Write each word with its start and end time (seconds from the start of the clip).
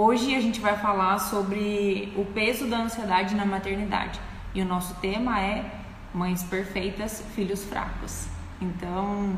Hoje 0.00 0.32
a 0.36 0.40
gente 0.40 0.60
vai 0.60 0.78
falar 0.78 1.18
sobre 1.18 2.12
o 2.16 2.24
peso 2.24 2.68
da 2.68 2.84
ansiedade 2.84 3.34
na 3.34 3.44
maternidade 3.44 4.20
e 4.54 4.62
o 4.62 4.64
nosso 4.64 4.94
tema 5.00 5.40
é 5.40 5.68
Mães 6.14 6.40
Perfeitas, 6.44 7.20
Filhos 7.34 7.64
Fracos. 7.64 8.26
Então, 8.62 9.36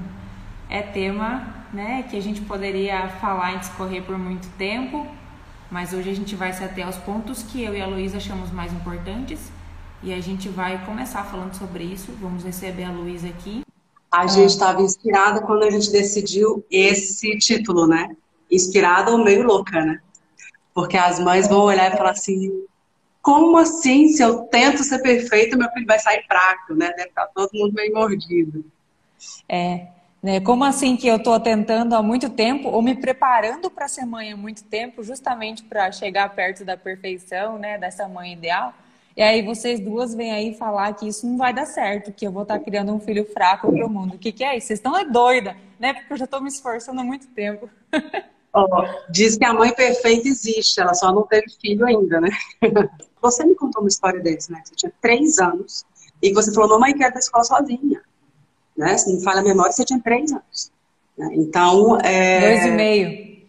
é 0.68 0.82
tema 0.82 1.64
né, 1.72 2.02
que 2.10 2.14
a 2.14 2.20
gente 2.20 2.42
poderia 2.42 3.08
falar 3.08 3.54
e 3.54 3.58
discorrer 3.60 4.02
por 4.02 4.18
muito 4.18 4.54
tempo, 4.58 5.06
mas 5.70 5.94
hoje 5.94 6.10
a 6.10 6.14
gente 6.14 6.36
vai 6.36 6.52
se 6.52 6.62
até 6.62 6.82
aos 6.82 6.96
pontos 6.96 7.42
que 7.42 7.62
eu 7.62 7.74
e 7.74 7.80
a 7.80 7.86
Luísa 7.86 8.18
achamos 8.18 8.52
mais 8.52 8.70
importantes 8.70 9.50
e 10.02 10.12
a 10.12 10.20
gente 10.20 10.50
vai 10.50 10.84
começar 10.84 11.24
falando 11.24 11.54
sobre 11.54 11.84
isso. 11.84 12.12
Vamos 12.20 12.44
receber 12.44 12.84
a 12.84 12.92
Luísa 12.92 13.28
aqui. 13.28 13.62
A 14.12 14.26
gente 14.26 14.50
estava 14.50 14.82
inspirada 14.82 15.40
quando 15.40 15.62
a 15.62 15.70
gente 15.70 15.90
decidiu 15.90 16.62
esse 16.70 17.38
título, 17.38 17.86
né? 17.86 18.14
Inspirada 18.50 19.10
ou 19.10 19.24
meio 19.24 19.42
louca, 19.42 19.82
né? 19.82 20.00
Porque 20.74 20.96
as 20.96 21.18
mães 21.18 21.48
vão 21.48 21.62
olhar 21.62 21.92
e 21.92 21.96
falar 21.96 22.10
assim: 22.10 22.64
como 23.22 23.56
assim? 23.56 24.08
Se 24.08 24.22
eu 24.22 24.44
tento 24.44 24.82
ser 24.82 25.00
perfeita, 25.00 25.56
meu 25.56 25.70
filho 25.70 25.86
vai 25.86 25.98
sair 25.98 26.24
fraco, 26.26 26.74
né? 26.74 26.92
Deve 26.96 27.08
estar 27.08 27.26
todo 27.28 27.50
mundo 27.52 27.74
meio 27.74 27.94
mordido. 27.94 28.64
É. 29.48 29.88
Né? 30.22 30.40
Como 30.40 30.64
assim 30.64 30.96
que 30.96 31.08
eu 31.08 31.16
estou 31.16 31.38
tentando 31.40 31.94
há 31.94 32.02
muito 32.02 32.28
tempo 32.28 32.68
ou 32.68 32.82
me 32.82 32.94
preparando 32.94 33.70
para 33.70 33.88
ser 33.88 34.04
mãe 34.04 34.32
há 34.32 34.36
muito 34.36 34.64
tempo, 34.64 35.02
justamente 35.02 35.62
para 35.62 35.90
chegar 35.92 36.28
perto 36.34 36.64
da 36.64 36.76
perfeição, 36.76 37.58
né? 37.58 37.78
Dessa 37.78 38.06
mãe 38.06 38.34
ideal? 38.34 38.74
E 39.16 39.22
aí 39.22 39.42
vocês 39.42 39.80
duas 39.80 40.14
vêm 40.14 40.32
aí 40.32 40.54
falar 40.54 40.94
que 40.94 41.08
isso 41.08 41.26
não 41.26 41.36
vai 41.36 41.52
dar 41.52 41.66
certo, 41.66 42.12
que 42.12 42.26
eu 42.26 42.32
vou 42.32 42.42
estar 42.42 42.58
tá 42.58 42.64
criando 42.64 42.92
um 42.92 43.00
filho 43.00 43.24
fraco 43.32 43.72
para 43.72 43.86
o 43.86 43.90
mundo. 43.90 44.14
O 44.14 44.18
que, 44.18 44.30
que 44.32 44.44
é 44.44 44.56
isso? 44.56 44.68
Vocês 44.68 44.78
estão 44.78 44.96
é 44.96 45.04
doida, 45.04 45.56
né? 45.78 45.92
Porque 45.92 46.12
eu 46.12 46.16
já 46.16 46.24
estou 46.24 46.40
me 46.40 46.48
esforçando 46.48 47.00
há 47.00 47.04
muito 47.04 47.26
tempo. 47.28 47.68
Oh, 48.52 48.66
diz 49.10 49.36
que 49.36 49.44
a 49.44 49.52
mãe 49.52 49.72
perfeita 49.72 50.28
existe, 50.28 50.80
ela 50.80 50.94
só 50.94 51.12
não 51.12 51.22
teve 51.22 51.46
filho 51.60 51.86
ainda, 51.86 52.20
né? 52.20 52.30
Você 53.22 53.44
me 53.44 53.54
contou 53.54 53.82
uma 53.82 53.88
história 53.88 54.20
desse, 54.20 54.50
né? 54.50 54.62
Você 54.64 54.74
tinha 54.74 54.92
três 55.00 55.38
anos 55.38 55.84
e 56.22 56.32
você 56.32 56.52
falou, 56.52 56.70
mamãe, 56.70 56.94
quero 56.94 57.10
ir 57.10 57.12
pra 57.12 57.20
escola 57.20 57.44
sozinha. 57.44 58.02
Né? 58.76 58.96
Se 58.96 59.12
não 59.12 59.20
falha 59.20 59.40
a 59.40 59.44
memória, 59.44 59.72
você 59.72 59.84
tinha 59.84 60.00
três 60.00 60.32
anos. 60.32 60.72
Né? 61.16 61.28
Então, 61.34 61.98
é... 62.00 62.40
Dois 62.40 62.66
e 62.66 62.70
meio. 62.70 63.40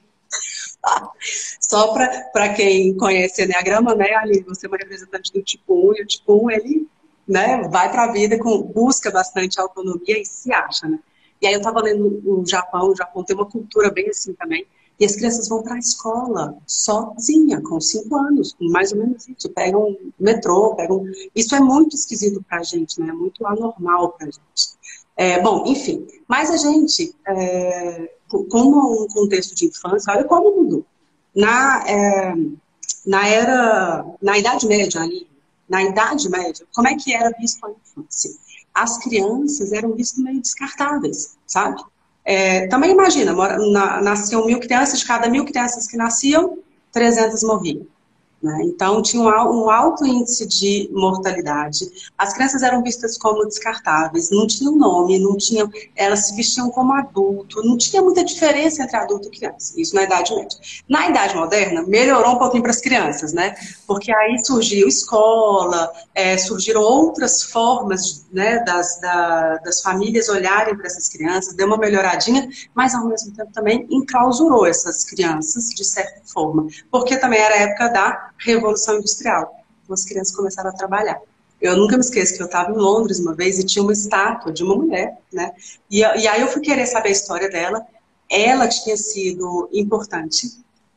Só 1.60 1.94
para 1.94 2.54
quem 2.54 2.96
conhece 2.98 3.44
Enneagrama, 3.44 3.96
né, 3.96 4.14
Ali, 4.16 4.42
você 4.42 4.66
é 4.66 4.70
uma 4.70 4.78
representante 4.78 5.32
do 5.32 5.42
tipo 5.42 5.92
1, 5.92 5.96
e 5.96 6.02
o 6.02 6.06
tipo 6.06 6.46
1, 6.46 6.52
ele 6.52 6.88
né, 7.28 7.68
vai 7.70 7.90
para 7.90 8.04
a 8.04 8.12
vida, 8.12 8.38
com, 8.38 8.62
busca 8.62 9.10
bastante 9.10 9.60
autonomia 9.60 10.20
e 10.20 10.26
se 10.26 10.52
acha, 10.52 10.88
né? 10.88 11.00
E 11.42 11.48
aí 11.48 11.54
eu 11.54 11.60
estava 11.60 11.82
lendo 11.82 12.22
o 12.26 12.46
Japão, 12.46 12.90
o 12.90 12.96
Japão 12.96 13.24
tem 13.24 13.36
uma 13.36 13.50
cultura 13.50 13.90
bem 13.90 14.10
assim 14.10 14.34
também, 14.34 14.66
e 15.02 15.06
as 15.06 15.16
crianças 15.16 15.50
vão 15.50 15.64
para 15.64 15.74
a 15.74 15.80
escola 15.80 16.56
sozinha, 16.68 17.60
com 17.60 17.82
cinco 17.82 18.16
anos, 18.16 18.56
mais 18.60 18.92
ou 18.92 19.00
menos 19.00 19.28
isso. 19.28 19.50
Pegam 19.50 19.98
metrô, 20.20 20.76
pegam. 20.76 21.04
Isso 21.36 21.56
é 21.56 21.60
muito 21.60 21.96
esquisito 21.96 22.46
para 22.48 22.60
a 22.60 22.64
gente, 22.64 23.02
né? 23.02 23.10
É 23.10 23.12
muito 23.12 23.44
anormal 23.48 24.10
para 24.12 24.28
a 24.28 24.30
gente. 24.30 24.78
É, 25.18 25.42
bom, 25.42 25.64
enfim. 25.66 26.06
Mas 26.28 26.52
a 26.52 26.58
gente, 26.58 27.16
é, 27.28 28.14
como 28.52 29.04
um 29.04 29.08
contexto 29.08 29.56
de 29.56 29.66
infância, 29.66 30.14
olha 30.14 30.24
como 30.24 30.62
mudou. 30.62 30.86
Na, 31.36 31.84
é, 31.90 32.36
na 33.04 33.28
era, 33.28 34.06
na 34.22 34.38
Idade 34.38 34.68
Média 34.68 35.02
ali, 35.02 35.28
na 35.68 35.84
Idade 35.84 36.30
Média, 36.30 36.64
como 36.76 36.88
é 36.88 36.96
que 36.96 37.12
era 37.12 37.36
visto 37.40 37.66
a 37.66 37.72
infância? 37.72 38.30
As 38.72 39.00
crianças 39.00 39.72
eram 39.72 39.94
vistas 39.94 40.24
meio 40.24 40.40
descartáveis, 40.40 41.36
sabe? 41.48 41.82
É, 42.24 42.68
também 42.68 42.92
imagina, 42.92 43.34
na, 43.34 44.02
nasciam 44.02 44.46
mil 44.46 44.60
crianças, 44.60 45.00
de 45.00 45.06
cada 45.06 45.28
mil 45.30 45.46
crianças 45.46 45.88
que 45.88 45.98
nasciam, 45.98 46.60
300 46.92 47.44
morriam. 47.44 47.86
Né? 48.42 48.62
Então, 48.64 49.02
tinha 49.04 49.22
um 49.22 49.70
alto 49.70 50.06
índice 50.06 50.48
de 50.48 50.90
mortalidade. 50.92 51.88
As 52.18 52.34
crianças 52.34 52.64
eram 52.64 52.82
vistas 52.82 53.16
como 53.16 53.46
descartáveis, 53.46 54.32
não 54.32 54.48
tinham 54.48 54.76
nome, 54.76 55.20
não 55.20 55.38
tinham, 55.38 55.70
elas 55.96 56.26
se 56.26 56.36
vestiam 56.36 56.72
como 56.72 56.92
adulto, 56.94 57.62
não 57.64 57.78
tinha 57.78 58.02
muita 58.02 58.24
diferença 58.24 58.82
entre 58.82 58.98
adulto 58.98 59.28
e 59.28 59.38
criança. 59.38 59.80
Isso 59.80 59.94
na 59.94 60.04
Idade 60.04 60.34
Média. 60.34 60.58
Na 60.90 61.08
Idade 61.08 61.36
Moderna, 61.36 61.84
melhorou 61.84 62.34
um 62.34 62.40
pouquinho 62.40 62.64
para 62.64 62.72
as 62.72 62.82
crianças, 62.82 63.32
né? 63.32 63.54
Porque 63.86 64.12
aí 64.12 64.44
surgiu 64.44 64.88
escola, 64.88 65.92
é, 66.16 66.36
surgiram 66.38 66.82
outras 66.82 67.44
formas 67.44 68.26
né, 68.32 68.64
das, 68.64 69.00
da, 69.00 69.58
das 69.58 69.82
famílias 69.82 70.30
olharem 70.30 70.76
para 70.76 70.88
essas 70.88 71.08
crianças, 71.10 71.54
deu 71.54 71.68
uma 71.68 71.78
melhoradinha, 71.78 72.50
mas 72.74 72.96
ao 72.96 73.06
mesmo 73.06 73.32
tempo 73.36 73.52
também 73.54 73.86
enclausurou 73.90 74.66
essas 74.66 75.04
crianças, 75.04 75.70
de 75.70 75.86
certa 75.86 76.22
forma. 76.26 76.68
Porque 76.90 77.18
também 77.18 77.40
era 77.40 77.54
a 77.54 77.60
época 77.60 77.88
da 77.90 78.31
Revolução 78.44 78.98
Industrial. 78.98 79.64
Então, 79.84 79.94
as 79.94 80.06
crianças 80.06 80.36
começaram 80.36 80.70
a 80.70 80.74
trabalhar. 80.74 81.20
Eu 81.62 81.78
nunca 81.78 81.96
me 81.96 82.02
esqueço 82.04 82.36
que 82.36 82.42
eu 82.42 82.48
estava 82.48 82.72
em 82.72 82.76
Londres 82.76 83.20
uma 83.20 83.36
vez 83.36 83.60
e 83.60 83.66
tinha 83.66 83.84
uma 83.84 83.94
estátua 83.94 84.52
de 84.52 84.64
uma 84.64 84.76
mulher, 84.76 85.20
né? 85.32 85.54
E, 85.90 86.00
e 86.00 86.28
aí 86.28 86.42
eu 86.42 86.48
fui 86.48 86.62
querer 86.62 86.88
saber 86.88 87.10
a 87.10 87.12
história 87.12 87.50
dela. 87.50 87.86
Ela 88.28 88.68
tinha 88.68 88.98
sido 88.98 89.70
importante 89.72 90.48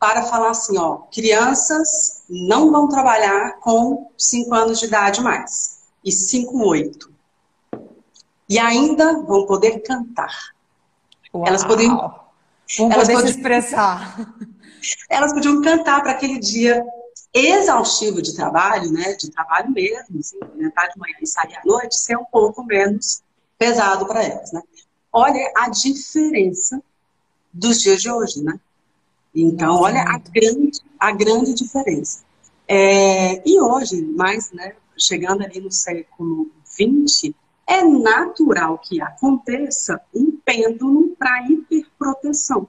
para 0.00 0.22
falar 0.22 0.50
assim, 0.50 0.78
ó, 0.78 0.98
crianças 1.12 2.22
não 2.28 2.70
vão 2.70 2.88
trabalhar 2.88 3.58
com 3.60 4.10
5 4.16 4.54
anos 4.54 4.78
de 4.78 4.86
idade 4.86 5.20
mais. 5.20 5.80
E 6.02 6.10
5, 6.12 6.56
8. 6.56 7.10
E 8.48 8.58
ainda 8.58 9.20
vão 9.22 9.46
poder 9.46 9.80
cantar. 9.80 10.34
Uau. 11.34 11.46
Elas 11.46 11.64
podiam... 11.64 11.96
Vão 12.78 12.90
elas 12.90 13.06
poder 13.06 13.14
podiam, 13.14 13.32
se 13.32 13.38
expressar. 13.38 14.34
Elas 15.08 15.32
podiam 15.32 15.62
cantar 15.62 16.02
para 16.02 16.12
aquele 16.12 16.38
dia 16.38 16.84
exaustivo 17.34 18.22
de 18.22 18.34
trabalho, 18.34 18.92
né, 18.92 19.14
de 19.14 19.28
trabalho 19.28 19.70
mesmo, 19.72 20.20
assim, 20.20 20.38
entrar 20.60 20.86
de 20.86 20.98
manhã 20.98 21.16
e 21.20 21.26
sair 21.26 21.56
à 21.56 21.62
noite, 21.64 21.98
ser 21.98 22.16
um 22.16 22.24
pouco 22.24 22.62
menos 22.64 23.22
pesado 23.58 24.06
para 24.06 24.22
elas, 24.22 24.52
né? 24.52 24.62
Olha 25.12 25.52
a 25.56 25.68
diferença 25.68 26.80
dos 27.52 27.80
dias 27.80 28.00
de 28.00 28.10
hoje, 28.10 28.42
né? 28.42 28.58
Então, 29.34 29.80
olha 29.80 30.02
a 30.02 30.18
grande, 30.18 30.80
a 30.98 31.10
grande 31.10 31.54
diferença. 31.54 32.22
É, 32.68 33.42
e 33.48 33.60
hoje, 33.60 34.00
mais, 34.02 34.52
né, 34.52 34.74
chegando 34.96 35.42
ali 35.42 35.60
no 35.60 35.72
século 35.72 36.50
XX, 36.64 37.34
é 37.66 37.82
natural 37.82 38.78
que 38.78 39.00
aconteça 39.00 40.00
um 40.14 40.38
pêndulo 40.44 41.16
para 41.18 41.46
hiperproteção. 41.48 42.68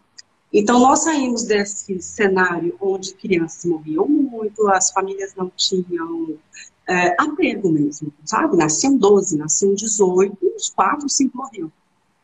Então, 0.57 0.79
nós 0.79 1.03
saímos 1.03 1.43
desse 1.43 2.01
cenário 2.01 2.77
onde 2.79 3.13
crianças 3.13 3.65
morriam 3.65 4.07
muito, 4.07 4.65
as 4.69 4.89
famílias 4.89 5.35
não 5.35 5.51
tinham 5.53 6.37
é, 6.87 7.13
apego 7.21 7.69
mesmo, 7.69 8.13
sabe? 8.23 8.55
Nasciam 8.55 8.95
12, 8.95 9.37
nasciam 9.37 9.75
18, 9.75 10.37
os 10.55 10.69
4, 10.69 11.09
5 11.09 11.37
morriam. 11.37 11.69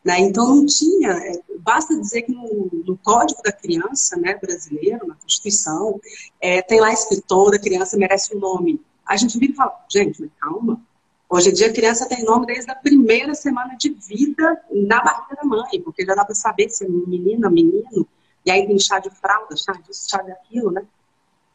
Né? 0.01 0.21
Então, 0.21 0.55
não 0.55 0.65
tinha. 0.65 1.09
É, 1.09 1.41
basta 1.59 1.93
dizer 1.99 2.21
que 2.21 2.31
no, 2.31 2.69
no, 2.85 2.97
Código 2.99 3.41
da 3.43 3.51
Criança 3.51 4.15
né, 4.15 4.33
brasileiro, 4.41 5.05
na 5.05 5.15
Constituição, 5.15 5.99
é, 6.39 6.61
tem 6.61 6.79
lá 6.79 6.93
escrito: 6.93 7.25
toda 7.27 7.59
criança 7.59 7.97
merece 7.97 8.33
um 8.33 8.39
nome. 8.39 8.79
A 9.05 9.17
gente 9.17 9.37
vira 9.37 9.51
e 9.51 9.55
fala: 9.57 9.77
gente, 9.89 10.21
mas 10.21 10.31
calma. 10.39 10.81
Hoje 11.29 11.49
em 11.49 11.53
dia, 11.53 11.67
a 11.67 11.73
criança 11.73 12.07
tem 12.07 12.23
nome 12.23 12.45
desde 12.45 12.71
a 12.71 12.75
primeira 12.75 13.35
semana 13.35 13.75
de 13.75 13.89
vida 13.89 14.61
na 14.71 15.01
barriga 15.03 15.35
da 15.35 15.43
mãe, 15.43 15.81
porque 15.83 16.05
já 16.05 16.15
dá 16.15 16.23
para 16.23 16.35
saber 16.35 16.69
se 16.69 16.85
é 16.85 16.87
menina, 16.87 17.49
menino. 17.49 18.07
E 18.45 18.51
aí 18.51 18.65
tem 18.65 18.79
chá 18.79 18.99
de 18.99 19.09
fralda, 19.09 19.55
chá 19.55 19.73
disso, 19.73 20.09
chá 20.09 20.21
daquilo, 20.21 20.71
né? 20.71 20.83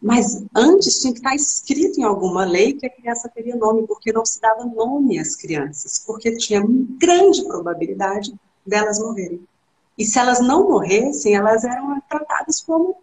Mas 0.00 0.44
antes 0.54 1.00
tinha 1.00 1.12
que 1.12 1.18
estar 1.18 1.34
escrito 1.34 1.98
em 1.98 2.04
alguma 2.04 2.44
lei 2.44 2.74
que 2.74 2.86
a 2.86 2.90
criança 2.90 3.28
teria 3.28 3.56
nome, 3.56 3.86
porque 3.86 4.12
não 4.12 4.24
se 4.24 4.40
dava 4.40 4.64
nome 4.64 5.18
às 5.18 5.34
crianças, 5.34 6.02
porque 6.06 6.36
tinha 6.36 6.62
grande 6.98 7.44
probabilidade 7.44 8.34
delas 8.64 8.98
morrerem. 8.98 9.46
E 9.96 10.04
se 10.04 10.18
elas 10.18 10.40
não 10.40 10.68
morressem, 10.68 11.34
elas 11.34 11.64
eram 11.64 12.00
tratadas 12.08 12.60
como 12.60 12.96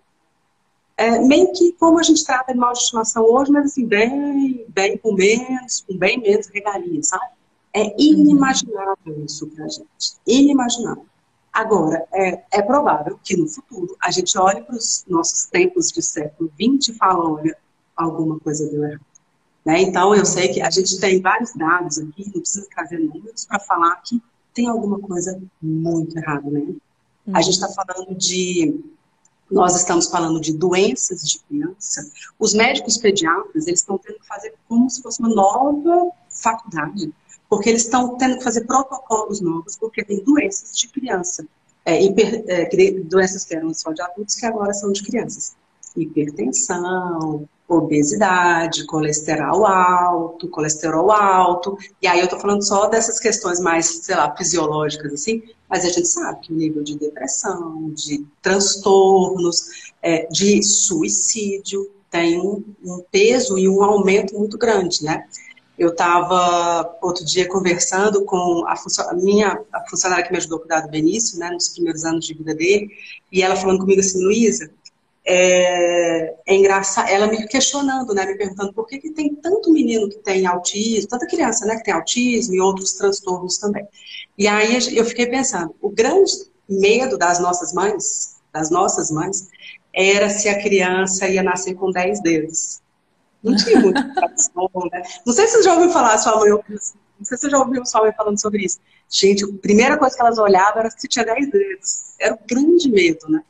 é, 0.95 1.19
meio 1.19 1.51
que 1.53 1.73
como 1.73 1.99
a 1.99 2.03
gente 2.03 2.23
trata 2.23 2.51
animal 2.51 2.73
de 2.73 2.79
estimação 2.79 3.23
hoje, 3.23 3.51
mas 3.51 3.65
assim, 3.65 3.85
bem, 3.85 4.65
bem 4.69 4.97
com 4.97 5.13
menos, 5.13 5.81
com 5.81 5.97
bem 5.97 6.19
menos 6.19 6.47
regalia, 6.47 7.01
sabe? 7.01 7.25
É 7.73 7.95
inimaginável 7.99 9.25
isso 9.25 9.47
pra 9.47 9.67
gente. 9.67 10.15
Inimaginável. 10.27 11.05
Agora, 11.53 12.03
é, 12.11 12.43
é 12.51 12.61
provável 12.63 13.19
que 13.23 13.37
no 13.37 13.47
futuro 13.47 13.95
a 14.01 14.09
gente 14.09 14.35
olhe 14.39 14.61
para 14.61 14.75
os 14.75 15.05
nossos 15.07 15.45
tempos 15.45 15.89
de 15.91 16.01
século 16.01 16.51
XX 16.59 16.89
e 16.89 16.97
fale, 16.97 17.19
olha, 17.19 17.57
alguma 17.95 18.39
coisa 18.39 18.67
deu 18.69 18.83
errado. 18.83 19.05
Né? 19.63 19.81
Então, 19.81 20.15
eu 20.15 20.25
sei 20.25 20.49
que 20.49 20.61
a 20.61 20.69
gente 20.71 20.99
tem 20.99 21.21
vários 21.21 21.53
dados 21.53 21.99
aqui, 21.99 22.25
não 22.33 22.41
precisa 22.41 22.67
trazer 22.73 22.97
números 22.97 23.45
para 23.45 23.59
falar 23.59 23.95
que 23.97 24.21
tem 24.53 24.67
alguma 24.67 24.99
coisa 24.99 25.41
muito 25.61 26.17
errada, 26.17 26.49
né? 26.49 26.75
A 27.33 27.41
gente 27.41 27.53
está 27.53 27.69
falando 27.69 28.13
de 28.15 28.83
nós 29.49 29.75
estamos 29.75 30.09
falando 30.09 30.41
de 30.41 30.51
doenças 30.51 31.21
de 31.21 31.39
criança. 31.39 32.11
Os 32.39 32.53
médicos 32.53 32.97
pediatras, 32.97 33.67
eles 33.67 33.79
estão 33.79 33.97
tendo 33.97 34.19
que 34.19 34.27
fazer 34.27 34.53
como 34.67 34.89
se 34.89 35.01
fosse 35.01 35.19
uma 35.19 35.29
nova 35.29 36.11
faculdade 36.29 37.13
porque 37.53 37.69
eles 37.69 37.83
estão 37.83 38.17
tendo 38.17 38.39
que 38.39 38.43
fazer 38.43 38.65
protocolos 38.65 39.39
novos, 39.39 39.77
porque 39.77 40.03
tem 40.03 40.23
doenças 40.23 40.75
de 40.75 40.87
criança, 40.87 41.45
é, 41.85 42.01
hiper, 42.01 42.43
é, 42.47 42.65
doenças 43.01 43.45
que 43.45 43.55
eram 43.55 43.71
só 43.75 43.91
de 43.91 44.01
adultos, 44.01 44.33
que 44.35 44.45
agora 44.47 44.73
são 44.73 44.91
de 44.91 45.03
crianças. 45.03 45.55
hipertensão, 45.95 47.47
obesidade, 47.67 48.87
colesterol 48.87 49.67
alto, 49.67 50.47
colesterol 50.47 51.11
alto. 51.11 51.77
E 52.01 52.07
aí 52.07 52.21
eu 52.21 52.27
tô 52.27 52.39
falando 52.39 52.63
só 52.63 52.87
dessas 52.87 53.19
questões 53.19 53.59
mais, 53.59 53.85
sei 53.85 54.15
lá, 54.15 54.35
fisiológicas, 54.35 55.13
assim, 55.13 55.43
mas 55.69 55.85
a 55.85 55.89
gente 55.89 56.07
sabe 56.07 56.41
que 56.41 56.53
o 56.53 56.55
nível 56.55 56.81
de 56.81 56.97
depressão, 56.97 57.91
de 57.91 58.25
transtornos, 58.41 59.93
é, 60.01 60.25
de 60.25 60.63
suicídio 60.63 61.87
tem 62.09 62.39
um, 62.39 62.63
um 62.83 63.03
peso 63.11 63.59
e 63.59 63.69
um 63.69 63.83
aumento 63.83 64.33
muito 64.35 64.57
grande, 64.57 65.03
né? 65.03 65.27
Eu 65.83 65.89
estava 65.89 66.97
outro 67.01 67.25
dia 67.25 67.47
conversando 67.47 68.23
com 68.23 68.65
a, 68.65 68.73
a, 68.73 69.13
minha 69.13 69.61
a 69.71 69.81
funcionária 69.89 70.23
que 70.23 70.31
me 70.31 70.37
ajudou 70.37 70.57
a 70.57 70.61
cuidar 70.61 70.81
do 70.81 70.89
Benício, 70.89 71.37
né, 71.37 71.49
nos 71.49 71.69
primeiros 71.69 72.05
anos 72.05 72.25
de 72.25 72.33
vida 72.33 72.55
dele, 72.55 72.89
e 73.31 73.43
ela 73.43 73.55
falando 73.55 73.79
comigo 73.79 73.99
assim, 73.99 74.23
Luísa, 74.23 74.71
é, 75.25 76.35
é 76.45 76.55
engraçado, 76.55 77.09
ela 77.09 77.27
me 77.27 77.47
questionando, 77.47 78.13
né, 78.13 78.25
me 78.25 78.37
perguntando 78.37 78.73
por 78.73 78.87
que, 78.87 78.97
que 78.97 79.11
tem 79.11 79.35
tanto 79.35 79.71
menino 79.71 80.09
que 80.09 80.17
tem 80.17 80.45
autismo, 80.45 81.09
tanta 81.09 81.27
criança, 81.27 81.65
né, 81.65 81.75
que 81.75 81.83
tem 81.83 81.93
autismo 81.93 82.53
e 82.53 82.61
outros 82.61 82.93
transtornos 82.93 83.57
também. 83.57 83.85
E 84.37 84.47
aí 84.47 84.77
eu 84.95 85.05
fiquei 85.05 85.27
pensando, 85.27 85.75
o 85.81 85.89
grande 85.89 86.31
medo 86.67 87.17
das 87.17 87.39
nossas 87.39 87.73
mães, 87.73 88.37
das 88.53 88.69
nossas 88.69 89.11
mães, 89.11 89.49
era 89.93 90.29
se 90.29 90.47
a 90.47 90.61
criança 90.61 91.27
ia 91.27 91.43
nascer 91.43 91.75
com 91.75 91.91
10 91.91 92.21
dedos. 92.21 92.82
Não 93.43 93.55
tinha 93.55 93.79
muita 93.79 94.13
tradição, 94.13 94.69
né? 94.91 95.03
Não 95.25 95.33
sei 95.33 95.47
se 95.47 95.57
você 95.57 95.63
já 95.63 95.73
ouviu 95.73 95.89
falar, 95.89 96.17
sua 96.17 96.39
mãe, 96.39 96.49
não 96.49 96.61
sei 97.25 97.37
se 97.37 97.43
você 97.43 97.49
já 97.49 97.59
ouviu 97.59 97.85
sua 97.85 98.01
mãe 98.01 98.13
falando 98.13 98.39
sobre 98.39 98.63
isso. 98.63 98.79
Gente, 99.09 99.43
a 99.43 99.47
primeira 99.61 99.97
coisa 99.97 100.15
que 100.15 100.21
elas 100.21 100.37
olhavam 100.37 100.79
era 100.79 100.89
se 100.89 101.07
tinha 101.07 101.25
10 101.25 101.49
dedos. 101.51 102.15
Era 102.19 102.33
o 102.33 102.39
grande 102.47 102.89
medo, 102.89 103.29
né? 103.29 103.43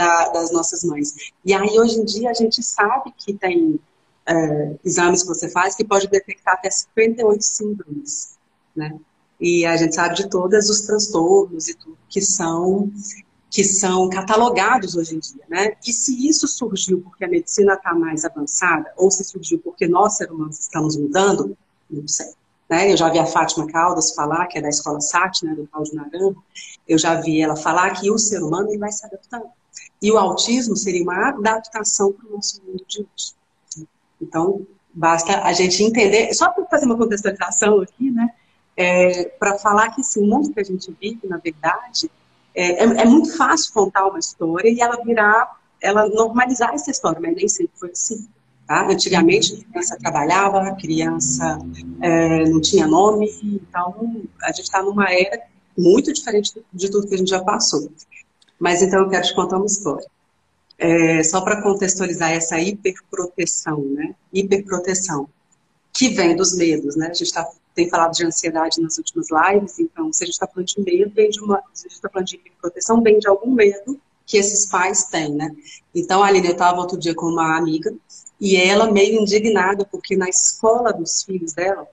da, 0.00 0.28
das 0.30 0.50
nossas 0.50 0.82
mães. 0.82 1.14
E 1.44 1.52
aí, 1.52 1.78
hoje 1.78 2.00
em 2.00 2.04
dia, 2.04 2.30
a 2.30 2.34
gente 2.34 2.62
sabe 2.62 3.12
que 3.16 3.34
tem 3.34 3.78
é, 4.26 4.74
exames 4.84 5.22
que 5.22 5.28
você 5.28 5.50
faz 5.50 5.74
que 5.74 5.84
pode 5.84 6.08
detectar 6.08 6.54
até 6.54 6.70
58 6.70 7.42
síndromes, 7.42 8.38
né? 8.74 8.98
E 9.38 9.64
a 9.66 9.76
gente 9.76 9.94
sabe 9.94 10.14
de 10.14 10.28
todos 10.28 10.68
os 10.68 10.82
transtornos 10.82 11.68
e 11.68 11.74
tudo 11.74 11.96
que 12.08 12.20
são 12.20 12.90
que 13.50 13.64
são 13.64 14.08
catalogados 14.08 14.94
hoje 14.94 15.16
em 15.16 15.18
dia, 15.18 15.42
né? 15.48 15.72
E 15.84 15.92
se 15.92 16.28
isso 16.28 16.46
surgiu 16.46 17.00
porque 17.00 17.24
a 17.24 17.28
medicina 17.28 17.74
está 17.74 17.92
mais 17.92 18.24
avançada, 18.24 18.92
ou 18.96 19.10
se 19.10 19.24
surgiu 19.24 19.58
porque 19.58 19.88
nós, 19.88 20.16
seres 20.16 20.32
humanos, 20.32 20.60
estamos 20.60 20.96
mudando, 20.96 21.56
não 21.90 22.06
sei. 22.06 22.32
Né? 22.68 22.92
Eu 22.92 22.96
já 22.96 23.08
vi 23.08 23.18
a 23.18 23.26
Fátima 23.26 23.66
Caldas 23.66 24.14
falar, 24.14 24.46
que 24.46 24.58
é 24.58 24.62
da 24.62 24.68
escola 24.68 25.00
SAT, 25.00 25.42
né, 25.42 25.54
do 25.56 25.66
Cláudio 25.66 25.96
Naranjo, 25.96 26.36
eu 26.88 26.96
já 26.96 27.20
vi 27.20 27.42
ela 27.42 27.56
falar 27.56 27.90
que 27.90 28.08
o 28.08 28.16
ser 28.16 28.40
humano 28.40 28.68
ele 28.68 28.78
vai 28.78 28.92
se 28.92 29.04
adaptando. 29.04 29.46
E 30.00 30.12
o 30.12 30.16
autismo 30.16 30.76
seria 30.76 31.02
uma 31.02 31.28
adaptação 31.28 32.12
para 32.12 32.28
o 32.28 32.32
nosso 32.36 32.62
mundo 32.64 32.84
de 32.86 33.00
hoje. 33.00 33.86
Então, 34.22 34.64
basta 34.94 35.42
a 35.42 35.52
gente 35.52 35.82
entender, 35.82 36.32
só 36.34 36.50
para 36.50 36.64
fazer 36.66 36.86
uma 36.86 36.96
contextualização 36.96 37.80
aqui, 37.80 38.10
né? 38.10 38.30
É, 38.76 39.24
para 39.24 39.58
falar 39.58 39.90
que 39.90 40.00
esse 40.00 40.20
mundo 40.20 40.52
que 40.52 40.60
a 40.60 40.64
gente 40.64 40.96
vive, 41.00 41.26
na 41.26 41.36
verdade, 41.36 42.10
é, 42.54 42.84
é, 42.84 42.84
é, 42.84 43.04
muito 43.04 43.36
fácil 43.36 43.72
contar 43.72 44.06
uma 44.06 44.18
história 44.18 44.68
e 44.68 44.80
ela 44.80 45.02
virar, 45.04 45.58
ela 45.80 46.08
normalizar 46.08 46.74
essa 46.74 46.90
história, 46.90 47.20
mas 47.20 47.34
nem 47.34 47.48
sempre 47.48 47.72
foi 47.76 47.90
assim. 47.90 48.28
Tá? 48.66 48.86
Antigamente, 48.88 49.54
a 49.54 49.70
criança 49.70 49.98
trabalhava, 49.98 50.62
a 50.62 50.74
criança 50.76 51.58
é, 52.00 52.44
não 52.48 52.60
tinha 52.60 52.86
nome, 52.86 53.28
então 53.42 54.22
a 54.42 54.48
gente 54.48 54.62
está 54.62 54.82
numa 54.82 55.10
era 55.10 55.42
muito 55.76 56.12
diferente 56.12 56.52
de 56.72 56.90
tudo 56.90 57.08
que 57.08 57.14
a 57.14 57.18
gente 57.18 57.30
já 57.30 57.42
passou. 57.42 57.90
Mas 58.58 58.82
então 58.82 59.00
eu 59.00 59.08
quero 59.08 59.24
te 59.24 59.34
contar 59.34 59.56
uma 59.56 59.66
história. 59.66 60.06
É, 60.78 61.22
só 61.22 61.40
para 61.42 61.60
contextualizar 61.62 62.30
essa 62.30 62.58
hiperproteção, 62.58 63.80
né? 63.80 64.14
Hiperproteção, 64.32 65.28
que 65.92 66.08
vem 66.08 66.34
dos 66.34 66.56
medos, 66.56 66.96
né? 66.96 67.08
A 67.08 67.12
gente 67.12 67.32
tá, 67.32 67.46
tem 67.74 67.88
falado 67.88 68.12
de 68.12 68.24
ansiedade 68.24 68.80
nas 68.80 68.98
últimas 68.98 69.28
lives, 69.30 69.78
então 69.78 70.12
se 70.12 70.24
a 70.24 70.26
gente 70.26 70.34
está 70.34 70.46
falando 70.46 70.66
de 70.66 70.80
medo, 70.80 71.12
vem 71.14 71.30
de 71.30 71.40
uma, 71.40 71.62
se 71.72 71.86
a 71.86 71.88
gente 71.88 71.96
está 71.96 72.08
falando 72.08 72.26
de 72.26 72.36
hiperproteção, 72.36 73.02
vem 73.02 73.18
de 73.18 73.28
algum 73.28 73.52
medo 73.52 74.00
que 74.26 74.36
esses 74.36 74.66
pais 74.66 75.04
têm, 75.04 75.34
né? 75.34 75.50
Então, 75.94 76.22
Aline, 76.22 76.48
eu 76.48 76.52
estava 76.52 76.78
outro 76.78 76.98
dia 76.98 77.14
com 77.14 77.26
uma 77.26 77.56
amiga 77.56 77.92
e 78.40 78.56
ela 78.56 78.90
meio 78.90 79.20
indignada 79.20 79.84
porque 79.84 80.16
na 80.16 80.28
escola 80.28 80.92
dos 80.92 81.22
filhos 81.22 81.52
dela 81.52 81.86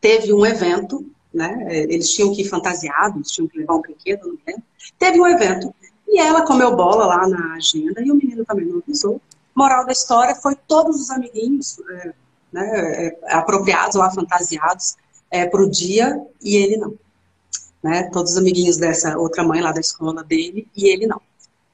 teve 0.00 0.32
um 0.32 0.44
evento 0.44 1.04
né? 1.34 1.66
Eles 1.68 2.10
tinham 2.10 2.32
que 2.32 2.42
ir 2.42 2.48
fantasiados, 2.48 3.32
tinham 3.32 3.48
que 3.48 3.58
levar 3.58 3.74
um 3.74 3.80
brinquedo, 3.80 4.28
não 4.28 4.38
lembro. 4.46 4.62
Teve 4.98 5.20
um 5.20 5.26
evento 5.26 5.74
e 6.06 6.20
ela 6.20 6.46
comeu 6.46 6.76
bola 6.76 7.06
lá 7.06 7.28
na 7.28 7.54
agenda 7.54 8.00
e 8.00 8.10
o 8.10 8.14
menino 8.14 8.44
também 8.44 8.66
não 8.66 8.78
avisou. 8.78 9.20
Moral 9.54 9.84
da 9.84 9.92
história 9.92 10.34
foi 10.36 10.54
todos 10.54 11.00
os 11.00 11.10
amiguinhos 11.10 11.80
é, 11.90 12.14
né, 12.54 13.06
é, 13.06 13.18
apropriados 13.34 13.96
lá, 13.96 14.08
fantasiados 14.12 14.96
é, 15.28 15.44
para 15.44 15.60
o 15.60 15.68
dia 15.68 16.24
e 16.40 16.56
ele 16.56 16.76
não. 16.76 16.94
Né? 17.82 18.04
Todos 18.12 18.32
os 18.32 18.38
amiguinhos 18.38 18.76
dessa 18.76 19.18
outra 19.18 19.42
mãe 19.42 19.60
lá 19.60 19.72
da 19.72 19.80
escola 19.80 20.22
dele 20.22 20.68
e 20.74 20.86
ele 20.86 21.06
não. 21.08 21.20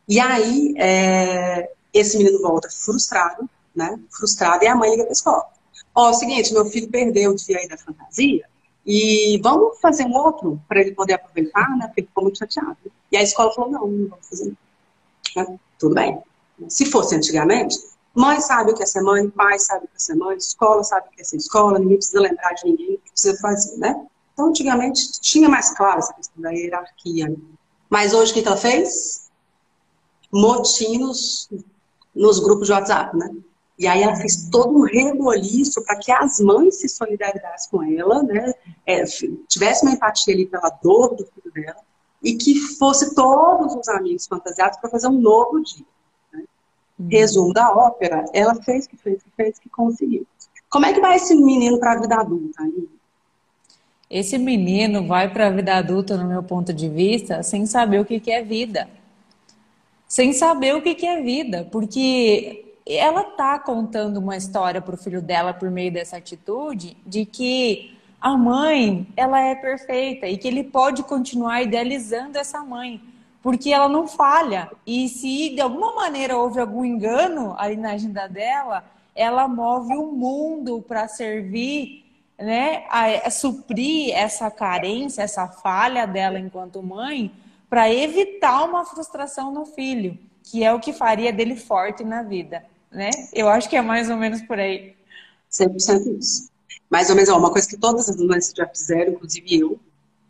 E 0.08 0.18
aí, 0.18 0.74
é, 0.78 1.70
esse 1.92 2.16
menino 2.16 2.40
volta 2.40 2.68
frustrado, 2.70 3.48
né? 3.76 4.00
Frustrado, 4.10 4.64
e 4.64 4.66
a 4.66 4.74
mãe 4.74 4.90
liga 4.90 5.02
para 5.02 5.12
a 5.12 5.12
escola. 5.12 5.44
Ó, 5.94 6.08
é 6.08 6.10
o 6.10 6.14
seguinte, 6.14 6.52
meu 6.52 6.64
filho 6.64 6.88
perdeu 6.88 7.30
o 7.30 7.36
dia 7.36 7.58
aí 7.58 7.68
da 7.68 7.76
fantasia, 7.76 8.44
e 8.84 9.38
vamos 9.42 9.78
fazer 9.78 10.04
um 10.04 10.16
outro 10.16 10.60
para 10.66 10.80
ele 10.80 10.92
poder 10.92 11.14
aproveitar, 11.14 11.76
né? 11.76 11.86
Porque 11.86 12.00
ele 12.00 12.08
ficou 12.08 12.24
muito 12.24 12.38
chateado. 12.38 12.76
E 13.12 13.16
a 13.16 13.22
escola 13.22 13.52
falou: 13.52 13.70
não, 13.70 13.86
não 13.86 14.08
vamos 14.08 14.26
fazer. 14.28 14.52
Né? 15.36 15.58
Tudo 15.78 15.94
bem. 15.94 16.18
Se 16.68 16.86
fosse 16.86 17.14
antigamente, 17.14 17.78
mãe 18.14 18.40
sabe 18.40 18.72
o 18.72 18.74
que 18.74 18.82
é 18.82 18.86
ser 18.86 19.02
mãe, 19.02 19.28
pai 19.30 19.58
sabe 19.58 19.84
o 19.84 19.88
que 19.88 19.96
é 19.96 19.98
ser 19.98 20.14
mãe, 20.16 20.36
escola 20.36 20.82
sabe 20.82 21.08
o 21.08 21.10
que 21.10 21.20
é 21.20 21.24
ser 21.24 21.36
escola, 21.36 21.78
ninguém 21.78 21.96
precisa 21.96 22.20
lembrar 22.20 22.52
de 22.54 22.64
ninguém 22.64 22.98
precisa 22.98 23.38
fazer, 23.40 23.76
né? 23.76 24.06
Então, 24.32 24.48
antigamente, 24.48 25.20
tinha 25.20 25.48
mais 25.48 25.70
claro 25.76 25.98
essa 25.98 26.14
questão 26.14 26.42
da 26.42 26.50
hierarquia. 26.50 27.28
Né? 27.28 27.36
Mas 27.88 28.14
hoje, 28.14 28.32
que 28.32 28.46
ela 28.46 28.56
fez? 28.56 29.28
Motinos 30.32 31.48
nos 32.14 32.38
grupos 32.38 32.66
de 32.66 32.72
WhatsApp, 32.72 33.16
né? 33.16 33.30
E 33.78 33.86
aí 33.86 34.02
ela 34.02 34.14
fez 34.16 34.48
todo 34.50 34.76
um 34.76 34.82
reboliço 34.82 35.82
para 35.84 35.96
que 35.96 36.12
as 36.12 36.38
mães 36.38 36.76
se 36.76 36.88
solidarizassem 36.88 37.70
com 37.70 37.82
ela, 37.82 38.22
né? 38.22 38.52
É, 38.86 39.04
tivesse 39.48 39.82
uma 39.82 39.92
empatia 39.92 40.34
ali 40.34 40.46
pela 40.46 40.68
dor 40.82 41.14
do 41.16 41.24
filho 41.24 41.52
dela 41.52 41.80
e 42.22 42.34
que 42.34 42.60
fosse 42.76 43.14
todos 43.14 43.74
os 43.74 43.88
amigos 43.88 44.26
fantasiados 44.26 44.78
para 44.78 44.90
fazer 44.90 45.08
um 45.08 45.18
novo 45.18 45.61
dia. 45.62 45.87
Resumo 47.09 47.52
da 47.52 47.71
ópera, 47.71 48.25
ela 48.33 48.54
fez 48.57 48.87
que 48.87 48.97
fez 48.97 49.23
que 49.23 49.30
fez 49.37 49.59
que 49.59 49.69
conseguiu. 49.69 50.26
Como 50.69 50.87
é 50.87 50.92
que 50.92 51.00
vai 51.00 51.16
esse 51.16 51.35
menino 51.35 51.78
para 51.78 51.92
a 51.92 52.00
vida 52.00 52.16
adulta? 52.16 52.62
Esse 54.09 54.38
menino 54.38 55.07
vai 55.07 55.33
para 55.33 55.47
a 55.47 55.50
vida 55.50 55.76
adulta, 55.76 56.16
no 56.16 56.28
meu 56.28 56.42
ponto 56.42 56.73
de 56.73 56.88
vista, 56.88 57.42
sem 57.42 57.64
saber 57.64 58.00
o 58.00 58.04
que, 58.04 58.21
que 58.21 58.30
é 58.30 58.42
vida. 58.42 58.88
Sem 60.07 60.33
saber 60.33 60.75
o 60.75 60.83
que, 60.83 60.95
que 60.95 61.07
é 61.07 61.23
vida, 61.23 61.69
porque 61.71 62.75
ela 62.85 63.23
tá 63.23 63.59
contando 63.59 64.19
uma 64.19 64.37
história 64.37 64.80
para 64.80 64.95
o 64.95 64.99
filho 64.99 65.23
dela 65.23 65.54
por 65.54 65.71
meio 65.71 65.92
dessa 65.92 66.16
atitude 66.16 66.97
de 67.07 67.25
que 67.25 67.97
a 68.21 68.37
mãe 68.37 69.07
ela 69.16 69.40
é 69.40 69.54
perfeita 69.54 70.26
e 70.26 70.37
que 70.37 70.49
ele 70.49 70.64
pode 70.64 71.02
continuar 71.04 71.62
idealizando 71.62 72.37
essa 72.37 72.62
mãe 72.64 73.00
porque 73.42 73.73
ela 73.73 73.88
não 73.88 74.06
falha 74.06 74.70
e 74.87 75.09
se 75.09 75.50
de 75.50 75.61
alguma 75.61 75.94
maneira 75.94 76.37
houve 76.37 76.61
algum 76.61 76.85
engano 76.85 77.54
ali 77.59 77.76
na 77.76 77.92
agenda 77.92 78.26
dela 78.26 78.85
ela 79.14 79.49
move 79.49 79.97
o 79.97 80.12
mundo 80.12 80.82
para 80.87 81.09
servir 81.09 82.04
né 82.38 82.85
a, 82.88 83.26
a 83.26 83.30
suprir 83.30 84.14
essa 84.14 84.50
carência 84.50 85.23
essa 85.23 85.49
falha 85.49 86.06
dela 86.06 86.38
enquanto 86.38 86.82
mãe 86.82 87.32
para 87.68 87.92
evitar 87.92 88.64
uma 88.64 88.85
frustração 88.85 89.52
no 89.52 89.64
filho 89.64 90.18
que 90.42 90.64
é 90.64 90.73
o 90.73 90.80
que 90.80 90.92
faria 90.92 91.32
dele 91.32 91.56
forte 91.56 92.04
na 92.04 92.23
vida 92.23 92.64
né? 92.90 93.11
Eu 93.32 93.49
acho 93.49 93.68
que 93.68 93.76
é 93.76 93.82
mais 93.82 94.11
ou 94.11 94.16
menos 94.16 94.42
por 94.42 94.59
aí. 94.59 94.94
100% 95.50 96.18
isso. 96.18 96.50
Mais 96.88 97.09
ou 97.09 97.14
menos, 97.14 97.30
uma 97.30 97.52
coisa 97.52 97.68
que 97.68 97.76
todas 97.76 98.09
as 98.09 98.16
mães 98.16 98.52
já 98.54 98.66
fizeram, 98.66 99.12
inclusive 99.12 99.61
eu, 99.61 99.78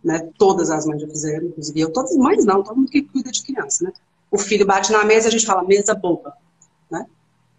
né? 0.02 0.30
Todas 0.38 0.70
as 0.70 0.86
mães 0.86 1.00
já 1.00 1.08
fizeram, 1.08 1.46
inclusive 1.46 1.80
eu. 1.80 1.92
Todas 1.92 2.12
as 2.12 2.16
mães 2.16 2.44
não, 2.44 2.62
todo 2.62 2.76
mundo 2.76 2.90
que 2.90 3.02
cuida 3.02 3.30
de 3.30 3.42
criança, 3.42 3.84
né? 3.84 3.92
O 4.30 4.38
filho 4.38 4.66
bate 4.66 4.92
na 4.92 5.04
mesa, 5.04 5.28
a 5.28 5.30
gente 5.30 5.46
fala 5.46 5.62
mesa 5.62 5.94
boba, 5.94 6.34
né? 6.90 7.06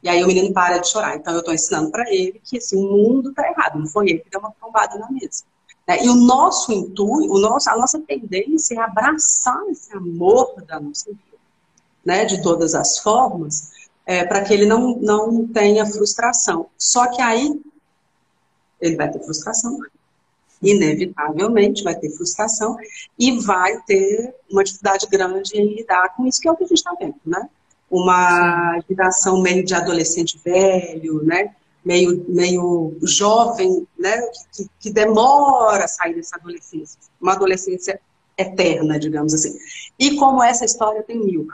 E 0.01 0.09
aí 0.09 0.23
o 0.23 0.27
menino 0.27 0.53
para 0.53 0.79
de 0.79 0.89
chorar. 0.89 1.15
Então 1.15 1.33
eu 1.33 1.39
estou 1.39 1.53
ensinando 1.53 1.91
para 1.91 2.09
ele 2.11 2.41
que 2.43 2.57
assim, 2.57 2.77
o 2.77 2.91
mundo 2.91 3.29
está 3.29 3.47
errado, 3.47 3.79
não 3.79 3.87
foi 3.87 4.09
ele 4.09 4.19
que 4.19 4.29
deu 4.29 4.39
uma 4.39 4.51
trombada 4.51 4.97
na 4.97 5.11
mesa. 5.11 5.43
Né? 5.87 6.03
E 6.05 6.09
o 6.09 6.15
nosso 6.15 6.71
intuito, 6.71 7.33
o 7.33 7.39
nosso, 7.39 7.69
a 7.69 7.77
nossa 7.77 7.99
tendência 7.99 8.75
é 8.75 8.79
abraçar 8.79 9.61
esse 9.69 9.93
amor 9.93 10.61
da 10.65 10.79
nossa 10.79 11.09
vida, 11.09 11.37
né? 12.03 12.25
De 12.25 12.41
todas 12.41 12.73
as 12.73 12.97
formas, 12.99 13.71
é, 14.05 14.25
para 14.25 14.41
que 14.43 14.53
ele 14.53 14.65
não, 14.65 14.97
não 14.97 15.47
tenha 15.47 15.85
frustração. 15.85 16.67
Só 16.77 17.07
que 17.07 17.21
aí 17.21 17.61
ele 18.79 18.95
vai 18.95 19.11
ter 19.11 19.19
frustração, 19.19 19.77
inevitavelmente 20.61 21.83
vai 21.83 21.95
ter 21.95 22.09
frustração 22.11 22.77
e 23.17 23.39
vai 23.39 23.81
ter 23.83 24.33
uma 24.49 24.63
dificuldade 24.63 25.07
grande 25.07 25.57
em 25.57 25.75
lidar 25.75 26.15
com 26.15 26.25
isso, 26.27 26.39
que 26.39 26.47
é 26.47 26.51
o 26.51 26.55
que 26.55 26.63
a 26.63 26.67
gente 26.67 26.77
está 26.77 26.93
vendo, 26.99 27.15
né? 27.25 27.49
uma 27.91 28.79
geração 28.89 29.41
meio 29.41 29.65
de 29.65 29.75
adolescente 29.75 30.39
velho, 30.43 31.21
né? 31.23 31.53
Meio, 31.83 32.25
meio 32.29 32.95
jovem, 33.01 33.85
né? 33.99 34.21
Que, 34.55 34.69
que 34.79 34.89
demora 34.89 35.83
a 35.83 35.87
sair 35.87 36.15
dessa 36.15 36.37
adolescência. 36.37 36.97
Uma 37.19 37.33
adolescência 37.33 37.99
eterna, 38.37 38.97
digamos 38.97 39.33
assim. 39.33 39.57
E 39.99 40.15
como 40.15 40.41
essa 40.41 40.63
história 40.63 41.03
tem 41.03 41.19
mil, 41.19 41.49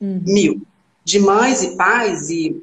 uhum. 0.00 0.22
mil. 0.26 0.62
De 1.04 1.20
mães 1.20 1.62
e 1.62 1.76
pais 1.76 2.28
e, 2.28 2.60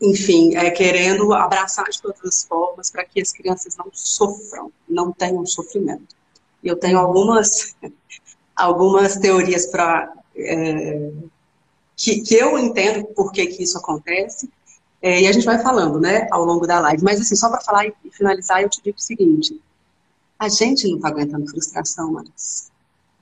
enfim, 0.00 0.54
é, 0.56 0.70
querendo 0.70 1.32
abraçar 1.32 1.86
de 1.86 2.00
todas 2.00 2.22
as 2.24 2.44
formas 2.44 2.90
para 2.90 3.04
que 3.04 3.20
as 3.20 3.32
crianças 3.32 3.76
não 3.76 3.86
sofram, 3.92 4.70
não 4.88 5.12
tenham 5.12 5.44
sofrimento. 5.46 6.14
E 6.62 6.68
eu 6.68 6.76
tenho 6.76 6.98
algumas, 6.98 7.74
algumas 8.54 9.16
teorias 9.16 9.66
para 9.66 10.12
é, 10.36 11.10
que, 11.96 12.20
que 12.20 12.34
eu 12.34 12.58
entendo 12.58 13.06
por 13.06 13.32
que, 13.32 13.46
que 13.46 13.62
isso 13.62 13.78
acontece. 13.78 14.50
É, 15.00 15.22
e 15.22 15.26
a 15.26 15.32
gente 15.32 15.46
vai 15.46 15.58
falando, 15.62 16.00
né, 16.00 16.26
ao 16.30 16.44
longo 16.44 16.66
da 16.66 16.80
live. 16.80 17.02
Mas, 17.02 17.20
assim, 17.20 17.36
só 17.36 17.48
para 17.48 17.60
falar 17.60 17.86
e 17.86 17.94
finalizar, 18.10 18.62
eu 18.62 18.68
te 18.68 18.82
digo 18.82 18.98
o 18.98 19.00
seguinte: 19.00 19.60
a 20.38 20.48
gente 20.48 20.88
não 20.88 20.96
está 20.96 21.08
aguentando 21.08 21.48
frustração 21.48 22.12
mais. 22.12 22.70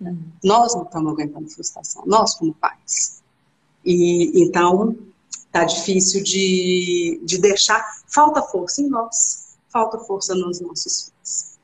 Uhum. 0.01 0.19
Nós 0.43 0.75
não 0.75 0.83
estamos 0.83 1.13
aguentando 1.13 1.49
frustração, 1.49 2.03
nós 2.07 2.35
como 2.35 2.55
pais. 2.55 3.23
E 3.85 4.43
então 4.43 4.97
tá 5.55 5.63
difícil 5.63 6.21
de, 6.25 7.21
de 7.23 7.39
deixar. 7.39 7.81
Falta 8.09 8.43
força 8.43 8.83
em 8.83 8.89
nós, 8.89 9.57
falta 9.69 9.99
força 9.99 10.35
nos 10.35 10.61
nossos 10.61 11.05
filhos. 11.05 11.55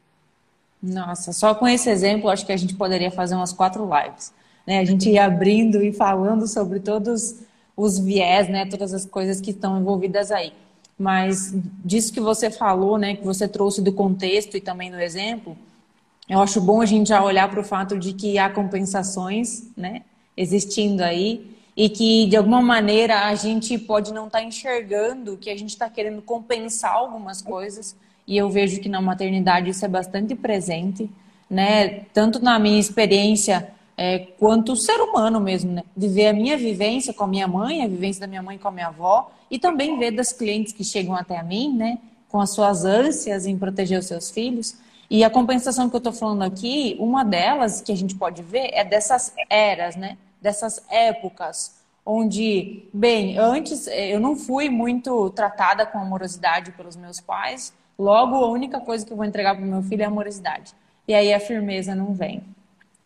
Nossa, 0.81 1.33
só 1.33 1.57
com 1.57 1.67
esse 1.67 1.91
exemplo, 1.91 2.31
acho 2.31 2.47
que 2.47 2.53
a 2.53 2.57
gente 2.57 2.75
poderia 2.75 3.11
fazer 3.11 3.35
umas 3.35 3.53
quatro 3.53 3.85
lives. 3.85 4.33
Né? 4.65 4.79
A 4.79 4.85
gente 4.85 5.11
ia 5.11 5.25
abrindo 5.25 5.83
e 5.83 5.93
falando 5.93 6.47
sobre 6.47 6.79
todos 6.79 7.35
os 7.77 7.99
viés, 7.99 8.49
né? 8.49 8.65
todas 8.65 8.95
as 8.95 9.05
coisas 9.05 9.41
que 9.41 9.51
estão 9.51 9.81
envolvidas 9.81 10.31
aí. 10.31 10.53
Mas 10.97 11.53
disso 11.85 12.13
que 12.13 12.21
você 12.21 12.49
falou, 12.49 12.97
né, 12.99 13.17
que 13.17 13.25
você 13.25 13.49
trouxe 13.49 13.81
do 13.81 13.91
contexto 13.91 14.55
e 14.59 14.61
também 14.61 14.91
do 14.91 15.01
exemplo, 15.01 15.57
eu 16.29 16.39
acho 16.43 16.61
bom 16.61 16.83
a 16.83 16.87
gente 16.87 17.09
já 17.09 17.25
olhar 17.25 17.51
para 17.51 17.61
o 17.61 17.65
fato 17.65 17.99
de 17.99 18.13
que 18.13 18.39
há 18.39 18.51
compensações, 18.51 19.65
né, 19.75 20.03
existindo 20.37 21.03
aí 21.03 21.50
e 21.77 21.89
que 21.89 22.27
de 22.27 22.37
alguma 22.37 22.61
maneira 22.61 23.27
a 23.27 23.35
gente 23.35 23.79
pode 23.79 24.13
não 24.13 24.27
estar 24.27 24.41
tá 24.41 24.45
enxergando 24.45 25.37
que 25.37 25.51
a 25.51 25.57
gente 25.57 25.71
está 25.71 25.89
querendo 25.89 26.21
compensar 26.23 26.93
algumas 26.93 27.41
coisas 27.41 27.97
e 28.27 28.37
eu 28.37 28.49
vejo 28.49 28.81
que 28.81 28.89
na 28.89 29.01
maternidade 29.01 29.71
isso 29.71 29.85
é 29.85 29.89
bastante 29.89 30.35
presente, 30.35 31.11
né, 31.49 32.05
tanto 32.13 32.43
na 32.43 32.59
minha 32.59 32.79
experiência 32.79 33.73
é, 34.01 34.19
quanto 34.39 34.75
ser 34.77 34.99
humano 34.99 35.39
mesmo, 35.39 35.73
né? 35.73 35.83
Viver 35.95 36.29
a 36.29 36.33
minha 36.33 36.57
vivência 36.57 37.13
com 37.13 37.25
a 37.25 37.27
minha 37.27 37.47
mãe, 37.47 37.85
a 37.85 37.87
vivência 37.87 38.23
da 38.23 38.27
minha 38.27 38.43
mãe 38.43 38.57
com 38.57 38.67
a 38.67 38.71
minha 38.71 38.87
avó, 38.87 39.31
e 39.51 39.59
também 39.59 39.99
ver 39.99 40.13
das 40.13 40.33
clientes 40.33 40.73
que 40.73 40.83
chegam 40.83 41.15
até 41.15 41.39
a 41.39 41.43
mim, 41.43 41.77
né? 41.77 41.99
Com 42.27 42.41
as 42.41 42.49
suas 42.49 42.87
ânsias 42.87 43.45
em 43.47 43.59
proteger 43.59 43.99
os 43.99 44.07
seus 44.07 44.31
filhos. 44.31 44.75
E 45.11 45.23
a 45.23 45.29
compensação 45.29 45.91
que 45.91 45.97
eu 45.97 45.99
estou 45.99 46.15
falando 46.15 46.41
aqui, 46.41 46.97
uma 46.99 47.23
delas 47.23 47.83
que 47.83 47.93
a 47.93 47.95
gente 47.95 48.15
pode 48.15 48.43
ver 48.43 48.71
é 48.73 48.83
dessas 48.83 49.35
eras, 49.51 49.97
né? 49.97 50.17
Dessas 50.41 50.85
épocas 50.89 51.81
onde, 52.05 52.89
bem, 52.93 53.39
antes 53.39 53.87
eh, 53.87 54.15
eu 54.15 54.21
não 54.21 54.35
fui 54.35 54.69
muito 54.69 55.31
tratada 55.31 55.87
com 55.87 55.99
amorosidade 55.99 56.73
pelos 56.73 56.97
meus 56.97 57.21
pais, 57.21 57.73
logo 57.99 58.37
a 58.37 58.49
única 58.49 58.81
coisa 58.81 59.05
que 59.05 59.13
eu 59.13 59.17
vou 59.17 59.27
entregar 59.27 59.55
para 59.55 59.65
o 59.65 59.69
meu 59.69 59.83
filho 59.83 60.03
é 60.03 60.07
amorosidade. 60.07 60.75
E 61.07 61.15
aí 61.15 61.33
a 61.33 61.41
firmeza 61.41 61.95
não 61.95 62.15
vem. 62.15 62.43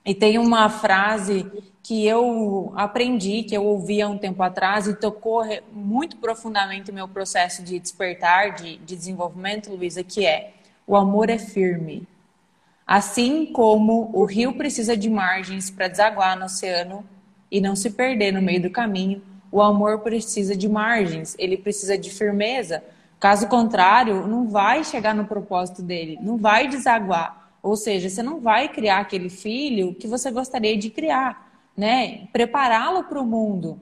E 0.05 0.15
tem 0.15 0.39
uma 0.39 0.69
frase 0.69 1.51
que 1.83 2.07
eu 2.07 2.73
aprendi, 2.77 3.43
que 3.43 3.55
eu 3.55 3.65
ouvi 3.65 4.01
há 4.01 4.09
um 4.09 4.19
tempo 4.19 4.43
atrás 4.43 4.87
e 4.87 4.95
tocou 4.95 5.43
muito 5.73 6.17
profundamente 6.17 6.91
o 6.91 6.95
meu 6.95 7.09
processo 7.09 7.63
de 7.63 7.79
despertar, 7.79 8.55
de, 8.55 8.79
de 8.79 8.97
desenvolvimento, 8.97 9.75
Luísa, 9.75 10.03
que 10.03 10.27
é 10.27 10.53
o 10.87 10.97
amor 10.97 11.31
é 11.31 11.39
firme. 11.39 12.07
Assim 12.87 13.47
como 13.47 14.11
o 14.13 14.25
rio 14.25 14.55
precisa 14.55 14.97
de 14.97 15.09
margens 15.09 15.71
para 15.71 15.89
desaguar 15.89 16.39
no 16.39 16.45
oceano 16.45 17.05
e 17.55 17.61
não 17.61 17.77
se 17.77 17.91
perder 17.91 18.33
no 18.33 18.43
meio 18.43 18.61
do 18.61 18.69
caminho, 18.69 19.23
o 19.53 19.63
amor 19.63 20.01
precisa 20.01 20.57
de 20.57 20.69
margens, 20.69 21.37
ele 21.39 21.57
precisa 21.57 21.97
de 21.97 22.11
firmeza. 22.11 22.83
Caso 23.21 23.47
contrário, 23.47 24.27
não 24.27 24.49
vai 24.49 24.83
chegar 24.83 25.15
no 25.15 25.25
propósito 25.25 25.81
dele, 25.81 26.19
não 26.21 26.37
vai 26.37 26.67
desaguar. 26.67 27.53
Ou 27.63 27.77
seja, 27.77 28.09
você 28.09 28.25
não 28.25 28.41
vai 28.41 28.69
criar 28.69 28.99
aquele 28.99 29.31
filho 29.31 29.95
que 29.95 30.09
você 30.09 30.33
gostaria 30.33 30.77
de 30.77 30.91
criar, 30.91 31.49
né? 31.77 32.27
Prepará-lo 32.33 33.05
para 33.05 33.21
o 33.21 33.25
mundo. 33.25 33.79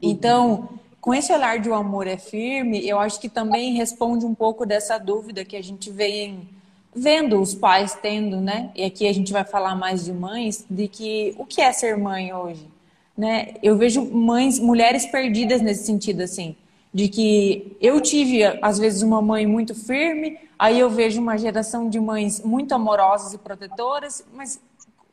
Então, 0.00 0.68
com 1.00 1.12
esse 1.12 1.32
olhar 1.32 1.58
de 1.58 1.68
o 1.68 1.72
um 1.72 1.74
amor 1.74 2.06
é 2.06 2.16
firme, 2.16 2.86
eu 2.86 3.00
acho 3.00 3.20
que 3.20 3.28
também 3.28 3.74
responde 3.74 4.24
um 4.24 4.32
pouco 4.34 4.64
dessa 4.64 4.96
dúvida 4.96 5.44
que 5.44 5.56
a 5.56 5.62
gente 5.62 5.90
vem 5.90 6.48
vendo 6.94 7.40
os 7.40 7.52
pais 7.52 7.98
tendo, 8.00 8.40
né? 8.40 8.70
E 8.76 8.84
aqui 8.84 9.08
a 9.08 9.12
gente 9.12 9.32
vai 9.32 9.42
falar 9.42 9.74
mais 9.74 10.04
de 10.04 10.12
mães, 10.12 10.64
de 10.70 10.86
que 10.86 11.34
o 11.36 11.44
que 11.44 11.60
é 11.60 11.72
ser 11.72 11.98
mãe 11.98 12.32
hoje, 12.32 12.70
né? 13.16 13.54
Eu 13.62 13.76
vejo 13.76 14.04
mães, 14.04 14.58
mulheres 14.58 15.06
perdidas 15.06 15.60
nesse 15.60 15.84
sentido 15.84 16.22
assim, 16.22 16.56
de 16.92 17.08
que 17.08 17.76
eu 17.80 18.00
tive 18.00 18.44
às 18.60 18.78
vezes 18.78 19.02
uma 19.02 19.20
mãe 19.22 19.46
muito 19.46 19.74
firme, 19.74 20.38
Aí 20.62 20.78
eu 20.78 20.88
vejo 20.88 21.20
uma 21.20 21.36
geração 21.36 21.90
de 21.90 21.98
mães 21.98 22.40
muito 22.40 22.72
amorosas 22.72 23.34
e 23.34 23.38
protetoras, 23.38 24.24
mas 24.32 24.60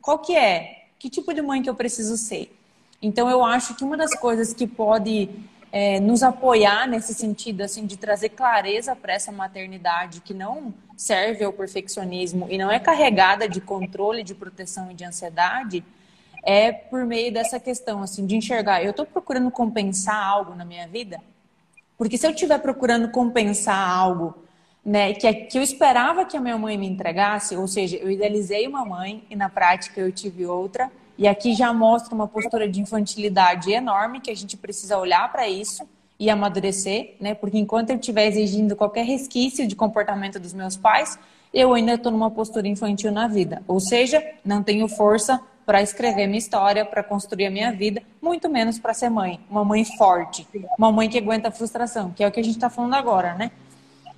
qual 0.00 0.16
que 0.20 0.36
é? 0.36 0.84
Que 0.96 1.10
tipo 1.10 1.34
de 1.34 1.42
mãe 1.42 1.60
que 1.60 1.68
eu 1.68 1.74
preciso 1.74 2.16
ser? 2.16 2.56
Então 3.02 3.28
eu 3.28 3.44
acho 3.44 3.74
que 3.74 3.82
uma 3.82 3.96
das 3.96 4.14
coisas 4.14 4.54
que 4.54 4.64
pode 4.64 5.28
é, 5.72 5.98
nos 5.98 6.22
apoiar 6.22 6.86
nesse 6.86 7.12
sentido, 7.12 7.62
assim, 7.62 7.84
de 7.84 7.96
trazer 7.96 8.28
clareza 8.28 8.94
para 8.94 9.12
essa 9.12 9.32
maternidade 9.32 10.20
que 10.20 10.32
não 10.32 10.72
serve 10.96 11.42
ao 11.42 11.52
perfeccionismo 11.52 12.46
e 12.48 12.56
não 12.56 12.70
é 12.70 12.78
carregada 12.78 13.48
de 13.48 13.60
controle, 13.60 14.22
de 14.22 14.36
proteção 14.36 14.88
e 14.92 14.94
de 14.94 15.04
ansiedade, 15.04 15.82
é 16.42 16.72
por 16.72 17.04
meio 17.04 17.32
dessa 17.32 17.60
questão, 17.60 18.02
assim, 18.02 18.26
de 18.26 18.36
enxergar. 18.36 18.82
Eu 18.82 18.90
estou 18.90 19.06
procurando 19.06 19.50
compensar 19.50 20.16
algo 20.16 20.54
na 20.54 20.64
minha 20.64 20.86
vida, 20.88 21.20
porque 21.96 22.16
se 22.16 22.26
eu 22.26 22.30
estiver 22.30 22.58
procurando 22.58 23.10
compensar 23.10 23.88
algo 23.88 24.34
né, 24.84 25.12
que, 25.12 25.32
que 25.32 25.58
eu 25.58 25.62
esperava 25.62 26.24
que 26.24 26.36
a 26.36 26.40
minha 26.40 26.56
mãe 26.56 26.76
me 26.78 26.86
entregasse, 26.86 27.56
ou 27.56 27.68
seja, 27.68 27.96
eu 27.96 28.10
idealizei 28.10 28.66
uma 28.66 28.84
mãe 28.84 29.22
e 29.28 29.36
na 29.36 29.48
prática 29.48 30.00
eu 30.00 30.10
tive 30.10 30.46
outra. 30.46 30.90
E 31.18 31.28
aqui 31.28 31.54
já 31.54 31.72
mostra 31.72 32.14
uma 32.14 32.26
postura 32.26 32.66
de 32.66 32.80
infantilidade 32.80 33.70
enorme 33.70 34.20
que 34.20 34.30
a 34.30 34.34
gente 34.34 34.56
precisa 34.56 34.96
olhar 34.96 35.30
para 35.30 35.46
isso 35.46 35.86
e 36.18 36.30
amadurecer, 36.30 37.14
né? 37.20 37.34
Porque 37.34 37.58
enquanto 37.58 37.90
eu 37.90 37.96
estiver 37.96 38.26
exigindo 38.26 38.74
qualquer 38.74 39.04
resquício 39.04 39.66
de 39.66 39.76
comportamento 39.76 40.40
dos 40.40 40.54
meus 40.54 40.76
pais, 40.76 41.18
eu 41.52 41.74
ainda 41.74 41.94
estou 41.94 42.10
numa 42.10 42.30
postura 42.30 42.66
infantil 42.68 43.12
na 43.12 43.28
vida. 43.28 43.62
Ou 43.68 43.80
seja, 43.80 44.24
não 44.42 44.62
tenho 44.62 44.88
força 44.88 45.40
para 45.70 45.80
escrever 45.80 46.26
minha 46.26 46.40
história, 46.40 46.84
para 46.84 47.00
construir 47.00 47.46
a 47.46 47.50
minha 47.50 47.70
vida, 47.70 48.02
muito 48.20 48.50
menos 48.50 48.76
para 48.76 48.92
ser 48.92 49.08
mãe. 49.08 49.38
Uma 49.48 49.64
mãe 49.64 49.84
forte, 49.84 50.44
uma 50.76 50.90
mãe 50.90 51.08
que 51.08 51.16
aguenta 51.16 51.46
a 51.46 51.52
frustração, 51.52 52.10
que 52.10 52.24
é 52.24 52.26
o 52.26 52.32
que 52.32 52.40
a 52.40 52.42
gente 52.42 52.56
está 52.56 52.68
falando 52.68 52.94
agora, 52.94 53.34
né? 53.34 53.52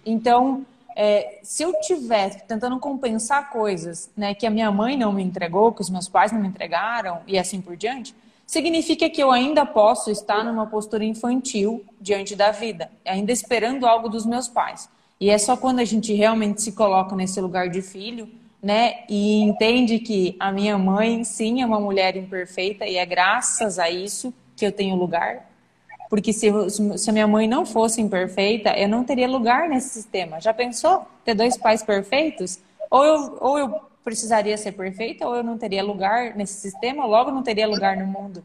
Então, 0.06 0.64
é, 0.96 1.40
se 1.42 1.62
eu 1.62 1.74
tivesse 1.82 2.42
tentando 2.44 2.78
compensar 2.78 3.50
coisas 3.50 4.10
né, 4.16 4.32
que 4.32 4.46
a 4.46 4.50
minha 4.50 4.72
mãe 4.72 4.96
não 4.96 5.12
me 5.12 5.22
entregou, 5.22 5.72
que 5.72 5.82
os 5.82 5.90
meus 5.90 6.08
pais 6.08 6.32
não 6.32 6.40
me 6.40 6.48
entregaram 6.48 7.20
e 7.26 7.38
assim 7.38 7.60
por 7.60 7.76
diante, 7.76 8.14
significa 8.46 9.10
que 9.10 9.22
eu 9.22 9.30
ainda 9.30 9.66
posso 9.66 10.10
estar 10.10 10.42
numa 10.42 10.66
postura 10.66 11.04
infantil 11.04 11.84
diante 12.00 12.34
da 12.34 12.50
vida, 12.50 12.90
ainda 13.04 13.30
esperando 13.30 13.86
algo 13.86 14.08
dos 14.08 14.24
meus 14.24 14.48
pais. 14.48 14.88
E 15.20 15.28
é 15.28 15.36
só 15.36 15.54
quando 15.54 15.80
a 15.80 15.84
gente 15.84 16.14
realmente 16.14 16.62
se 16.62 16.72
coloca 16.72 17.14
nesse 17.14 17.38
lugar 17.42 17.68
de 17.68 17.82
filho, 17.82 18.40
né, 18.62 19.04
e 19.08 19.40
entende 19.40 19.98
que 19.98 20.36
a 20.38 20.52
minha 20.52 20.78
mãe 20.78 21.24
sim 21.24 21.60
é 21.62 21.66
uma 21.66 21.80
mulher 21.80 22.16
imperfeita 22.16 22.86
e 22.86 22.96
é 22.96 23.04
graças 23.04 23.78
a 23.78 23.90
isso 23.90 24.32
que 24.56 24.64
eu 24.64 24.70
tenho 24.70 24.94
lugar, 24.94 25.50
porque 26.08 26.32
se, 26.32 26.48
se 26.70 27.10
a 27.10 27.12
minha 27.12 27.26
mãe 27.26 27.48
não 27.48 27.66
fosse 27.66 28.00
imperfeita, 28.00 28.70
eu 28.78 28.88
não 28.88 29.02
teria 29.02 29.26
lugar 29.26 29.68
nesse 29.68 29.88
sistema. 29.88 30.40
Já 30.40 30.52
pensou 30.52 31.06
ter 31.24 31.34
dois 31.34 31.56
pais 31.56 31.82
perfeitos? 31.82 32.60
Ou 32.90 33.04
eu, 33.04 33.38
ou 33.40 33.58
eu 33.58 33.80
precisaria 34.04 34.56
ser 34.58 34.72
perfeita, 34.72 35.26
ou 35.26 35.34
eu 35.34 35.42
não 35.42 35.56
teria 35.56 35.82
lugar 35.82 36.36
nesse 36.36 36.60
sistema, 36.60 37.06
logo 37.06 37.30
não 37.30 37.42
teria 37.42 37.66
lugar 37.66 37.96
no 37.96 38.06
mundo. 38.06 38.44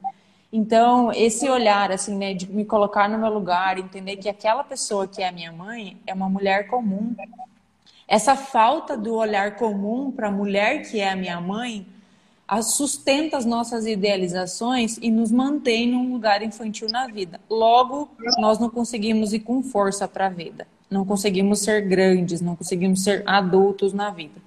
Então, 0.51 1.11
esse 1.11 1.49
olhar, 1.49 1.91
assim, 1.91 2.15
né, 2.15 2.33
de 2.33 2.49
me 2.49 2.63
colocar 2.63 3.09
no 3.09 3.17
meu 3.17 3.29
lugar, 3.29 3.77
entender 3.77 4.15
que 4.15 4.29
aquela 4.29 4.63
pessoa 4.63 5.07
que 5.07 5.21
é 5.21 5.27
a 5.27 5.31
minha 5.31 5.51
mãe 5.51 5.97
é 6.07 6.13
uma 6.13 6.29
mulher 6.29 6.67
comum. 6.67 7.13
Essa 8.07 8.35
falta 8.35 8.95
do 8.95 9.15
olhar 9.15 9.57
comum 9.57 10.11
para 10.11 10.29
a 10.29 10.31
mulher 10.31 10.83
que 10.83 10.99
é 10.99 11.09
a 11.09 11.15
minha 11.15 11.41
mãe 11.41 11.85
sustenta 12.63 13.35
as 13.35 13.45
nossas 13.45 13.85
idealizações 13.85 14.97
e 15.01 15.11
nos 15.11 15.31
mantém 15.31 15.91
num 15.91 16.13
lugar 16.13 16.41
infantil 16.41 16.87
na 16.89 17.07
vida. 17.07 17.41
Logo, 17.49 18.09
nós 18.37 18.57
não 18.57 18.69
conseguimos 18.69 19.33
ir 19.33 19.41
com 19.41 19.61
força 19.61 20.07
para 20.07 20.27
a 20.27 20.29
vida. 20.29 20.65
Não 20.89 21.05
conseguimos 21.05 21.59
ser 21.59 21.81
grandes, 21.81 22.39
não 22.39 22.55
conseguimos 22.55 23.03
ser 23.03 23.21
adultos 23.27 23.91
na 23.91 24.09
vida. 24.09 24.41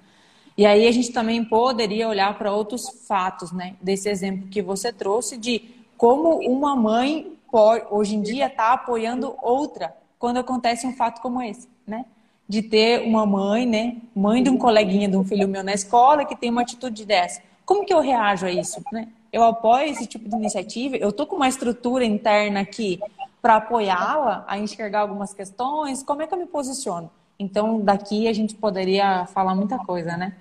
E 0.57 0.65
aí 0.65 0.87
a 0.87 0.91
gente 0.91 1.11
também 1.11 1.45
poderia 1.45 2.09
olhar 2.09 2.35
para 2.37 2.51
outros 2.51 2.89
fatos, 3.07 3.51
né? 3.51 3.75
Desse 3.79 4.09
exemplo 4.09 4.47
que 4.47 4.61
você 4.61 4.91
trouxe 4.91 5.37
de 5.37 5.69
como 5.95 6.39
uma 6.39 6.75
mãe 6.75 7.37
pode, 7.51 7.85
hoje 7.91 8.15
em 8.15 8.21
dia, 8.23 8.47
está 8.47 8.73
apoiando 8.73 9.35
outra 9.41 9.95
quando 10.17 10.37
acontece 10.37 10.87
um 10.87 10.95
fato 10.95 11.21
como 11.21 11.41
esse, 11.41 11.67
né? 11.85 12.05
De 12.51 12.61
ter 12.61 13.07
uma 13.07 13.25
mãe, 13.25 13.65
né? 13.65 13.95
Mãe 14.13 14.43
de 14.43 14.49
um 14.49 14.57
coleguinha 14.57 15.07
de 15.07 15.15
um 15.15 15.23
filho 15.23 15.47
meu 15.47 15.63
na 15.63 15.73
escola 15.73 16.25
que 16.25 16.35
tem 16.35 16.49
uma 16.49 16.63
atitude 16.63 17.05
dessa. 17.05 17.41
Como 17.65 17.85
que 17.85 17.93
eu 17.93 18.01
reajo 18.01 18.45
a 18.45 18.51
isso, 18.51 18.83
né? 18.91 19.07
Eu 19.31 19.41
apoio 19.43 19.89
esse 19.89 20.05
tipo 20.05 20.27
de 20.27 20.35
iniciativa, 20.35 20.97
eu 20.97 21.13
tô 21.13 21.25
com 21.25 21.37
uma 21.37 21.47
estrutura 21.47 22.03
interna 22.03 22.59
aqui 22.59 22.99
para 23.41 23.55
apoiá-la 23.55 24.43
a 24.45 24.57
enxergar 24.57 24.99
algumas 24.99 25.33
questões, 25.33 26.03
como 26.03 26.21
é 26.21 26.27
que 26.27 26.33
eu 26.33 26.37
me 26.37 26.45
posiciono? 26.45 27.09
Então, 27.39 27.79
daqui 27.79 28.27
a 28.27 28.33
gente 28.33 28.53
poderia 28.53 29.25
falar 29.27 29.55
muita 29.55 29.77
coisa, 29.79 30.17
né? 30.17 30.33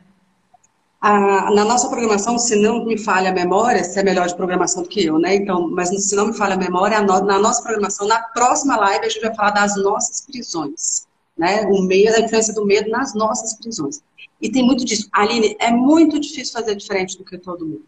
Ah, 1.01 1.49
na 1.55 1.65
nossa 1.65 1.89
programação, 1.89 2.37
se 2.39 2.57
não 2.57 2.85
me 2.85 2.99
falha 2.99 3.31
a 3.31 3.33
memória, 3.33 3.85
você 3.85 4.01
é 4.01 4.03
melhor 4.03 4.27
de 4.27 4.35
programação 4.35 4.83
do 4.83 4.89
que 4.89 5.07
eu, 5.07 5.17
né? 5.17 5.37
Então, 5.37 5.71
mas 5.71 5.89
se 5.89 6.17
não 6.17 6.27
me 6.27 6.35
falha 6.37 6.55
a 6.55 6.59
memória, 6.59 7.01
na 7.01 7.39
nossa 7.39 7.63
programação, 7.63 8.09
na 8.09 8.21
próxima 8.21 8.77
live, 8.77 9.07
a 9.07 9.09
gente 9.09 9.23
vai 9.23 9.35
falar 9.35 9.53
das 9.53 9.77
nossas 9.77 10.21
prisões, 10.23 11.07
né? 11.41 11.63
O 11.63 11.81
medo, 11.83 12.17
a 12.17 12.21
influência 12.21 12.53
do 12.53 12.67
medo 12.67 12.91
nas 12.91 13.15
nossas 13.15 13.55
prisões. 13.55 14.03
E 14.39 14.51
tem 14.51 14.63
muito 14.63 14.85
disso. 14.85 15.09
Aline, 15.11 15.57
é 15.59 15.71
muito 15.71 16.21
difícil 16.21 16.53
fazer 16.53 16.75
diferente 16.75 17.17
do 17.17 17.25
que 17.25 17.39
todo 17.39 17.67
mundo. 17.67 17.85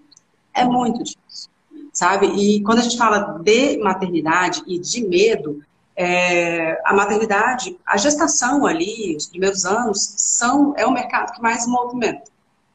É 0.55 0.65
muito 0.65 1.05
difícil, 1.05 1.51
sabe? 1.93 2.29
E 2.29 2.63
quando 2.63 2.79
a 2.79 2.83
gente 2.83 2.97
fala 2.97 3.39
de 3.43 3.77
maternidade 3.77 4.63
e 4.67 4.79
de 4.79 5.07
medo, 5.07 5.63
é, 5.95 6.81
a 6.83 6.95
maternidade, 6.95 7.79
a 7.87 7.99
gestação 7.99 8.65
ali, 8.65 9.15
os 9.15 9.27
primeiros 9.27 9.67
anos, 9.67 10.15
são, 10.17 10.75
é 10.79 10.87
o 10.87 10.91
mercado 10.91 11.35
que 11.35 11.43
mais 11.43 11.67
movimenta 11.67 12.33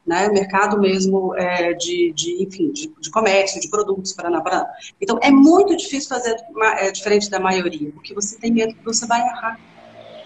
né? 0.07 0.29
Mercado 0.29 0.79
mesmo 0.79 1.35
é, 1.35 1.73
de, 1.73 2.13
de, 2.13 2.41
enfim, 2.41 2.71
de, 2.71 2.89
de, 2.97 3.11
comércio, 3.11 3.59
de 3.59 3.69
produtos, 3.69 4.13
paraná, 4.13 4.39
paraná. 4.39 4.65
Então, 5.01 5.19
é 5.21 5.29
muito 5.29 5.75
difícil 5.75 6.07
fazer 6.07 6.37
é, 6.77 6.89
diferente 6.91 7.29
da 7.29 7.41
maioria, 7.41 7.91
porque 7.91 8.13
você 8.13 8.37
tem 8.37 8.49
medo 8.49 8.73
que 8.73 8.85
você 8.85 9.05
vai 9.05 9.19
errar. 9.19 9.59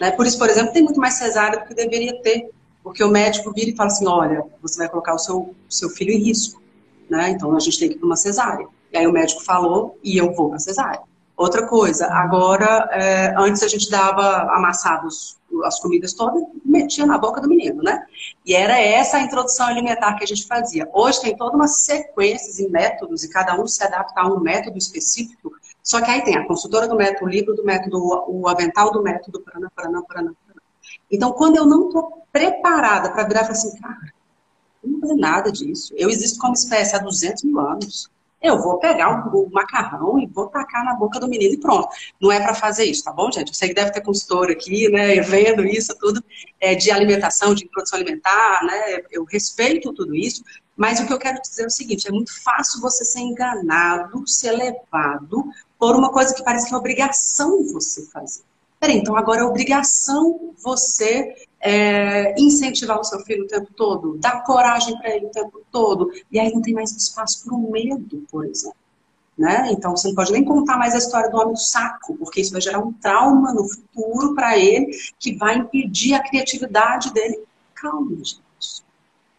Né? 0.02 0.10
Por 0.10 0.26
isso, 0.26 0.40
por 0.40 0.50
exemplo, 0.50 0.74
tem 0.74 0.82
muito 0.82 1.00
mais 1.00 1.14
cesárea 1.14 1.60
do 1.60 1.68
que 1.68 1.76
deveria 1.76 2.20
ter, 2.24 2.50
porque 2.84 3.04
o 3.04 3.08
médico 3.08 3.54
vira 3.54 3.70
e 3.70 3.76
fala 3.76 3.86
assim, 3.86 4.08
olha, 4.08 4.44
você 4.60 4.80
vai 4.80 4.90
colocar 4.90 5.14
o 5.14 5.20
seu, 5.20 5.54
seu 5.70 5.92
filho 5.92 6.12
em 6.12 6.18
risco, 6.18 6.60
né? 7.08 7.30
Então, 7.30 7.56
a 7.56 7.60
gente 7.60 7.78
tem 7.78 7.88
que 7.88 7.96
ir 7.96 7.98
para 8.00 8.08
uma 8.08 8.16
cesárea. 8.16 8.68
E 8.92 8.98
aí 8.98 9.06
o 9.06 9.12
médico 9.12 9.44
falou, 9.44 10.00
e 10.04 10.18
eu 10.18 10.34
vou 10.34 10.50
para 10.50 10.58
cesárea. 10.58 11.02
Outra 11.38 11.68
coisa, 11.68 12.08
agora, 12.08 12.90
é, 12.92 13.36
antes 13.38 13.62
a 13.62 13.68
gente 13.68 13.92
dava 13.92 14.52
amassados 14.56 15.38
as 15.66 15.80
comidas 15.80 16.14
todas, 16.14 16.42
metia 16.66 17.06
na 17.06 17.20
boca 17.20 17.40
do 17.40 17.48
menino, 17.48 17.84
né? 17.84 18.04
E 18.44 18.56
era 18.56 18.80
essa 18.80 19.18
a 19.18 19.22
introdução 19.22 19.68
alimentar 19.68 20.16
que 20.16 20.24
a 20.24 20.28
gente 20.28 20.48
fazia. 20.48 20.90
Hoje 20.94 21.22
tem 21.22 21.38
toda 21.38 21.56
uma 21.56 21.68
sequência 21.68 22.66
e 22.66 22.68
métodos, 22.72 23.24
e 23.24 23.30
cada 23.30 23.54
um 23.62 23.68
se 23.68 23.84
adapta 23.84 24.20
a 24.20 24.28
um 24.28 24.40
método 24.40 24.80
específico. 24.80 25.52
Só 25.84 26.02
que 26.02 26.10
aí 26.10 26.24
tem 26.24 26.38
a 26.38 26.46
consultora 26.46 26.88
do 26.88 26.96
método, 26.96 27.26
o 27.26 27.30
livro 27.30 27.56
do 27.56 27.64
método, 27.64 27.98
o 28.28 28.48
avental 28.48 28.92
do 28.92 29.02
método, 29.02 29.42
parana, 29.42 29.72
parana, 29.76 30.04
parana, 30.04 30.36
parana. 30.46 30.62
Então, 31.10 31.32
quando 31.34 31.58
eu 31.58 31.66
não 31.66 31.88
estou 31.88 32.26
preparada 32.32 33.12
para 33.12 33.24
virar 33.24 33.42
e 33.42 33.44
falar 33.46 33.58
assim, 33.58 33.80
cara, 33.80 34.14
não 34.84 34.92
vou 34.94 35.02
fazer 35.02 35.16
nada 35.16 35.52
disso. 35.52 35.94
Eu 35.98 36.10
existo 36.10 36.40
como 36.40 36.54
espécie 36.54 36.96
há 36.96 37.00
200 37.00 37.44
mil 37.44 37.60
anos. 37.60 38.10
Eu 38.42 38.60
vou 38.60 38.80
pegar 38.80 39.32
o, 39.32 39.50
macarrão 39.52 40.18
e 40.18 40.26
vou 40.26 40.48
tacar 40.48 40.84
na 40.84 40.96
boca 40.96 41.20
do 41.20 41.28
menino 41.28 41.54
e 41.54 41.60
pronto. 41.60 41.90
Não 42.20 42.32
é 42.32 42.40
para 42.40 42.56
fazer 42.56 42.86
isso, 42.86 43.04
tá 43.04 43.14
bom, 43.14 43.32
gente? 43.32 43.50
Eu 43.50 43.54
sei 43.54 43.70
que 43.70 43.76
deve 43.76 43.92
ter 43.92 44.02
consultor 44.02 44.50
aqui, 44.50 44.90
né, 44.90 45.22
vendo 45.22 45.64
isso 45.64 45.96
tudo, 46.00 46.24
é, 46.60 46.74
de 46.74 46.90
alimentação, 46.90 47.54
de 47.54 47.68
produção 47.68 48.00
alimentar, 48.00 48.64
né? 48.64 49.04
Eu 49.12 49.26
respeito 49.26 49.94
tudo 49.94 50.16
isso, 50.16 50.44
mas 50.76 51.00
o 51.00 51.06
que 51.06 51.14
eu 51.14 51.20
quero 51.20 51.40
dizer 51.40 51.64
é 51.64 51.68
o 51.68 51.70
seguinte: 51.70 52.08
é 52.08 52.12
muito 52.12 52.34
fácil 52.42 52.82
você 52.82 53.06
ser 53.06 53.20
enganado, 53.20 54.28
ser 54.28 54.54
levado 54.54 55.46
por 55.82 55.96
uma 55.96 56.12
coisa 56.12 56.32
que 56.36 56.44
parece 56.44 56.68
que 56.68 56.76
é 56.76 56.78
obrigação 56.78 57.64
você 57.74 58.06
fazer. 58.06 58.44
Peraí, 58.80 58.98
então 58.98 59.16
agora 59.16 59.42
é 59.42 59.44
obrigação 59.44 60.54
você 60.62 61.48
é, 61.60 62.40
incentivar 62.40 63.00
o 63.00 63.04
seu 63.04 63.20
filho 63.22 63.46
o 63.46 63.48
tempo 63.48 63.74
todo, 63.74 64.16
dar 64.20 64.44
coragem 64.44 64.96
para 65.00 65.10
ele 65.16 65.26
o 65.26 65.32
tempo 65.32 65.60
todo, 65.72 66.12
e 66.32 66.40
aí 66.40 66.54
não 66.54 66.62
tem 66.62 66.76
mais 66.76 66.92
espaço 66.92 67.44
para 67.44 67.56
o 67.56 67.72
medo, 67.72 68.24
por 68.30 68.46
exemplo. 68.46 68.78
Né? 69.36 69.72
Então 69.72 69.98
você 69.98 70.10
não 70.10 70.14
pode 70.14 70.32
nem 70.32 70.46
contar 70.46 70.78
mais 70.78 70.94
a 70.94 71.00
história 71.00 71.32
do 71.32 71.38
homem 71.38 71.54
do 71.54 71.60
saco, 71.60 72.16
porque 72.16 72.42
isso 72.42 72.52
vai 72.52 72.62
gerar 72.62 72.78
um 72.78 72.94
trauma 72.94 73.52
no 73.52 73.68
futuro 73.68 74.36
para 74.36 74.56
ele 74.60 74.96
que 75.18 75.36
vai 75.36 75.58
impedir 75.58 76.14
a 76.14 76.22
criatividade 76.22 77.12
dele. 77.12 77.44
Calma, 77.74 78.18
gente. 78.18 78.84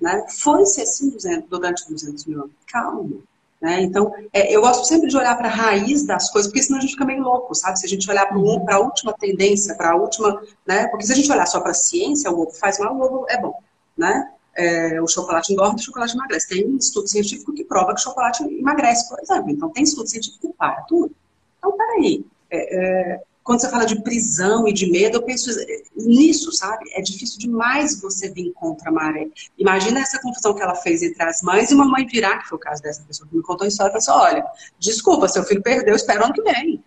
Né? 0.01 0.27
Foi-se 0.29 0.83
assim 0.83 1.17
durante 1.49 1.89
200 1.89 2.25
mil 2.25 2.41
anos. 2.41 2.53
Calma. 2.67 3.23
Né? 3.63 3.81
Então, 3.81 4.13
é, 4.33 4.53
eu 4.53 4.61
gosto 4.61 4.85
sempre 4.89 5.09
de 5.09 5.17
olhar 5.17 5.37
para 5.39 5.47
a 5.47 5.53
raiz 5.53 6.05
das 6.05 6.29
coisas, 6.33 6.51
porque 6.51 6.65
senão 6.65 6.79
a 6.79 6.83
gente 6.83 6.95
fica 6.95 7.05
meio 7.05 7.23
louco, 7.23 7.55
sabe? 7.55 7.79
Se 7.79 7.87
a 7.87 7.89
gente 7.89 8.11
olhar 8.11 8.27
para 8.27 8.37
uhum. 8.37 8.67
a 8.69 8.79
última 8.81 9.13
tendência, 9.13 9.77
para 9.77 9.93
a 9.93 9.95
última. 9.95 10.43
Né? 10.67 10.89
Porque 10.89 11.07
se 11.07 11.13
a 11.13 11.15
gente 11.15 11.31
olhar 11.31 11.47
só 11.47 11.61
para 11.61 11.71
a 11.71 11.75
ciência, 11.75 12.29
o 12.29 12.41
ovo 12.41 12.51
faz 12.51 12.81
mal, 12.81 12.93
o 12.97 13.01
ovo 13.01 13.27
é 13.29 13.41
bom. 13.41 13.55
Né? 13.97 14.29
É, 14.57 15.01
o 15.01 15.07
chocolate 15.07 15.53
engorda, 15.53 15.77
o 15.77 15.79
chocolate 15.79 16.13
emagrece. 16.13 16.49
Tem 16.49 16.67
um 16.67 16.77
estudo 16.77 17.07
científico 17.07 17.55
que 17.55 17.63
prova 17.63 17.95
que 17.95 18.01
o 18.01 18.03
chocolate 18.03 18.43
emagrece, 18.43 19.09
por 19.09 19.21
exemplo. 19.21 19.51
Então, 19.51 19.71
tem 19.71 19.85
estudo 19.85 20.09
científico 20.09 20.53
para 20.59 20.81
tudo. 20.83 21.15
Então, 21.59 21.77
peraí. 21.77 22.27
É, 22.51 23.13
é, 23.13 23.23
quando 23.43 23.61
você 23.61 23.69
fala 23.69 23.85
de 23.85 24.01
prisão 24.03 24.69
e 24.69 24.73
de 24.73 24.91
medo, 24.91 25.19
eu 25.19 25.23
penso 25.23 25.51
nisso, 25.97 26.53
sabe? 26.53 26.85
É 26.93 27.03
difícil 27.03 27.39
demais 27.39 28.01
você 28.01 28.31
vir 28.31 28.53
contra 28.53 28.89
a 28.89 28.93
maré. 28.93 29.29
Imagina 29.59 30.01
essa 30.01 30.21
confusão 30.21 30.55
que 30.55 30.63
ela 30.63 30.77
fez 30.77 31.03
entre 31.03 31.23
as 31.23 31.43
mães 31.43 31.71
e 31.71 31.75
uma 31.75 31.87
mãe 31.87 32.07
virar, 32.07 32.39
que 32.39 32.49
foi 32.49 32.57
o 32.57 32.61
caso 32.61 32.83
dessa 32.83 33.03
pessoa 33.03 33.29
que 33.29 33.37
me 33.37 33.43
contou 33.43 33.65
a 33.65 33.69
história, 33.69 33.91
e 33.91 34.03
falou 34.03 34.23
assim, 34.23 34.37
olha, 34.37 34.47
desculpa, 34.79 35.29
seu 35.29 35.43
filho 35.43 35.63
perdeu, 35.63 35.95
espera 35.95 36.25
ano 36.25 36.35
que 36.35 36.43
vem. 36.43 36.83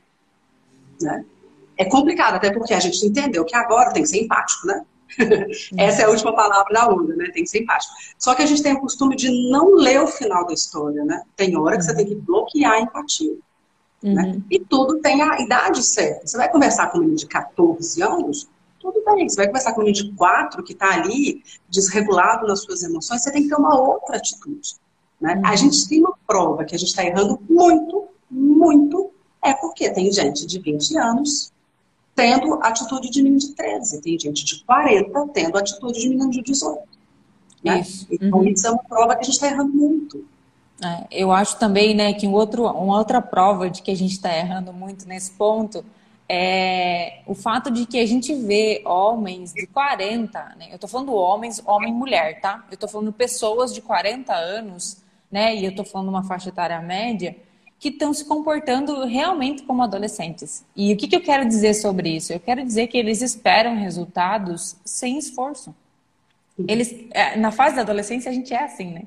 Né? 1.02 1.26
É 1.78 1.86
complicado, 1.86 2.36
até 2.36 2.52
porque 2.52 2.74
a 2.74 2.80
gente 2.80 3.06
entendeu 3.06 3.44
que 3.44 3.56
agora 3.56 3.92
tem 3.92 4.04
que 4.04 4.10
ser 4.10 4.24
empático, 4.24 4.66
né? 4.66 4.86
Essa 5.78 6.04
é 6.04 6.06
a 6.06 6.10
última 6.10 6.34
palavra 6.34 6.74
da 6.74 6.88
onda, 6.90 7.16
né? 7.16 7.30
Tem 7.34 7.44
que 7.44 7.50
ser 7.50 7.64
empático. 7.64 7.94
Só 8.18 8.34
que 8.34 8.42
a 8.42 8.46
gente 8.46 8.64
tem 8.64 8.74
o 8.74 8.80
costume 8.80 9.16
de 9.16 9.30
não 9.50 9.76
ler 9.76 10.02
o 10.02 10.08
final 10.08 10.46
da 10.46 10.54
história, 10.54 11.04
né? 11.04 11.22
Tem 11.36 11.56
hora 11.58 11.78
que 11.78 11.84
você 11.84 11.96
tem 11.96 12.06
que 12.06 12.16
bloquear 12.16 12.74
a 12.74 12.80
empatia. 12.80 13.36
Né? 14.06 14.24
Uhum. 14.24 14.34
Né? 14.34 14.42
E 14.52 14.60
tudo 14.60 15.00
tem 15.00 15.22
a 15.22 15.42
idade 15.42 15.82
certa. 15.84 16.28
Você 16.28 16.38
vai 16.38 16.50
conversar 16.52 16.88
com 16.88 16.98
um 16.98 17.02
menino 17.02 17.18
de 17.18 17.26
14 17.26 18.02
anos, 18.04 18.48
tudo 18.80 19.04
bem. 19.04 19.28
Você 19.28 19.36
vai 19.36 19.48
conversar 19.48 19.74
com 19.74 19.82
um 19.82 19.86
menino 19.86 20.06
de 20.06 20.16
4 20.16 20.64
que 20.64 20.74
está 20.74 20.94
ali 20.94 21.42
desregulado 21.68 22.46
nas 22.46 22.62
suas 22.62 22.84
emoções, 22.84 23.24
você 23.24 23.32
tem 23.32 23.44
que 23.44 23.50
ter 23.50 23.56
uma 23.56 23.76
outra 23.76 24.18
atitude. 24.18 24.76
Né? 25.20 25.36
Uhum. 25.36 25.48
A 25.48 25.56
gente 25.56 25.88
tem 25.88 26.02
uma 26.02 26.14
prova 26.28 26.64
que 26.66 26.76
a 26.76 26.78
gente 26.78 26.90
está 26.90 27.04
errando 27.04 27.40
muito, 27.50 28.08
muito, 28.30 29.12
é 29.44 29.54
porque 29.54 29.90
tem 29.90 30.12
gente 30.12 30.46
de 30.46 30.60
20 30.60 30.98
anos 30.98 31.52
tendo 32.14 32.54
atitude 32.64 33.10
de 33.10 33.22
menino 33.22 33.40
de 33.40 33.54
13, 33.54 34.02
tem 34.02 34.18
gente 34.18 34.46
de 34.46 34.64
40 34.64 35.28
tendo 35.34 35.58
atitude 35.58 36.00
de 36.00 36.10
menino 36.10 36.30
de 36.30 36.42
18. 36.42 36.80
Né? 37.64 37.82
Isso. 37.82 38.08
Então, 38.10 38.40
uhum. 38.40 38.48
isso 38.48 38.68
é 38.68 38.72
uma 38.72 38.84
prova 38.84 39.16
que 39.16 39.22
a 39.22 39.24
gente 39.24 39.34
está 39.34 39.48
errando 39.48 39.74
muito. 39.74 40.24
É, 40.84 41.08
eu 41.10 41.32
acho 41.32 41.58
também 41.58 41.96
né, 41.96 42.14
que 42.14 42.28
um 42.28 42.34
outro, 42.34 42.66
uma 42.66 42.98
outra 42.98 43.22
prova 43.22 43.70
de 43.70 43.82
que 43.82 43.92
a 43.92 43.96
gente 43.96 44.12
está 44.12 44.36
errando 44.36 44.74
muito 44.74 45.08
nesse 45.08 45.32
ponto 45.32 45.86
é 46.28 47.20
o 47.26 47.36
fato 47.36 47.70
de 47.70 47.86
que 47.86 48.00
a 48.00 48.06
gente 48.06 48.34
vê 48.34 48.82
homens 48.84 49.54
de 49.54 49.68
40, 49.68 50.56
né? 50.58 50.68
Eu 50.72 50.76
estou 50.76 50.90
falando 50.90 51.14
homens, 51.14 51.62
homem 51.66 51.92
e 51.92 51.96
mulher, 51.96 52.42
tá? 52.42 52.66
Eu 52.70 52.74
estou 52.74 52.90
falando 52.90 53.14
pessoas 53.14 53.74
de 53.74 53.82
40 53.82 54.34
anos, 54.34 54.98
né? 55.32 55.56
E 55.56 55.64
eu 55.64 55.70
estou 55.70 55.86
falando 55.86 56.10
uma 56.10 56.24
faixa 56.24 56.50
etária 56.50 56.82
média, 56.82 57.36
que 57.80 57.90
estão 57.90 58.12
se 58.12 58.26
comportando 58.26 59.06
realmente 59.06 59.64
como 59.64 59.84
adolescentes. 59.84 60.66
E 60.76 60.92
o 60.94 60.98
que, 60.98 61.08
que 61.08 61.16
eu 61.16 61.22
quero 61.22 61.48
dizer 61.48 61.76
sobre 61.76 62.10
isso? 62.10 62.34
Eu 62.34 62.40
quero 62.40 62.64
dizer 62.64 62.88
que 62.88 62.98
eles 62.98 63.22
esperam 63.22 63.76
resultados 63.76 64.76
sem 64.84 65.20
esforço. 65.20 65.76
Eles, 66.68 66.92
é, 67.12 67.38
na 67.38 67.52
fase 67.52 67.76
da 67.76 67.82
adolescência, 67.82 68.32
a 68.32 68.34
gente 68.34 68.54
é 68.54 68.64
assim, 68.64 68.92
né? 68.92 69.04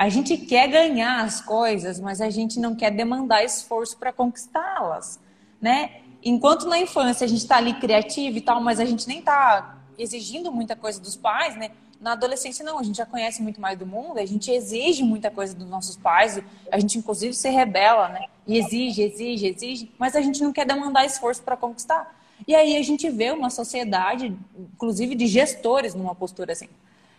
A 0.00 0.08
gente 0.08 0.34
quer 0.34 0.66
ganhar 0.66 1.22
as 1.22 1.42
coisas, 1.42 2.00
mas 2.00 2.22
a 2.22 2.30
gente 2.30 2.58
não 2.58 2.74
quer 2.74 2.90
demandar 2.90 3.44
esforço 3.44 3.98
para 3.98 4.10
conquistá-las, 4.10 5.20
né? 5.60 6.00
Enquanto 6.24 6.66
na 6.66 6.78
infância 6.78 7.26
a 7.26 7.28
gente 7.28 7.42
está 7.42 7.58
ali 7.58 7.74
criativo 7.74 8.38
e 8.38 8.40
tal, 8.40 8.62
mas 8.62 8.80
a 8.80 8.86
gente 8.86 9.06
nem 9.06 9.18
está 9.18 9.76
exigindo 9.98 10.50
muita 10.50 10.74
coisa 10.74 10.98
dos 10.98 11.16
pais, 11.16 11.54
né? 11.54 11.72
Na 12.00 12.12
adolescência 12.12 12.64
não, 12.64 12.78
a 12.78 12.82
gente 12.82 12.96
já 12.96 13.04
conhece 13.04 13.42
muito 13.42 13.60
mais 13.60 13.78
do 13.78 13.84
mundo, 13.84 14.18
a 14.18 14.24
gente 14.24 14.50
exige 14.50 15.02
muita 15.02 15.30
coisa 15.30 15.54
dos 15.54 15.68
nossos 15.68 15.98
pais, 15.98 16.42
a 16.72 16.78
gente 16.78 16.96
inclusive 16.96 17.34
se 17.34 17.50
rebela, 17.50 18.08
né? 18.08 18.24
E 18.46 18.56
exige, 18.56 19.02
exige, 19.02 19.48
exige, 19.48 19.92
mas 19.98 20.16
a 20.16 20.22
gente 20.22 20.42
não 20.42 20.50
quer 20.50 20.64
demandar 20.64 21.04
esforço 21.04 21.42
para 21.42 21.58
conquistar. 21.58 22.18
E 22.48 22.54
aí 22.54 22.78
a 22.78 22.82
gente 22.82 23.10
vê 23.10 23.32
uma 23.32 23.50
sociedade, 23.50 24.34
inclusive 24.58 25.14
de 25.14 25.26
gestores, 25.26 25.94
numa 25.94 26.14
postura 26.14 26.54
assim. 26.54 26.70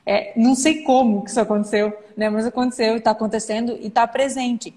É, 0.05 0.33
não 0.35 0.55
sei 0.55 0.83
como 0.83 1.23
que 1.23 1.29
isso 1.29 1.39
aconteceu, 1.39 1.93
né? 2.17 2.29
mas 2.29 2.45
aconteceu, 2.45 2.97
está 2.97 3.11
acontecendo 3.11 3.77
e 3.79 3.87
está 3.87 4.07
presente. 4.07 4.73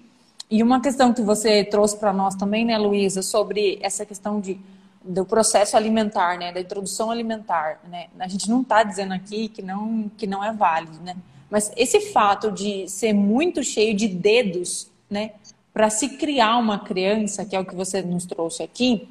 E 0.49 0.61
uma 0.61 0.79
questão 0.79 1.13
que 1.13 1.21
você 1.21 1.63
trouxe 1.63 1.97
para 1.97 2.13
nós 2.13 2.35
também, 2.35 2.63
né, 2.63 2.77
Luísa, 2.77 3.23
sobre 3.23 3.79
essa 3.81 4.05
questão 4.05 4.39
de, 4.39 4.59
do 5.03 5.25
processo 5.25 5.75
alimentar, 5.75 6.37
né, 6.37 6.51
da 6.51 6.59
introdução 6.59 7.09
alimentar. 7.09 7.79
Né? 7.89 8.07
A 8.19 8.27
gente 8.27 8.47
não 8.49 8.61
está 8.61 8.83
dizendo 8.83 9.13
aqui 9.13 9.49
que 9.49 9.63
não, 9.63 10.09
que 10.15 10.27
não 10.27 10.43
é 10.43 10.53
válido, 10.53 10.99
né? 11.03 11.15
mas 11.49 11.71
esse 11.75 12.11
fato 12.11 12.51
de 12.51 12.87
ser 12.87 13.13
muito 13.13 13.63
cheio 13.63 13.95
de 13.95 14.07
dedos, 14.07 14.87
né, 15.09 15.31
para 15.73 15.89
se 15.89 16.09
criar 16.09 16.57
uma 16.57 16.79
criança, 16.79 17.43
que 17.43 17.55
é 17.55 17.59
o 17.59 17.65
que 17.65 17.75
você 17.75 18.01
nos 18.01 18.25
trouxe 18.25 18.63
aqui, 18.63 19.09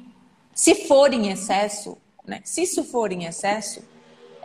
se 0.53 0.87
for 0.87 1.13
em 1.13 1.29
excesso, 1.29 1.97
né? 2.25 2.41
Se 2.43 2.63
isso 2.63 2.83
for 2.83 3.11
em 3.11 3.25
excesso, 3.25 3.81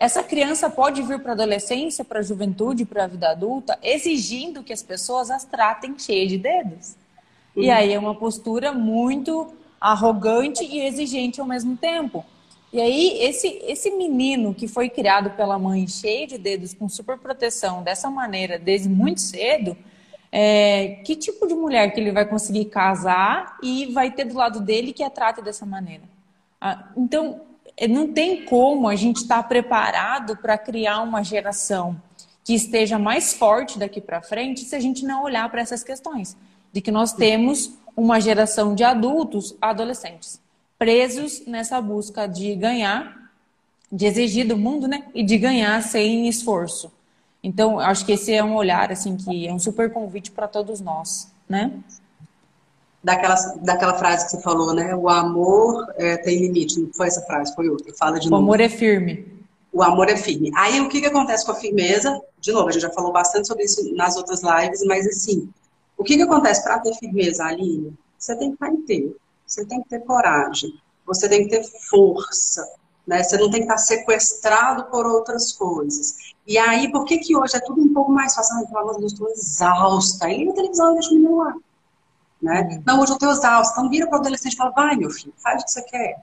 essa 0.01 0.23
criança 0.23 0.71
pode 0.71 1.03
vir 1.03 1.21
para 1.21 1.33
a 1.33 1.35
adolescência, 1.35 2.03
para 2.03 2.21
a 2.21 2.23
juventude, 2.23 2.87
para 2.87 3.05
a 3.05 3.07
vida 3.07 3.31
adulta, 3.31 3.79
exigindo 3.83 4.63
que 4.63 4.73
as 4.73 4.83
pessoas 4.83 5.31
as 5.31 5.45
tratem 5.45 5.99
cheias 5.99 6.31
de 6.31 6.39
dedos. 6.39 6.97
Uhum. 7.55 7.65
E 7.65 7.71
aí 7.71 7.93
é 7.93 7.99
uma 7.99 8.15
postura 8.15 8.73
muito 8.73 9.53
arrogante 9.79 10.65
e 10.65 10.81
exigente 10.81 11.39
ao 11.39 11.47
mesmo 11.47 11.77
tempo. 11.77 12.25
E 12.73 12.81
aí, 12.81 13.19
esse, 13.21 13.49
esse 13.67 13.91
menino 13.91 14.55
que 14.55 14.67
foi 14.67 14.89
criado 14.89 15.31
pela 15.31 15.59
mãe 15.59 15.87
cheio 15.87 16.27
de 16.27 16.39
dedos, 16.39 16.73
com 16.73 16.89
super 16.89 17.19
proteção, 17.19 17.83
dessa 17.83 18.09
maneira, 18.09 18.59
desde 18.59 18.89
muito 18.89 19.21
cedo, 19.21 19.77
é, 20.33 21.03
que 21.05 21.15
tipo 21.15 21.47
de 21.47 21.55
mulher 21.55 21.93
que 21.93 22.01
ele 22.01 22.13
vai 22.13 22.25
conseguir 22.25 22.67
casar 22.67 23.59
e 23.63 23.93
vai 23.93 24.11
ter 24.11 24.25
do 24.25 24.35
lado 24.35 24.61
dele 24.61 24.95
que 24.95 25.03
a 25.03 25.11
trate 25.11 25.43
dessa 25.43 25.67
maneira? 25.67 26.05
Ah, 26.59 26.89
então, 26.97 27.50
não 27.89 28.13
tem 28.13 28.45
como 28.45 28.89
a 28.89 28.97
gente 28.97 29.23
estar 29.23 29.43
tá 29.43 29.49
preparado 29.49 30.37
para 30.37 30.59
criar 30.59 31.01
uma 31.03 31.23
geração 31.23 32.01
que 32.45 32.55
esteja 32.55 32.99
mais 32.99 33.35
forte 33.35 33.79
daqui 33.79 34.01
para 34.01 34.23
frente 34.23 34.65
se 34.65 34.75
a 34.75 34.81
gente 34.81 35.05
não 35.05 35.23
olhar 35.23 35.49
para 35.51 35.61
essas 35.61 35.83
questões. 35.83 36.37
De 36.73 36.81
que 36.81 36.91
nós 36.91 37.13
temos 37.13 37.73
uma 37.97 38.21
geração 38.21 38.75
de 38.75 38.85
adultos, 38.85 39.55
adolescentes, 39.61 40.41
presos 40.79 41.45
nessa 41.47 41.81
busca 41.81 42.27
de 42.27 42.55
ganhar, 42.55 43.31
de 43.91 44.07
exigir 44.07 44.47
do 44.47 44.57
mundo, 44.57 44.87
né? 44.87 45.05
E 45.15 45.23
de 45.23 45.37
ganhar 45.37 45.83
sem 45.83 46.29
esforço. 46.29 46.93
Então, 47.43 47.79
acho 47.79 48.05
que 48.05 48.13
esse 48.13 48.33
é 48.33 48.43
um 48.45 48.55
olhar, 48.55 48.93
assim, 48.93 49.17
que 49.17 49.47
é 49.47 49.53
um 49.53 49.59
super 49.59 49.93
convite 49.93 50.31
para 50.31 50.47
todos 50.47 50.81
nós, 50.81 51.33
né? 51.49 51.73
Daquela, 53.03 53.35
daquela 53.63 53.95
frase 53.95 54.25
que 54.25 54.31
você 54.33 54.43
falou, 54.43 54.75
né? 54.75 54.95
O 54.95 55.09
amor 55.09 55.87
é, 55.97 56.17
tem 56.17 56.41
limite. 56.41 56.81
Não 56.81 56.93
foi 56.93 57.07
essa 57.07 57.23
frase, 57.23 57.55
foi 57.55 57.69
outra. 57.69 57.93
Fala 57.95 58.19
de 58.19 58.29
o 58.29 58.31
novo. 58.31 58.43
O 58.43 58.45
amor 58.45 58.61
é 58.61 58.69
firme. 58.69 59.41
O 59.73 59.83
amor 59.83 60.09
é 60.09 60.17
firme. 60.17 60.51
Aí 60.57 60.81
o 60.81 60.89
que, 60.89 61.01
que 61.01 61.07
acontece 61.07 61.45
com 61.45 61.53
a 61.53 61.57
firmeza? 61.57 62.21
De 62.41 62.53
novo, 62.53 62.69
a 62.69 62.73
gente 62.73 62.83
já 62.83 62.91
falou 62.91 63.13
bastante 63.13 63.47
sobre 63.47 63.65
isso 63.65 63.95
nas 63.95 64.17
outras 64.17 64.43
lives, 64.43 64.83
mas 64.85 65.07
assim, 65.07 65.49
o 65.97 66.03
que, 66.03 66.17
que 66.17 66.23
acontece 66.23 66.63
para 66.63 66.79
ter 66.81 66.95
firmeza, 66.95 67.45
Aline? 67.45 67.97
Você 68.19 68.37
tem 68.37 68.49
que 68.49 68.55
estar 68.55 68.69
inteiro. 68.69 69.17
Você 69.47 69.65
tem 69.65 69.83
que 69.83 69.89
ter 69.89 70.01
coragem. 70.01 70.73
Você 71.07 71.29
tem 71.29 71.45
que 71.45 71.51
ter 71.51 71.65
força. 71.89 72.69
Né? 73.07 73.23
Você 73.23 73.37
não 73.39 73.51
tem 73.51 73.61
que 73.61 73.67
estar 73.67 73.79
sequestrado 73.79 74.85
por 74.85 75.07
outras 75.07 75.53
coisas. 75.53 76.35
E 76.47 76.59
aí, 76.59 76.91
por 76.91 77.05
que, 77.05 77.19
que 77.19 77.37
hoje 77.37 77.57
é 77.57 77.61
tudo 77.61 77.81
um 77.81 77.93
pouco 77.93 78.11
mais 78.13 78.35
fácil? 78.35 78.57
Ai, 78.57 78.67
pelo 78.67 78.79
amor 78.79 78.95
de 78.95 79.01
Deus, 79.01 79.13
estou 79.13 79.29
exausta. 79.31 80.27
Aí 80.27 80.45
na 80.45 80.53
televisão 80.53 80.95
deixa 80.95 81.11
o 81.11 81.15
menino 81.15 81.37
lá. 81.39 81.55
Né? 82.41 82.63
Uhum. 82.63 82.83
Não, 82.87 83.01
hoje 83.01 83.13
eu 83.13 83.19
tenho 83.19 83.33
exausto. 83.33 83.73
Então 83.73 83.91
vira 83.91 84.07
para 84.07 84.17
o 84.17 84.21
adolescente 84.21 84.55
e 84.55 84.57
fala, 84.57 84.71
vai 84.71 84.97
meu 84.97 85.11
filho, 85.11 85.33
faz 85.37 85.63
o 85.63 85.65
que 85.65 85.73
você 85.73 85.83
quer. 85.83 86.23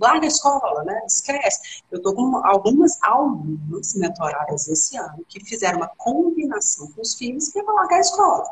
Larga 0.00 0.26
a 0.26 0.28
escola, 0.28 0.84
né? 0.84 1.02
Esquece. 1.06 1.82
Eu 1.90 1.98
estou 1.98 2.14
com 2.14 2.36
algumas, 2.44 2.98
algumas 3.02 3.94
mentoradas 3.94 4.68
esse 4.68 4.96
ano 4.96 5.24
que 5.28 5.44
fizeram 5.44 5.78
uma 5.78 5.90
combinação 5.96 6.90
com 6.92 7.02
os 7.02 7.14
filhos 7.14 7.48
que 7.48 7.58
é 7.58 7.62
para 7.62 7.74
largar 7.74 7.96
a 7.96 8.00
escola. 8.00 8.44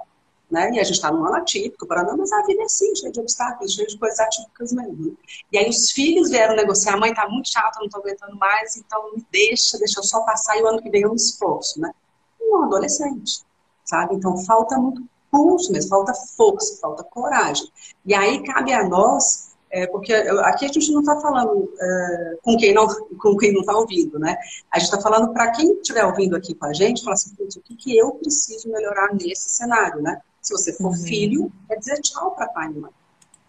Né? 0.49 0.70
E 0.75 0.81
a 0.81 0.85
gente 0.85 0.94
está 0.94 1.11
num 1.11 1.25
ano 1.25 1.37
atípico, 1.37 1.87
para 1.87 2.05
não, 2.05 2.16
mas 2.16 2.31
a 2.33 2.42
vida 2.42 2.62
é 2.62 2.64
assim, 2.64 2.94
cheia 2.94 3.11
de 3.11 3.18
obstáculos, 3.18 3.75
cheia 3.75 3.87
de 3.87 3.99
coisas 3.99 4.20
atípicas 4.20 4.72
mesmo. 4.72 5.07
Né? 5.07 5.12
E 5.53 5.59
aí 5.59 5.68
os 5.68 5.90
filhos 5.90 6.31
vieram 6.31 6.55
negociar, 6.55 6.94
a 6.94 6.96
mãe 6.96 7.11
está 7.11 7.29
muito 7.29 7.49
chata, 7.49 7.79
não 7.81 7.87
estou 7.87 8.01
aguentando 8.01 8.37
mais, 8.37 8.77
então 8.77 9.12
me 9.12 9.27
deixa, 9.31 9.77
deixa 9.79 9.99
eu 9.99 10.05
só 10.05 10.22
passar 10.22 10.57
e 10.57 10.62
o 10.62 10.68
ano 10.68 10.81
que 10.81 10.88
vem 10.88 11.03
eu 11.03 11.11
me 11.11 11.16
esforço, 11.16 11.81
né? 11.81 11.92
Um 12.40 12.62
adolescente, 12.62 13.42
sabe? 13.85 14.14
Então 14.14 14.37
falta 14.44 14.79
muito 14.79 15.03
pulso 15.37 15.70
mesmo, 15.70 15.90
falta 15.90 16.14
força, 16.14 16.79
falta 16.81 17.05
coragem. 17.05 17.68
E 18.07 18.14
aí 18.14 18.42
cabe 18.42 18.72
a 18.72 18.88
nós, 18.88 19.55
é, 19.70 19.87
porque 19.87 20.12
aqui 20.12 20.64
a 20.64 20.68
gente 20.68 20.90
não 20.90 21.01
está 21.01 21.20
falando 21.20 21.70
é, 21.79 22.38
com 22.42 22.57
quem 22.57 22.72
não 22.72 22.87
com 23.18 23.37
quem 23.37 23.53
não 23.53 23.61
está 23.61 23.77
ouvindo, 23.77 24.18
né? 24.18 24.38
A 24.70 24.79
gente 24.79 24.88
está 24.88 25.01
falando 25.01 25.33
para 25.33 25.51
quem 25.51 25.75
estiver 25.75 26.05
ouvindo 26.05 26.35
aqui 26.35 26.55
com 26.55 26.64
a 26.64 26.72
gente, 26.72 27.03
falar 27.03 27.14
assim, 27.14 27.35
o 27.38 27.61
que, 27.61 27.77
que 27.77 27.96
eu 27.96 28.12
preciso 28.12 28.70
melhorar 28.70 29.12
nesse 29.12 29.51
cenário, 29.51 30.01
né? 30.01 30.20
Se 30.40 30.53
você 30.53 30.72
for 30.72 30.87
uhum. 30.87 30.94
filho, 30.94 31.53
é 31.68 31.77
dizer 31.77 32.01
tchau 32.01 32.31
para 32.31 32.49
pai 32.49 32.68
e 32.68 32.79
mãe. 32.79 32.92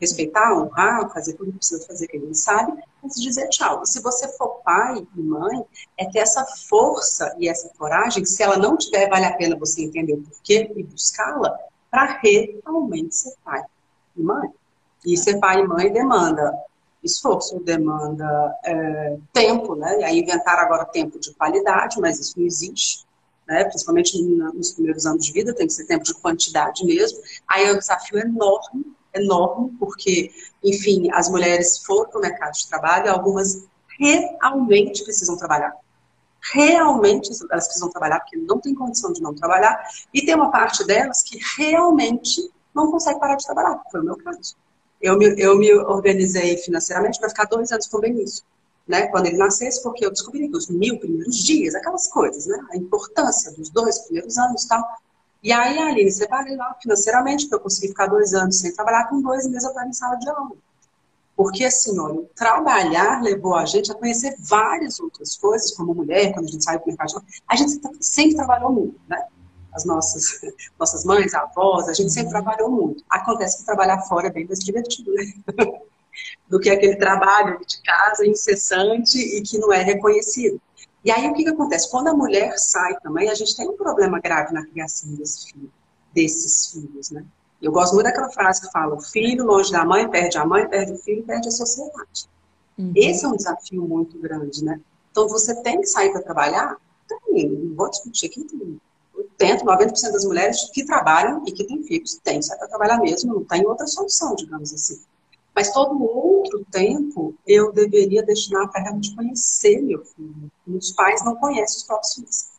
Respeitar, 0.02 0.54
honrar, 0.54 1.12
fazer 1.12 1.34
tudo 1.34 1.52
que 1.52 1.58
precisa 1.58 1.86
fazer 1.88 2.08
que 2.08 2.17
ele 2.17 2.36
sabe, 2.36 2.73
mas 3.02 3.15
dizer 3.15 3.47
tchau. 3.50 3.82
E 3.84 3.88
se 3.88 4.02
você 4.02 4.28
for 4.38 4.62
pai 4.63 5.08
e 5.15 5.21
mãe, 5.21 5.63
é 5.97 6.06
ter 6.06 6.19
essa 6.19 6.45
força 6.67 7.36
e 7.39 7.47
essa 7.47 7.69
coragem, 7.78 8.26
se 8.26 8.43
ela 8.43 8.58
não 8.58 8.78
tiver, 8.78 9.10
vale 9.10 9.26
a 9.26 9.36
pena 9.36 9.56
você 9.56 9.84
entender 9.84 10.13
o 10.13 10.21
porquê 10.21 10.71
e 10.76 10.84
buscá-la, 10.84 11.58
para 11.89 12.19
realmente 12.21 13.15
ser 13.15 13.34
pai 13.43 13.63
e 14.15 14.21
mãe. 14.21 14.50
E 15.06 15.17
ser 15.17 15.39
pai 15.39 15.62
e 15.62 15.67
mãe 15.67 15.91
demanda 15.91 16.54
esforço, 17.04 17.60
demanda 17.60 18.56
é, 18.65 19.17
tempo, 19.32 19.76
né? 19.76 20.00
E 20.00 20.04
aí 20.04 20.19
inventaram 20.19 20.63
agora 20.63 20.86
tempo 20.86 21.19
de 21.19 21.34
qualidade, 21.34 22.00
mas 22.00 22.19
isso 22.19 22.38
não 22.38 22.45
existe, 22.45 23.06
né? 23.47 23.63
Principalmente 23.65 24.21
nos 24.21 24.71
primeiros 24.71 25.06
anos 25.06 25.26
de 25.26 25.32
vida, 25.32 25.54
tem 25.54 25.67
que 25.67 25.73
ser 25.73 25.86
tempo 25.86 26.04
de 26.04 26.13
quantidade 26.15 26.86
mesmo. 26.86 27.19
Aí 27.47 27.65
é 27.65 27.73
um 27.73 27.78
desafio 27.78 28.19
enorme, 28.19 28.86
enorme, 29.13 29.71
porque, 29.80 30.32
enfim, 30.63 31.10
as 31.12 31.30
mulheres 31.30 31.80
foram 31.80 32.10
para 32.10 32.19
o 32.19 32.21
mercado 32.21 32.54
de 32.54 32.67
trabalho, 32.67 33.12
algumas 33.12 33.65
realmente 34.00 35.04
precisam 35.04 35.38
trabalhar 35.38 35.73
realmente 36.41 37.30
elas 37.50 37.65
precisam 37.65 37.89
trabalhar 37.89 38.19
porque 38.19 38.38
não 38.38 38.60
tem 38.60 38.73
condição 38.73 39.12
de 39.12 39.21
não 39.21 39.34
trabalhar, 39.34 39.80
e 40.13 40.26
tem 40.26 40.36
uma 40.36 40.52
parte 40.52 40.86
delas 40.86 41.23
que 41.23 41.39
realmente 41.58 42.52
não 42.73 42.91
consegue 42.91 43.19
parar 43.19 43.36
de 43.36 43.45
trabalhar, 43.45 43.82
foi 43.91 44.02
o 44.02 44.04
meu 44.04 44.17
caso. 44.17 44.56
Eu 45.02 45.17
me, 45.17 45.36
eu 45.39 45.58
me 45.58 45.73
organizei 45.73 46.58
financeiramente 46.58 47.19
para 47.19 47.30
ficar 47.30 47.45
dois 47.45 47.71
anos 47.71 47.88
com 47.88 47.97
o 47.97 48.02
Benício, 48.02 48.43
né? 48.88 49.08
Quando 49.08 49.28
ele 49.28 49.38
nascesse, 49.38 49.82
porque 49.84 50.06
eu 50.06 50.12
descobri 50.12 50.50
que 50.50 50.58
os 50.58 50.67
mil 50.67 51.00
primeiros 51.00 51.36
dias, 51.36 51.76
aquelas 51.76 52.08
coisas, 52.08 52.45
né? 52.47 52.60
A 52.71 52.78
importância 52.78 53.52
dos 53.52 53.69
dois 53.69 54.00
primeiros 54.00 54.38
anos 54.38 54.63
e 54.63 54.67
tal. 54.67 54.84
E 55.43 55.52
aí, 55.52 55.78
a 55.78 55.88
Aline, 55.88 56.12
separei 56.12 56.56
lá 56.56 56.76
financeiramente 56.82 57.47
para 57.47 57.58
eu 57.58 57.62
conseguir 57.62 57.89
ficar 57.89 58.08
dois 58.08 58.34
anos 58.34 58.60
sem 58.60 58.73
trabalhar, 58.73 59.08
com 59.08 59.21
dois 59.21 59.47
meses 59.47 59.63
eu 59.63 59.69
estava 59.69 59.88
em 59.88 59.93
sala 59.93 60.15
de 60.15 60.30
aula. 60.30 60.52
Porque, 61.38 61.63
assim, 61.65 62.00
olha, 62.00 62.23
trabalhar 62.36 63.21
levou 63.21 63.56
a 63.56 63.63
gente 63.63 63.91
a 63.91 63.95
conhecer 63.95 64.36
várias 64.39 65.00
outras 65.00 65.38
coisas, 65.38 65.69
como 65.69 65.93
mulher, 65.93 66.34
quando 66.34 66.47
a 66.47 66.52
gente 66.52 66.63
sai 66.63 66.80
do 66.80 66.88
mercado. 66.88 67.23
A 67.47 67.56
gente 67.56 67.80
sempre 68.02 68.36
trabalhou 68.36 68.71
muito, 68.71 69.00
né? 69.08 69.23
As 69.71 69.86
nossas, 69.86 70.41
nossas 70.80 71.06
mães, 71.06 71.36
avós, 71.36 71.88
a 71.88 71.93
gente 71.93 72.12
sempre 72.12 72.32
trabalhou 72.32 72.71
muito. 72.71 73.04
Acontece 73.08 73.60
que 73.60 73.65
trabalhar 73.65 74.02
fora 74.02 74.30
é 74.30 74.32
bem 74.32 74.47
mais 74.47 74.58
divertido, 74.58 75.13
né? 75.13 75.32
Do 76.50 76.60
que 76.60 76.71
aquele 76.71 76.95
trabalho 76.95 77.60
de 77.63 77.84
casa 77.84 78.26
incessante 78.26 79.19
e 79.19 79.43
que 79.43 79.60
não 79.60 79.71
é 79.71 79.84
reconhecido. 79.84 80.60
E 81.06 81.12
aí, 81.12 81.30
o 81.30 81.36
que, 81.36 81.43
que 81.43 81.50
acontece? 81.52 81.91
Quando 81.91 82.08
a 82.08 82.15
mulher 82.15 82.58
sai 82.58 83.00
também, 83.02 83.30
a 83.30 83.36
gente 83.36 83.56
tem 83.56 83.69
um 83.69 83.78
problema 83.78 84.19
grave 84.19 84.52
na 84.54 84.65
criação 84.65 85.13
desse 85.13 85.52
filho, 85.52 85.71
desses 86.15 86.71
filhos, 86.71 87.12
né? 87.12 87.23
Eu 87.61 87.71
gosto 87.71 87.93
muito 87.93 88.05
daquela 88.05 88.29
frase 88.29 88.61
que 88.61 88.71
fala: 88.71 88.95
o 88.95 89.01
filho 89.01 89.45
longe 89.45 89.71
da 89.71 89.83
mãe 89.83 90.07
perde 90.09 90.37
a 90.37 90.45
mãe, 90.45 90.67
perde 90.67 90.93
o 90.93 90.97
filho, 90.97 91.23
perde 91.23 91.47
a 91.47 91.51
sociedade. 91.51 92.29
Uhum. 92.77 92.91
Esse 92.95 93.25
é 93.25 93.27
um 93.27 93.35
desafio 93.35 93.81
muito 93.87 94.17
grande, 94.19 94.63
né? 94.63 94.79
Então 95.11 95.27
você 95.27 95.55
tem 95.63 95.81
que 95.81 95.87
sair 95.87 96.11
para 96.11 96.21
trabalhar. 96.21 96.77
Tem, 97.07 97.49
não 97.49 97.75
vou 97.75 97.89
discutir 97.89 98.27
aqui. 98.27 98.43
Tem 98.43 98.79
80, 99.39 99.65
90% 99.65 100.11
das 100.11 100.25
mulheres 100.25 100.69
que 100.71 100.85
trabalham 100.85 101.43
e 101.47 101.51
que 101.51 101.63
têm 101.63 101.81
filhos 101.83 102.19
têm 102.23 102.39
que 102.39 102.45
sair 102.45 102.57
para 102.59 102.67
trabalhar 102.67 102.99
mesmo, 102.99 103.33
não 103.33 103.43
tem 103.43 103.65
outra 103.65 103.87
solução, 103.87 104.35
digamos 104.35 104.73
assim. 104.73 105.01
Mas 105.55 105.71
todo 105.71 106.03
outro 106.03 106.63
tempo 106.69 107.33
eu 107.47 107.71
deveria 107.71 108.21
destinar 108.21 108.69
para 108.69 108.83
realmente 108.83 109.15
conhecer 109.15 109.81
meu 109.81 110.05
filho. 110.05 110.51
Muitos 110.67 110.91
pais 110.91 111.25
não 111.25 111.35
conhecem 111.35 111.77
os 111.77 111.83
próprios 111.83 112.13
filhos. 112.13 112.56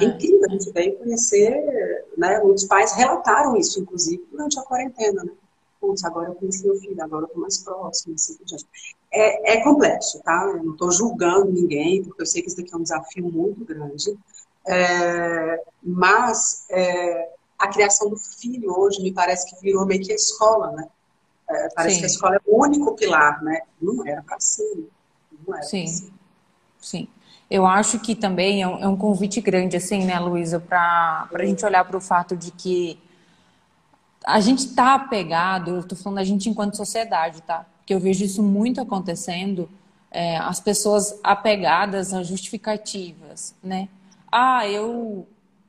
É 0.00 0.04
incrível, 0.04 0.46
a 0.48 0.52
gente 0.52 0.70
veio 0.72 0.98
conhecer, 0.98 2.06
né? 2.16 2.40
Muitos 2.40 2.64
pais 2.64 2.92
relataram 2.92 3.56
isso, 3.56 3.80
inclusive, 3.80 4.24
durante 4.30 4.58
a 4.58 4.62
quarentena, 4.62 5.24
né? 5.24 5.32
Putz, 5.80 6.04
agora 6.04 6.30
eu 6.30 6.34
conheci 6.34 6.64
meu 6.66 6.76
filho, 6.76 7.02
agora 7.02 7.24
eu 7.24 7.26
estou 7.26 7.42
mais 7.42 7.58
próximo, 7.58 8.14
assim 8.14 8.34
por 8.36 8.46
diante. 8.46 8.66
É, 9.12 9.52
é 9.58 9.62
complexo, 9.62 10.20
tá? 10.22 10.52
Eu 10.56 10.64
não 10.64 10.72
estou 10.72 10.90
julgando 10.90 11.52
ninguém, 11.52 12.02
porque 12.02 12.22
eu 12.22 12.26
sei 12.26 12.42
que 12.42 12.48
isso 12.48 12.56
daqui 12.56 12.72
é 12.72 12.76
um 12.76 12.82
desafio 12.82 13.30
muito 13.30 13.64
grande. 13.64 14.16
É, 14.66 15.62
mas 15.82 16.66
é, 16.70 17.32
a 17.58 17.68
criação 17.68 18.08
do 18.08 18.16
filho 18.16 18.72
hoje 18.76 19.02
me 19.02 19.12
parece 19.12 19.48
que 19.48 19.60
virou 19.60 19.86
meio 19.86 20.02
que 20.02 20.12
a 20.12 20.16
escola, 20.16 20.72
né? 20.72 20.88
É, 21.48 21.68
parece 21.74 21.96
Sim. 21.96 22.00
que 22.00 22.06
a 22.06 22.08
escola 22.08 22.36
é 22.36 22.40
o 22.46 22.62
único 22.62 22.94
pilar, 22.96 23.42
né? 23.42 23.62
Não 23.80 24.06
era 24.06 24.22
para 24.22 24.40
ser. 24.40 24.88
Não 25.46 25.54
era 25.54 25.62
Sim. 25.64 25.86
Ser. 25.86 26.12
Sim. 26.80 27.08
Eu 27.50 27.66
acho 27.66 27.98
que 27.98 28.14
também 28.14 28.62
é 28.62 28.68
um, 28.68 28.78
é 28.78 28.88
um 28.88 28.96
convite 28.96 29.40
grande, 29.40 29.76
assim, 29.76 30.04
né, 30.04 30.18
Luísa, 30.18 30.58
para 30.58 31.28
a 31.32 31.44
gente 31.44 31.64
olhar 31.64 31.84
para 31.84 31.96
o 31.96 32.00
fato 32.00 32.36
de 32.36 32.50
que 32.50 32.98
a 34.24 34.40
gente 34.40 34.60
está 34.60 34.94
apegado, 34.94 35.72
eu 35.72 35.80
estou 35.80 35.96
falando 35.96 36.18
a 36.18 36.24
gente 36.24 36.48
enquanto 36.48 36.76
sociedade, 36.76 37.42
tá? 37.42 37.66
Porque 37.78 37.92
eu 37.92 38.00
vejo 38.00 38.24
isso 38.24 38.42
muito 38.42 38.80
acontecendo, 38.80 39.68
é, 40.10 40.38
as 40.38 40.58
pessoas 40.58 41.20
apegadas 41.22 42.14
a 42.14 42.22
justificativas, 42.22 43.54
né? 43.62 43.88
Ah, 44.32 44.66
eu 44.66 45.26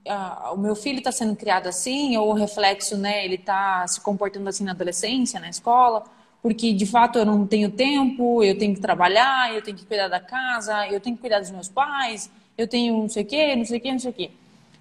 ah, 0.07 0.51
o 0.53 0.57
meu 0.57 0.75
filho 0.75 0.99
está 0.99 1.11
sendo 1.11 1.35
criado 1.35 1.67
assim, 1.67 2.15
ou 2.17 2.29
o 2.29 2.33
reflexo, 2.33 2.95
né, 2.97 3.25
ele 3.25 3.35
está 3.35 3.85
se 3.87 3.99
comportando 4.01 4.47
assim 4.47 4.63
na 4.63 4.71
adolescência, 4.71 5.39
na 5.39 5.49
escola, 5.49 6.03
porque 6.45 6.73
de 6.73 6.85
fato 6.85 7.17
eu 7.17 7.25
não 7.25 7.47
tenho 7.47 7.71
tempo, 7.71 8.43
eu 8.43 8.55
tenho 8.55 8.75
que 8.75 8.79
trabalhar, 8.79 9.51
eu 9.51 9.63
tenho 9.63 9.75
que 9.75 9.83
cuidar 9.83 10.07
da 10.07 10.19
casa, 10.19 10.87
eu 10.89 10.99
tenho 10.99 11.15
que 11.15 11.21
cuidar 11.21 11.39
dos 11.39 11.49
meus 11.49 11.67
pais, 11.67 12.29
eu 12.55 12.67
tenho 12.67 12.95
não 12.97 13.09
sei 13.09 13.23
o 13.23 13.25
quê, 13.25 13.55
não 13.55 13.65
sei 13.65 13.79
o 13.79 13.81
quê, 13.81 13.91
não 13.91 13.97
sei 13.97 14.11
o 14.11 14.13
quê. 14.13 14.29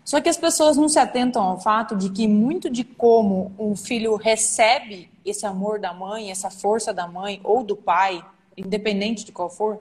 Só 0.05 0.21
que 0.21 0.29
as 0.29 0.37
pessoas 0.37 0.77
não 0.77 0.91
se 0.91 0.99
atentam 0.99 1.43
ao 1.43 1.59
fato 1.59 1.97
de 1.97 2.11
que 2.11 2.29
muito 2.29 2.69
de 2.69 2.85
como 2.85 3.51
um 3.59 3.75
filho 3.75 4.15
recebe 4.17 5.09
esse 5.25 5.47
amor 5.47 5.81
da 5.81 5.95
mãe, 5.95 6.31
essa 6.31 6.51
força 6.51 6.93
da 6.93 7.09
mãe 7.09 7.41
ou 7.43 7.65
do 7.65 7.75
pai, 7.75 8.23
independente 8.55 9.25
de 9.25 9.33
qual 9.33 9.49
for, 9.49 9.81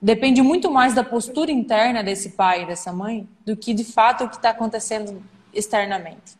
depende 0.00 0.40
muito 0.40 0.70
mais 0.70 0.94
da 0.94 1.04
postura 1.04 1.52
interna 1.52 2.02
desse 2.02 2.30
pai 2.30 2.62
e 2.62 2.66
dessa 2.66 2.90
mãe 2.90 3.28
do 3.44 3.54
que 3.54 3.74
de 3.74 3.84
fato 3.84 4.24
o 4.24 4.30
que 4.30 4.36
está 4.36 4.48
acontecendo 4.48 5.22
externamente. 5.52 6.38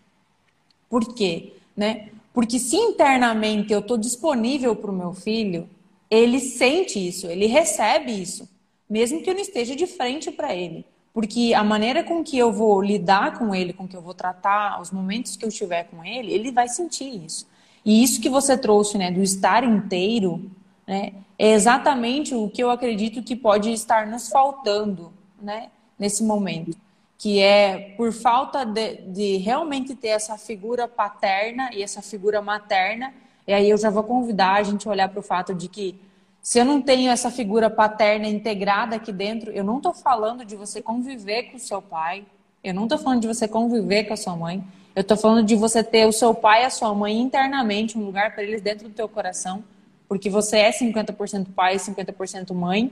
Por 0.89 1.15
quê? 1.15 1.53
Né? 1.77 2.09
Porque 2.39 2.61
se 2.61 2.77
internamente 2.77 3.73
eu 3.73 3.81
estou 3.81 3.99
disponível 3.99 4.77
para 4.77 4.93
o 4.93 4.95
meu 4.95 5.13
filho, 5.13 5.69
ele 6.09 6.39
sente 6.39 6.97
isso, 7.09 7.27
ele 7.27 7.47
recebe 7.47 8.13
isso, 8.13 8.49
mesmo 8.89 9.21
que 9.21 9.29
eu 9.29 9.35
não 9.35 9.41
esteja 9.41 9.75
de 9.75 9.89
frente 9.89 10.31
para 10.31 10.55
ele. 10.55 10.87
Porque 11.13 11.53
a 11.53 11.65
maneira 11.65 12.05
com 12.05 12.23
que 12.23 12.39
eu 12.39 12.53
vou 12.53 12.81
lidar 12.81 13.37
com 13.37 13.53
ele, 13.53 13.73
com 13.73 13.89
que 13.89 13.97
eu 13.97 14.01
vou 14.01 14.15
tratar, 14.15 14.81
os 14.81 14.93
momentos 14.93 15.37
que 15.37 15.45
eu 15.45 15.49
estiver 15.49 15.89
com 15.89 16.05
ele, 16.05 16.33
ele 16.33 16.53
vai 16.53 16.69
sentir 16.69 17.25
isso. 17.25 17.45
E 17.85 18.05
isso 18.05 18.21
que 18.21 18.29
você 18.29 18.57
trouxe, 18.57 18.97
né, 18.97 19.11
do 19.11 19.21
estar 19.21 19.65
inteiro, 19.65 20.49
né, 20.87 21.15
é 21.37 21.51
exatamente 21.51 22.37
o 22.37 22.49
que 22.49 22.63
eu 22.63 22.71
acredito 22.71 23.21
que 23.21 23.35
pode 23.35 23.73
estar 23.73 24.07
nos 24.07 24.29
faltando, 24.29 25.13
né, 25.43 25.71
nesse 25.99 26.23
momento. 26.23 26.79
Que 27.19 27.41
é 27.41 27.95
por 27.97 28.13
falta 28.13 28.65
de, 28.65 29.03
de 29.09 29.37
realmente 29.39 29.95
ter 29.95 30.09
essa 30.09 30.39
figura 30.39 30.89
paterna 30.89 31.69
e 31.75 31.83
essa 31.83 32.01
figura 32.01 32.41
materna. 32.41 33.13
E 33.47 33.53
aí 33.53 33.69
eu 33.69 33.77
já 33.77 33.91
vou 33.91 34.05
convidar 34.05 34.55
a 34.55 34.63
gente 34.63 34.89
a 34.89 34.91
olhar 34.91 35.09
para 35.09 35.21
o 35.21 35.23
fato 35.23 35.53
de 35.53 35.69
que 35.69 36.01
se 36.49 36.59
eu 36.59 36.65
não 36.65 36.81
tenho 36.81 37.11
essa 37.11 37.31
figura 37.31 37.69
paterna 37.69 38.27
integrada 38.27 38.97
aqui 38.97 39.13
dentro, 39.13 39.51
eu 39.51 39.63
não 39.63 39.77
estou 39.77 39.93
falando 39.93 40.45
de 40.45 40.57
você 40.57 40.81
conviver 40.81 41.51
com 41.51 41.57
o 41.59 41.61
seu 41.61 41.83
pai, 41.83 42.25
eu 42.65 42.73
não 42.73 42.85
estou 42.85 42.99
falando 42.99 43.21
de 43.21 43.29
você 43.29 43.47
conviver 43.47 44.05
com 44.05 44.15
a 44.15 44.17
sua 44.17 44.35
mãe, 44.35 44.65
eu 44.97 45.03
estou 45.03 45.17
falando 45.17 45.45
de 45.45 45.55
você 45.55 45.85
ter 45.85 46.07
o 46.07 46.13
seu 46.13 46.33
pai 46.33 46.63
e 46.63 46.65
a 46.65 46.71
sua 46.71 46.95
mãe 46.95 47.21
internamente, 47.21 47.99
um 47.99 48.05
lugar 48.05 48.33
para 48.33 48.43
eles 48.43 48.63
dentro 48.63 48.89
do 48.89 48.95
teu 48.95 49.09
coração, 49.09 49.63
porque 50.09 50.31
você 50.31 50.59
é 50.59 50.71
50% 50.71 51.49
pai 51.55 51.77
e 51.77 51.79
50% 51.79 52.55
mãe, 52.55 52.91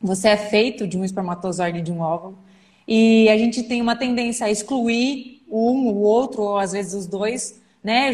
você 0.00 0.28
é 0.28 0.36
feito 0.36 0.86
de 0.86 0.98
um 0.98 1.04
espermatozoide 1.04 1.78
e 1.78 1.82
de 1.82 1.90
um 1.90 2.00
óvulo, 2.00 2.36
e 2.86 3.28
a 3.28 3.36
gente 3.36 3.62
tem 3.62 3.80
uma 3.80 3.96
tendência 3.96 4.46
a 4.46 4.50
excluir 4.50 5.42
um, 5.48 5.88
o 5.88 6.02
outro, 6.02 6.42
ou 6.42 6.58
às 6.58 6.72
vezes 6.72 6.94
os 6.94 7.06
dois, 7.06 7.60
né? 7.82 8.12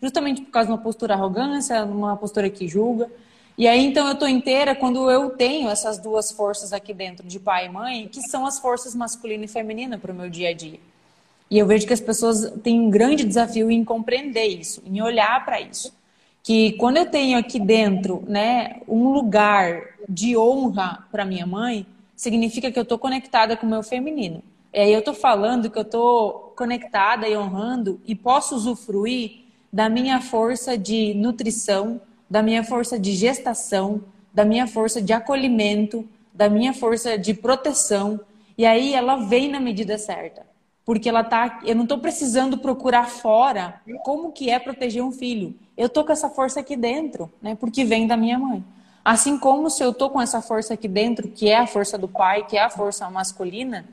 Justamente 0.00 0.42
por 0.42 0.50
causa 0.50 0.66
de 0.66 0.72
uma 0.72 0.82
postura 0.82 1.14
arrogância, 1.14 1.84
uma 1.84 2.16
postura 2.16 2.50
que 2.50 2.68
julga. 2.68 3.10
E 3.56 3.68
aí, 3.68 3.84
então, 3.84 4.06
eu 4.06 4.14
estou 4.14 4.28
inteira 4.28 4.74
quando 4.74 5.10
eu 5.10 5.30
tenho 5.30 5.68
essas 5.68 5.98
duas 5.98 6.32
forças 6.32 6.72
aqui 6.72 6.94
dentro, 6.94 7.26
de 7.26 7.38
pai 7.38 7.66
e 7.66 7.68
mãe, 7.68 8.08
que 8.08 8.20
são 8.22 8.46
as 8.46 8.58
forças 8.58 8.94
masculina 8.94 9.44
e 9.44 9.48
feminina 9.48 9.98
para 9.98 10.10
o 10.10 10.14
meu 10.14 10.30
dia 10.30 10.48
a 10.48 10.54
dia. 10.54 10.80
E 11.50 11.58
eu 11.58 11.66
vejo 11.66 11.86
que 11.86 11.92
as 11.92 12.00
pessoas 12.00 12.50
têm 12.62 12.80
um 12.80 12.88
grande 12.88 13.24
desafio 13.24 13.70
em 13.70 13.84
compreender 13.84 14.46
isso, 14.46 14.82
em 14.86 15.02
olhar 15.02 15.44
para 15.44 15.60
isso. 15.60 15.92
Que 16.42 16.72
quando 16.72 16.96
eu 16.96 17.06
tenho 17.06 17.38
aqui 17.38 17.60
dentro 17.60 18.24
né, 18.26 18.80
um 18.88 19.12
lugar 19.12 19.82
de 20.08 20.36
honra 20.36 21.06
para 21.12 21.26
minha 21.26 21.46
mãe, 21.46 21.86
significa 22.22 22.70
que 22.70 22.78
eu 22.78 22.84
estou 22.84 23.00
conectada 23.00 23.56
com 23.56 23.66
o 23.66 23.68
meu 23.68 23.82
feminino. 23.82 24.44
E 24.72 24.78
aí 24.78 24.92
eu 24.92 25.00
estou 25.00 25.12
falando 25.12 25.68
que 25.68 25.76
eu 25.76 25.82
estou 25.82 26.54
conectada 26.56 27.26
e 27.26 27.36
honrando 27.36 28.00
e 28.06 28.14
posso 28.14 28.54
usufruir 28.54 29.40
da 29.72 29.88
minha 29.88 30.20
força 30.20 30.78
de 30.78 31.14
nutrição, 31.14 32.00
da 32.30 32.40
minha 32.40 32.62
força 32.62 32.96
de 32.96 33.12
gestação, 33.12 34.04
da 34.32 34.44
minha 34.44 34.68
força 34.68 35.02
de 35.02 35.12
acolhimento, 35.12 36.08
da 36.32 36.48
minha 36.48 36.72
força 36.72 37.18
de 37.18 37.34
proteção. 37.34 38.20
E 38.56 38.64
aí 38.64 38.94
ela 38.94 39.16
vem 39.16 39.50
na 39.50 39.58
medida 39.58 39.98
certa. 39.98 40.46
Porque 40.84 41.08
ela 41.08 41.24
tá, 41.24 41.58
eu 41.64 41.74
não 41.74 41.82
estou 41.82 41.98
precisando 41.98 42.56
procurar 42.56 43.08
fora 43.10 43.80
como 44.04 44.30
que 44.30 44.48
é 44.48 44.60
proteger 44.60 45.02
um 45.02 45.10
filho. 45.10 45.56
Eu 45.76 45.88
tô 45.88 46.04
com 46.04 46.12
essa 46.12 46.30
força 46.30 46.60
aqui 46.60 46.76
dentro, 46.76 47.28
né? 47.42 47.56
Porque 47.56 47.84
vem 47.84 48.06
da 48.06 48.16
minha 48.16 48.38
mãe. 48.38 48.62
Assim 49.04 49.36
como 49.38 49.68
se 49.68 49.82
eu 49.82 49.92
tô 49.92 50.10
com 50.10 50.20
essa 50.20 50.40
força 50.40 50.74
aqui 50.74 50.86
dentro, 50.86 51.28
que 51.28 51.48
é 51.48 51.58
a 51.58 51.66
força 51.66 51.98
do 51.98 52.06
pai, 52.06 52.46
que 52.46 52.56
é 52.56 52.62
a 52.62 52.70
força 52.70 53.08
masculina, 53.10 53.84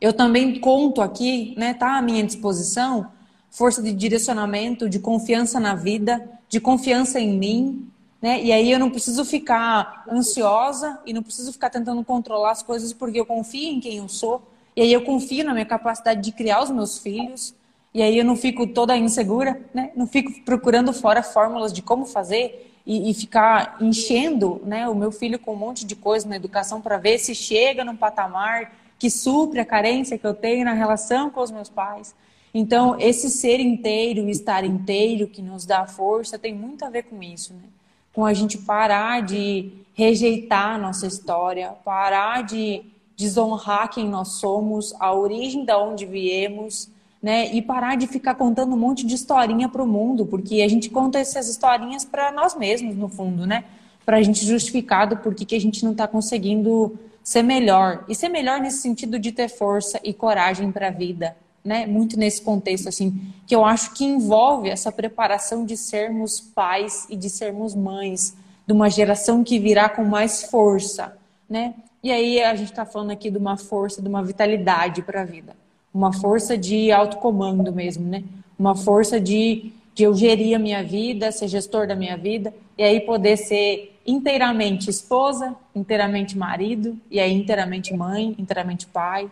eu 0.00 0.12
também 0.12 0.58
conto 0.60 1.02
aqui, 1.02 1.54
né, 1.56 1.74
tá 1.74 1.98
à 1.98 2.02
minha 2.02 2.22
disposição, 2.22 3.10
força 3.50 3.82
de 3.82 3.92
direcionamento, 3.92 4.88
de 4.88 4.98
confiança 4.98 5.60
na 5.60 5.74
vida, 5.74 6.28
de 6.48 6.60
confiança 6.60 7.20
em 7.20 7.38
mim, 7.38 7.88
né? 8.20 8.42
E 8.42 8.50
aí 8.50 8.70
eu 8.72 8.78
não 8.78 8.90
preciso 8.90 9.24
ficar 9.24 10.04
ansiosa 10.10 10.98
e 11.04 11.12
não 11.12 11.22
preciso 11.22 11.52
ficar 11.52 11.68
tentando 11.68 12.02
controlar 12.02 12.52
as 12.52 12.62
coisas 12.62 12.92
porque 12.92 13.20
eu 13.20 13.26
confio 13.26 13.70
em 13.70 13.80
quem 13.80 13.98
eu 13.98 14.08
sou. 14.08 14.42
E 14.74 14.80
aí 14.80 14.92
eu 14.92 15.02
confio 15.02 15.44
na 15.44 15.52
minha 15.52 15.66
capacidade 15.66 16.22
de 16.22 16.32
criar 16.32 16.62
os 16.62 16.70
meus 16.70 16.98
filhos. 16.98 17.54
E 17.92 18.02
aí 18.02 18.18
eu 18.18 18.24
não 18.24 18.34
fico 18.34 18.66
toda 18.66 18.96
insegura, 18.96 19.60
né? 19.74 19.92
Não 19.94 20.06
fico 20.06 20.32
procurando 20.42 20.92
fora 20.92 21.22
fórmulas 21.22 21.72
de 21.72 21.82
como 21.82 22.06
fazer 22.06 22.73
e, 22.86 23.10
e 23.10 23.14
ficar 23.14 23.76
enchendo, 23.80 24.60
né, 24.64 24.88
o 24.88 24.94
meu 24.94 25.10
filho 25.10 25.38
com 25.38 25.54
um 25.54 25.56
monte 25.56 25.86
de 25.86 25.96
coisa 25.96 26.28
na 26.28 26.36
educação 26.36 26.80
para 26.80 26.98
ver 26.98 27.18
se 27.18 27.34
chega 27.34 27.84
num 27.84 27.96
patamar 27.96 28.72
que 28.98 29.10
supre 29.10 29.60
a 29.60 29.64
carência 29.64 30.18
que 30.18 30.26
eu 30.26 30.34
tenho 30.34 30.64
na 30.64 30.72
relação 30.72 31.30
com 31.30 31.40
os 31.40 31.50
meus 31.50 31.68
pais. 31.68 32.14
Então, 32.52 32.96
esse 33.00 33.28
ser 33.30 33.58
inteiro, 33.58 34.28
estar 34.28 34.64
inteiro, 34.64 35.26
que 35.26 35.42
nos 35.42 35.66
dá 35.66 35.86
força, 35.86 36.38
tem 36.38 36.54
muito 36.54 36.84
a 36.84 36.90
ver 36.90 37.04
com 37.04 37.20
isso, 37.20 37.52
né? 37.52 37.68
Com 38.12 38.24
a 38.24 38.32
gente 38.32 38.58
parar 38.58 39.22
de 39.22 39.72
rejeitar 39.92 40.76
a 40.76 40.78
nossa 40.78 41.06
história, 41.06 41.74
parar 41.84 42.44
de 42.44 42.82
desonrar 43.16 43.90
quem 43.90 44.08
nós 44.08 44.34
somos, 44.34 44.94
a 45.00 45.12
origem 45.12 45.64
da 45.64 45.78
onde 45.78 46.06
viemos, 46.06 46.88
né? 47.24 47.46
E 47.54 47.62
parar 47.62 47.96
de 47.96 48.06
ficar 48.06 48.34
contando 48.34 48.74
um 48.74 48.76
monte 48.76 49.06
de 49.06 49.14
historinha 49.14 49.66
para 49.66 49.82
o 49.82 49.86
mundo, 49.86 50.26
porque 50.26 50.60
a 50.60 50.68
gente 50.68 50.90
conta 50.90 51.18
essas 51.18 51.48
historinhas 51.48 52.04
para 52.04 52.30
nós 52.30 52.54
mesmos, 52.54 52.94
no 52.94 53.08
fundo, 53.08 53.46
né? 53.46 53.64
Para 54.04 54.18
a 54.18 54.22
gente 54.22 54.44
justificar 54.44 55.06
do 55.06 55.16
porquê 55.16 55.46
que 55.46 55.54
a 55.54 55.60
gente 55.60 55.82
não 55.86 55.92
está 55.92 56.06
conseguindo 56.06 56.98
ser 57.22 57.42
melhor. 57.42 58.04
E 58.10 58.14
ser 58.14 58.28
melhor 58.28 58.60
nesse 58.60 58.82
sentido 58.82 59.18
de 59.18 59.32
ter 59.32 59.48
força 59.48 59.98
e 60.04 60.12
coragem 60.12 60.70
para 60.70 60.88
a 60.88 60.90
vida, 60.90 61.34
né, 61.64 61.86
muito 61.86 62.18
nesse 62.18 62.42
contexto 62.42 62.90
assim, 62.90 63.18
que 63.46 63.56
eu 63.56 63.64
acho 63.64 63.94
que 63.94 64.04
envolve 64.04 64.68
essa 64.68 64.92
preparação 64.92 65.64
de 65.64 65.78
sermos 65.78 66.42
pais 66.42 67.06
e 67.08 67.16
de 67.16 67.30
sermos 67.30 67.74
mães 67.74 68.36
de 68.66 68.74
uma 68.74 68.90
geração 68.90 69.42
que 69.42 69.58
virá 69.58 69.88
com 69.88 70.04
mais 70.04 70.42
força, 70.42 71.16
né? 71.48 71.72
E 72.02 72.12
aí 72.12 72.42
a 72.42 72.54
gente 72.54 72.70
está 72.70 72.84
falando 72.84 73.12
aqui 73.12 73.30
de 73.30 73.38
uma 73.38 73.56
força, 73.56 74.02
de 74.02 74.08
uma 74.08 74.22
vitalidade 74.22 75.00
para 75.00 75.22
a 75.22 75.24
vida, 75.24 75.56
uma 75.94 76.12
força 76.12 76.58
de 76.58 76.90
autocomando 76.90 77.72
mesmo, 77.72 78.06
né? 78.08 78.24
Uma 78.58 78.74
força 78.74 79.20
de, 79.20 79.72
de 79.94 80.02
eu 80.02 80.14
gerir 80.14 80.56
a 80.56 80.58
minha 80.58 80.82
vida, 80.82 81.30
ser 81.30 81.46
gestor 81.46 81.86
da 81.86 81.94
minha 81.94 82.16
vida 82.16 82.52
e 82.76 82.82
aí 82.82 83.00
poder 83.00 83.36
ser 83.36 83.96
inteiramente 84.04 84.90
esposa, 84.90 85.54
inteiramente 85.74 86.36
marido 86.36 86.98
e 87.08 87.20
aí 87.20 87.32
inteiramente 87.32 87.94
mãe, 87.94 88.34
inteiramente 88.36 88.86
pai, 88.86 89.30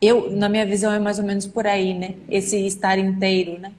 eu, 0.00 0.30
na 0.30 0.48
minha 0.48 0.66
visão, 0.66 0.92
é 0.92 0.98
mais 0.98 1.18
ou 1.18 1.24
menos 1.24 1.46
por 1.46 1.66
aí, 1.66 1.94
né? 1.94 2.16
Esse 2.28 2.66
estar 2.66 2.98
inteiro, 2.98 3.58
né? 3.58 3.72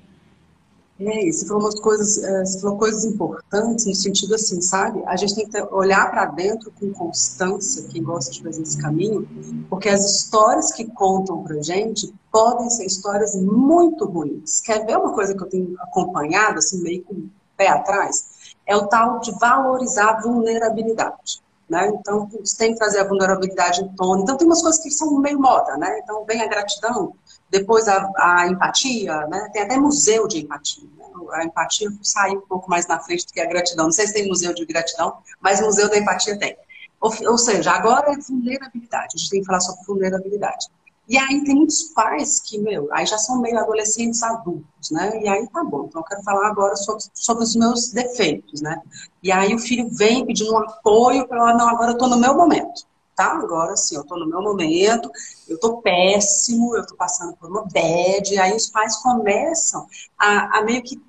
É, 0.99 1.31
você 1.31 1.45
falou 1.45 1.63
umas 1.63 1.79
coisas, 1.79 2.23
é, 2.23 2.43
você 2.43 2.59
falou 2.59 2.77
coisas 2.77 3.05
importantes 3.05 3.85
no 3.85 3.93
sentido 3.93 4.33
assim, 4.33 4.59
sabe? 4.61 5.03
A 5.05 5.15
gente 5.15 5.35
tem 5.35 5.47
que 5.47 5.61
olhar 5.71 6.09
para 6.09 6.25
dentro 6.25 6.71
com 6.71 6.91
constância, 6.91 7.87
quem 7.87 8.01
gosta 8.01 8.31
de 8.31 8.41
fazer 8.41 8.63
esse 8.63 8.77
caminho, 8.79 9.27
porque 9.69 9.89
as 9.89 10.03
histórias 10.03 10.71
que 10.71 10.85
contam 10.85 11.43
pra 11.43 11.61
gente 11.61 12.11
podem 12.31 12.67
ser 12.71 12.85
histórias 12.85 13.35
muito 13.35 14.05
ruins. 14.05 14.59
Quer 14.61 14.85
ver 14.85 14.97
uma 14.97 15.13
coisa 15.13 15.35
que 15.35 15.43
eu 15.43 15.49
tenho 15.49 15.75
acompanhado, 15.79 16.57
assim, 16.57 16.81
meio 16.81 17.03
com 17.03 17.13
o 17.13 17.29
pé 17.55 17.67
atrás? 17.67 18.55
É 18.65 18.75
o 18.75 18.87
tal 18.87 19.19
de 19.19 19.31
valorizar 19.39 20.09
a 20.09 20.21
vulnerabilidade. 20.21 21.41
Né? 21.69 21.89
Então, 21.89 22.29
você 22.39 22.57
tem 22.57 22.71
que 22.71 22.79
trazer 22.79 23.01
a 23.01 23.07
vulnerabilidade 23.07 23.81
em 23.81 23.89
tona. 23.89 24.21
Então, 24.21 24.37
tem 24.37 24.47
umas 24.47 24.61
coisas 24.61 24.81
que 24.81 24.89
são 24.89 25.19
meio 25.19 25.37
moda, 25.37 25.75
né? 25.75 25.99
Então, 25.99 26.23
vem 26.23 26.41
a 26.41 26.47
gratidão, 26.47 27.13
depois 27.49 27.87
a, 27.87 28.11
a 28.17 28.47
empatia, 28.47 29.27
né? 29.27 29.49
Tem 29.53 29.61
até 29.61 29.77
museu 29.77 30.27
de 30.27 30.39
empatia. 30.39 30.83
Né? 30.97 31.05
A 31.33 31.45
empatia 31.45 31.89
sai 32.01 32.31
um 32.31 32.41
pouco 32.41 32.69
mais 32.69 32.87
na 32.87 32.99
frente 32.99 33.25
do 33.25 33.33
que 33.33 33.39
a 33.39 33.45
gratidão. 33.45 33.85
Não 33.85 33.91
sei 33.91 34.07
se 34.07 34.13
tem 34.13 34.27
museu 34.27 34.53
de 34.53 34.65
gratidão, 34.65 35.17
mas 35.41 35.61
museu 35.61 35.89
da 35.89 35.97
empatia 35.97 36.37
tem. 36.37 36.57
Ou, 36.99 37.11
ou 37.29 37.37
seja, 37.37 37.71
agora 37.71 38.11
é 38.11 38.17
vulnerabilidade. 38.17 39.13
A 39.15 39.17
gente 39.17 39.29
tem 39.29 39.39
que 39.41 39.45
falar 39.45 39.59
sobre 39.59 39.85
vulnerabilidade. 39.85 40.67
E 41.07 41.17
aí 41.17 41.41
tem 41.45 41.55
muitos 41.55 41.83
pais 41.93 42.41
que, 42.41 42.57
meu, 42.59 42.89
aí 42.91 43.05
já 43.05 43.17
são 43.17 43.39
meio 43.39 43.57
adolescentes 43.57 44.21
adultos, 44.21 44.91
né? 44.91 45.21
E 45.21 45.27
aí 45.27 45.47
tá 45.47 45.63
bom, 45.63 45.85
então 45.87 46.01
eu 46.01 46.05
quero 46.05 46.21
falar 46.21 46.49
agora 46.49 46.75
sobre, 46.75 47.01
sobre 47.13 47.43
os 47.45 47.55
meus 47.55 47.91
defeitos, 47.91 48.61
né? 48.61 48.81
E 49.23 49.31
aí 49.31 49.55
o 49.55 49.59
filho 49.59 49.87
vem 49.89 50.25
pedindo 50.25 50.51
um 50.51 50.57
apoio 50.57 51.25
para 51.25 51.37
falar, 51.37 51.53
não, 51.53 51.69
agora 51.69 51.91
eu 51.91 51.97
tô 51.97 52.07
no 52.07 52.17
meu 52.17 52.35
momento. 52.35 52.85
Tá? 53.17 53.33
Agora 53.33 53.75
sim, 53.75 53.95
eu 53.95 54.03
tô 54.05 54.15
no 54.15 54.27
meu 54.27 54.41
momento, 54.41 55.11
eu 55.47 55.59
tô 55.59 55.81
péssimo, 55.81 56.77
eu 56.77 56.85
tô 56.85 56.95
passando 56.95 57.35
por 57.35 57.49
uma 57.49 57.63
bad, 57.63 58.39
aí 58.39 58.55
os 58.55 58.69
pais 58.69 58.95
começam 58.97 59.87
a, 60.17 60.59
a 60.59 60.63
meio 60.63 60.83
que 60.83 61.01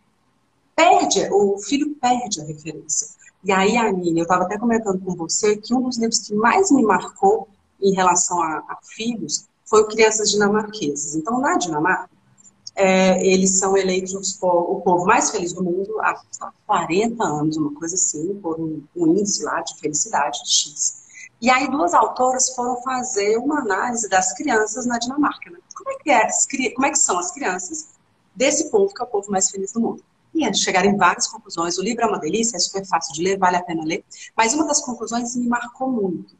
perde, 0.75 1.29
o 1.31 1.59
filho 1.59 1.95
perde 1.97 2.41
a 2.41 2.45
referência. 2.45 3.09
E 3.45 3.53
aí, 3.53 3.77
Aline, 3.77 4.21
eu 4.21 4.23
estava 4.23 4.45
até 4.45 4.59
comentando 4.59 5.01
com 5.05 5.15
você 5.15 5.57
que 5.57 5.75
um 5.75 5.83
dos 5.83 5.99
livros 5.99 6.21
que 6.21 6.35
mais 6.35 6.71
me 6.71 6.83
marcou 6.83 7.47
em 7.81 7.95
relação 7.95 8.41
a, 8.43 8.65
a 8.69 8.79
filhos 8.83 9.47
foi 9.65 9.83
o 9.83 9.87
Crianças 9.87 10.31
Dinamarquesas. 10.31 11.15
Então, 11.15 11.39
na 11.41 11.57
Dinamarca, 11.59 12.11
é, 12.75 13.25
eles 13.27 13.59
são 13.59 13.77
eleitos 13.77 14.39
o 14.41 14.81
povo 14.81 15.05
mais 15.05 15.31
feliz 15.31 15.53
do 15.53 15.63
mundo 15.63 16.01
há 16.01 16.23
40 16.67 17.23
anos, 17.23 17.57
uma 17.57 17.75
coisa 17.75 17.97
assim, 17.97 18.35
por 18.37 18.59
um, 18.59 18.83
um 18.97 19.09
índice 19.09 19.45
lá 19.45 19.61
de 19.61 19.79
felicidade 19.79 20.39
X. 20.47 20.98
E 21.41 21.51
aí 21.51 21.71
duas 21.71 21.95
autoras 21.95 22.55
foram 22.55 22.83
fazer 22.83 23.37
uma 23.37 23.61
análise 23.61 24.09
das 24.09 24.33
crianças 24.35 24.87
na 24.87 24.99
Dinamarca. 24.99 25.51
Né? 25.51 25.59
Como, 25.75 25.91
é 25.91 25.95
que 25.97 26.11
é, 26.11 26.29
como 26.75 26.87
é 26.87 26.91
que 26.91 26.99
são 26.99 27.19
as 27.19 27.31
crianças 27.31 27.91
desse 28.35 28.71
povo 28.71 28.93
que 28.93 29.01
é 29.01 29.05
o 29.05 29.09
povo 29.09 29.31
mais 29.31 29.51
feliz 29.51 29.73
do 29.73 29.81
mundo? 29.81 30.03
E 30.35 30.55
chegaram 30.55 30.91
em 30.91 30.97
várias 30.97 31.27
conclusões. 31.27 31.79
O 31.79 31.83
livro 31.83 32.03
é 32.03 32.07
uma 32.07 32.19
delícia, 32.19 32.57
é 32.57 32.61
super 32.61 32.85
fácil 32.85 33.15
de 33.15 33.23
ler, 33.23 33.39
vale 33.39 33.57
a 33.57 33.63
pena 33.63 33.85
ler. 33.85 34.05
Mas 34.37 34.53
uma 34.53 34.67
das 34.67 34.81
conclusões 34.81 35.35
me 35.37 35.47
marcou 35.47 35.91
muito. 35.91 36.35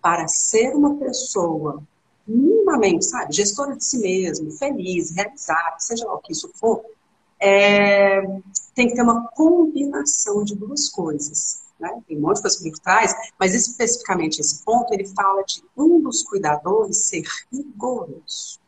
Para 0.00 0.26
ser 0.26 0.74
uma 0.74 0.96
pessoa 0.96 1.82
minimamente, 2.26 3.04
sabe, 3.04 3.34
gestora 3.34 3.76
de 3.76 3.84
si 3.84 3.98
mesmo, 3.98 4.50
feliz, 4.52 5.10
realizada, 5.10 5.76
seja 5.78 6.06
lá 6.06 6.14
o 6.14 6.18
que 6.18 6.32
isso 6.32 6.50
for, 6.54 6.82
é, 7.38 8.22
tem 8.74 8.88
que 8.88 8.94
ter 8.94 9.02
uma 9.02 9.28
combinação 9.28 10.44
de 10.44 10.54
duas 10.54 10.88
coisas. 10.88 11.62
Né? 11.82 12.00
Tem 12.06 12.16
um 12.16 12.20
monte 12.20 12.36
de 12.36 12.42
coisa 12.42 12.56
que 12.56 12.62
o 12.62 12.66
livro 12.66 12.80
traz, 12.80 13.12
mas 13.40 13.54
especificamente 13.56 14.40
esse 14.40 14.64
ponto, 14.64 14.94
ele 14.94 15.04
fala 15.04 15.42
de 15.42 15.64
um 15.76 16.00
dos 16.00 16.22
cuidadores 16.22 17.08
ser 17.08 17.24
rigoroso. 17.52 18.60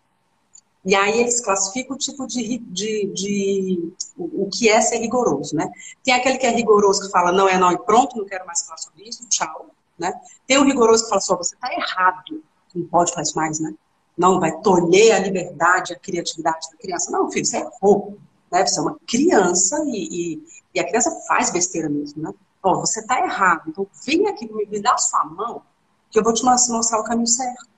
E 0.84 0.96
aí 0.96 1.20
eles 1.20 1.40
classificam 1.40 1.94
o 1.94 1.98
tipo 1.98 2.26
de, 2.26 2.58
de, 2.58 3.06
de 3.06 3.92
o, 4.18 4.50
que 4.50 4.68
é 4.68 4.80
ser 4.80 4.98
rigoroso, 4.98 5.54
né? 5.54 5.70
Tem 6.02 6.12
aquele 6.12 6.36
que 6.38 6.44
é 6.44 6.50
rigoroso 6.50 7.02
que 7.02 7.10
fala 7.10 7.30
não 7.30 7.48
é 7.48 7.56
não 7.56 7.70
e 7.70 7.78
pronto, 7.78 8.18
não 8.18 8.26
quero 8.26 8.44
mais 8.44 8.62
falar 8.66 8.78
sobre 8.78 9.08
isso, 9.08 9.26
tchau, 9.28 9.70
né? 9.96 10.12
Tem 10.46 10.58
o 10.58 10.64
rigoroso 10.64 11.04
que 11.04 11.08
fala 11.08 11.20
só 11.20 11.36
você 11.36 11.54
está 11.54 11.72
errado, 11.72 12.42
não 12.74 12.84
pode 12.86 13.14
fazer 13.14 13.32
mais, 13.36 13.60
né? 13.60 13.72
Não 14.18 14.40
vai 14.40 14.60
tolher 14.60 15.14
a 15.14 15.20
liberdade, 15.20 15.94
a 15.94 15.98
criatividade 15.98 16.68
da 16.70 16.76
criança. 16.76 17.10
Não, 17.12 17.30
filho, 17.30 17.46
você 17.46 17.58
errou. 17.58 18.18
Né? 18.52 18.66
Você 18.66 18.78
é 18.78 18.82
uma 18.82 18.98
criança 19.06 19.82
e, 19.86 20.34
e, 20.34 20.44
e 20.74 20.80
a 20.80 20.86
criança 20.86 21.10
faz 21.26 21.50
besteira 21.50 21.88
mesmo, 21.88 22.22
né? 22.22 22.34
Ó, 22.64 22.80
você 22.80 23.00
está 23.00 23.20
errado, 23.20 23.64
então 23.68 23.86
vem 24.06 24.26
aqui, 24.26 24.50
me, 24.50 24.80
dá 24.80 24.94
a 24.94 24.98
sua 24.98 25.22
mão, 25.26 25.60
que 26.10 26.18
eu 26.18 26.24
vou 26.24 26.32
te 26.32 26.42
mostrar 26.42 26.98
o 26.98 27.04
caminho 27.04 27.26
certo. 27.26 27.68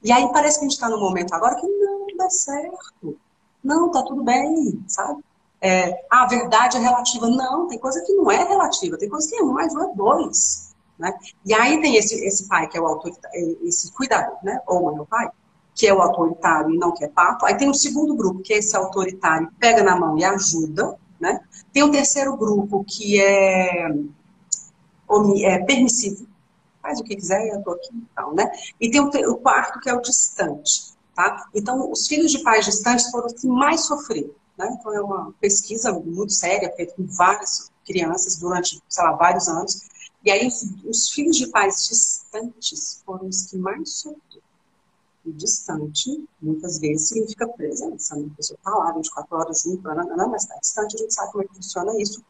E 0.00 0.12
aí 0.12 0.32
parece 0.32 0.60
que 0.60 0.64
a 0.64 0.68
gente 0.68 0.76
está 0.76 0.88
num 0.88 1.00
momento 1.00 1.32
agora 1.32 1.56
que 1.56 1.66
não, 1.66 2.06
dá 2.16 2.30
certo. 2.30 3.18
Não, 3.62 3.90
tá 3.90 4.02
tudo 4.02 4.22
bem, 4.22 4.84
sabe? 4.86 5.24
É, 5.60 6.06
a 6.08 6.26
verdade 6.26 6.76
é 6.76 6.80
relativa. 6.80 7.28
Não, 7.28 7.66
tem 7.66 7.78
coisa 7.78 8.00
que 8.04 8.12
não 8.14 8.30
é 8.30 8.44
relativa, 8.44 8.96
tem 8.96 9.08
coisa 9.08 9.28
que 9.28 9.36
é 9.36 9.42
um 9.42 9.52
mais 9.52 9.74
um 9.74 9.82
é 9.82 9.94
dois. 9.94 10.72
Né? 10.96 11.12
E 11.44 11.52
aí 11.52 11.80
tem 11.80 11.96
esse, 11.96 12.14
esse 12.24 12.46
pai 12.46 12.68
que 12.68 12.78
é 12.78 12.80
o 12.80 12.86
autoritário, 12.86 13.36
é, 13.36 13.66
esse 13.66 13.92
cuidador, 13.92 14.36
né? 14.44 14.60
ou 14.68 14.84
mãe 14.84 14.98
ou 15.00 15.06
pai, 15.06 15.30
que 15.74 15.86
é 15.86 15.92
o 15.92 16.00
autoritário 16.00 16.70
e 16.70 16.78
não 16.78 16.92
quer 16.92 17.08
papo. 17.08 17.44
Aí 17.44 17.56
tem 17.56 17.68
o 17.68 17.74
segundo 17.74 18.14
grupo, 18.14 18.40
que 18.40 18.52
é 18.52 18.58
esse 18.58 18.76
autoritário, 18.76 19.50
pega 19.58 19.82
na 19.82 19.96
mão 19.96 20.16
e 20.16 20.24
ajuda. 20.24 20.96
Né? 21.18 21.40
Tem 21.72 21.82
o 21.82 21.90
terceiro 21.90 22.36
grupo, 22.36 22.84
que 22.84 23.20
é, 23.20 23.88
é 25.44 25.58
permissivo, 25.64 26.26
faz 26.82 27.00
o 27.00 27.04
que 27.04 27.16
quiser, 27.16 27.48
eu 27.48 27.58
estou 27.58 27.74
aqui 27.74 27.90
e 27.94 28.06
tal, 28.14 28.34
né? 28.34 28.50
E 28.80 28.90
tem 28.90 29.00
o, 29.00 29.08
o, 29.30 29.36
quarto, 29.36 29.80
que 29.80 29.88
é 29.88 29.94
o 29.94 30.00
distante, 30.00 30.92
tá? 31.14 31.48
Então, 31.54 31.90
os 31.90 32.06
filhos 32.06 32.30
de 32.30 32.40
pais 32.42 32.64
distantes 32.64 33.10
foram 33.10 33.26
os 33.26 33.34
que 33.34 33.46
mais 33.46 33.82
sofreram, 33.82 34.30
né? 34.58 34.76
Então, 34.78 34.92
é 34.92 35.00
uma 35.00 35.32
pesquisa 35.40 35.92
muito 35.92 36.32
séria, 36.32 36.72
feita 36.76 36.94
com 36.94 37.06
várias 37.06 37.70
crianças 37.86 38.36
durante, 38.36 38.80
sei 38.88 39.04
lá, 39.04 39.12
vários 39.12 39.48
anos, 39.48 39.82
e 40.24 40.30
aí, 40.30 40.46
os, 40.46 40.62
os 40.84 41.10
filhos 41.10 41.36
de 41.36 41.48
pais 41.48 41.88
distantes 41.88 43.02
foram 43.04 43.26
os 43.26 43.46
que 43.46 43.56
mais 43.56 43.90
sofreram. 43.90 44.51
E 45.24 45.32
distante, 45.32 46.28
muitas 46.40 46.78
vezes, 46.78 47.08
significa 47.08 47.46
presença. 47.46 48.16
Né? 48.16 48.28
A 48.32 48.36
pessoa 48.36 48.56
está 48.56 48.70
lá 48.70 48.92
24 48.92 49.36
horas 49.36 49.62
junto, 49.62 49.82
não, 49.82 50.28
mas 50.28 50.42
está 50.42 50.56
distante, 50.56 50.96
a 50.96 50.98
gente 50.98 51.14
sabe 51.14 51.32
como 51.32 51.44
é 51.44 51.46
que 51.46 51.54
funciona 51.54 52.00
isso. 52.00 52.22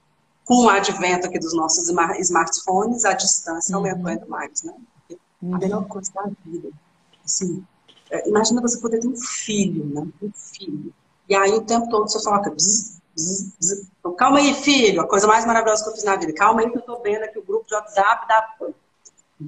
Com 0.45 0.65
o 0.65 0.69
advento 0.69 1.27
aqui 1.27 1.39
dos 1.39 1.55
nossos 1.55 1.89
smartphones, 1.89 3.05
a 3.05 3.15
distância 3.15 3.77
uhum. 3.77 3.87
aumentou 3.87 4.09
ainda 4.09 4.27
mais, 4.27 4.63
né? 4.63 4.75
uhum. 5.43 5.55
A 5.55 5.59
melhor 5.59 5.87
coisa 5.87 6.13
da 6.13 6.31
vida. 6.45 6.71
Assim, 7.25 7.65
é, 8.11 8.29
imagina 8.29 8.61
você 8.61 8.79
poder 8.79 9.01
ter 9.01 9.09
um 9.09 9.17
filho, 9.17 9.87
né? 9.87 10.07
Um 10.23 10.33
filho. 10.33 10.93
E 11.29 11.35
aí, 11.35 11.53
o 11.53 11.63
tempo 11.63 11.89
todo, 11.89 12.11
você 12.11 12.23
coloca 12.23 12.51
bzz, 12.51 13.01
então, 13.99 14.15
calma 14.15 14.39
aí, 14.39 14.55
filho, 14.55 15.01
a 15.01 15.07
coisa 15.07 15.27
mais 15.27 15.45
maravilhosa 15.45 15.85
que 15.85 15.91
eu 15.91 15.95
fiz 15.95 16.05
na 16.05 16.17
vida. 16.17 16.33
Calma 16.33 16.63
aí 16.63 16.71
que 16.71 16.79
eu 16.79 16.83
tô 16.83 17.01
vendo 17.03 17.23
aqui 17.25 17.39
o 17.39 17.45
grupo 17.45 17.67
de 17.67 17.75
WhatsApp 17.75 18.27
da, 18.27 18.57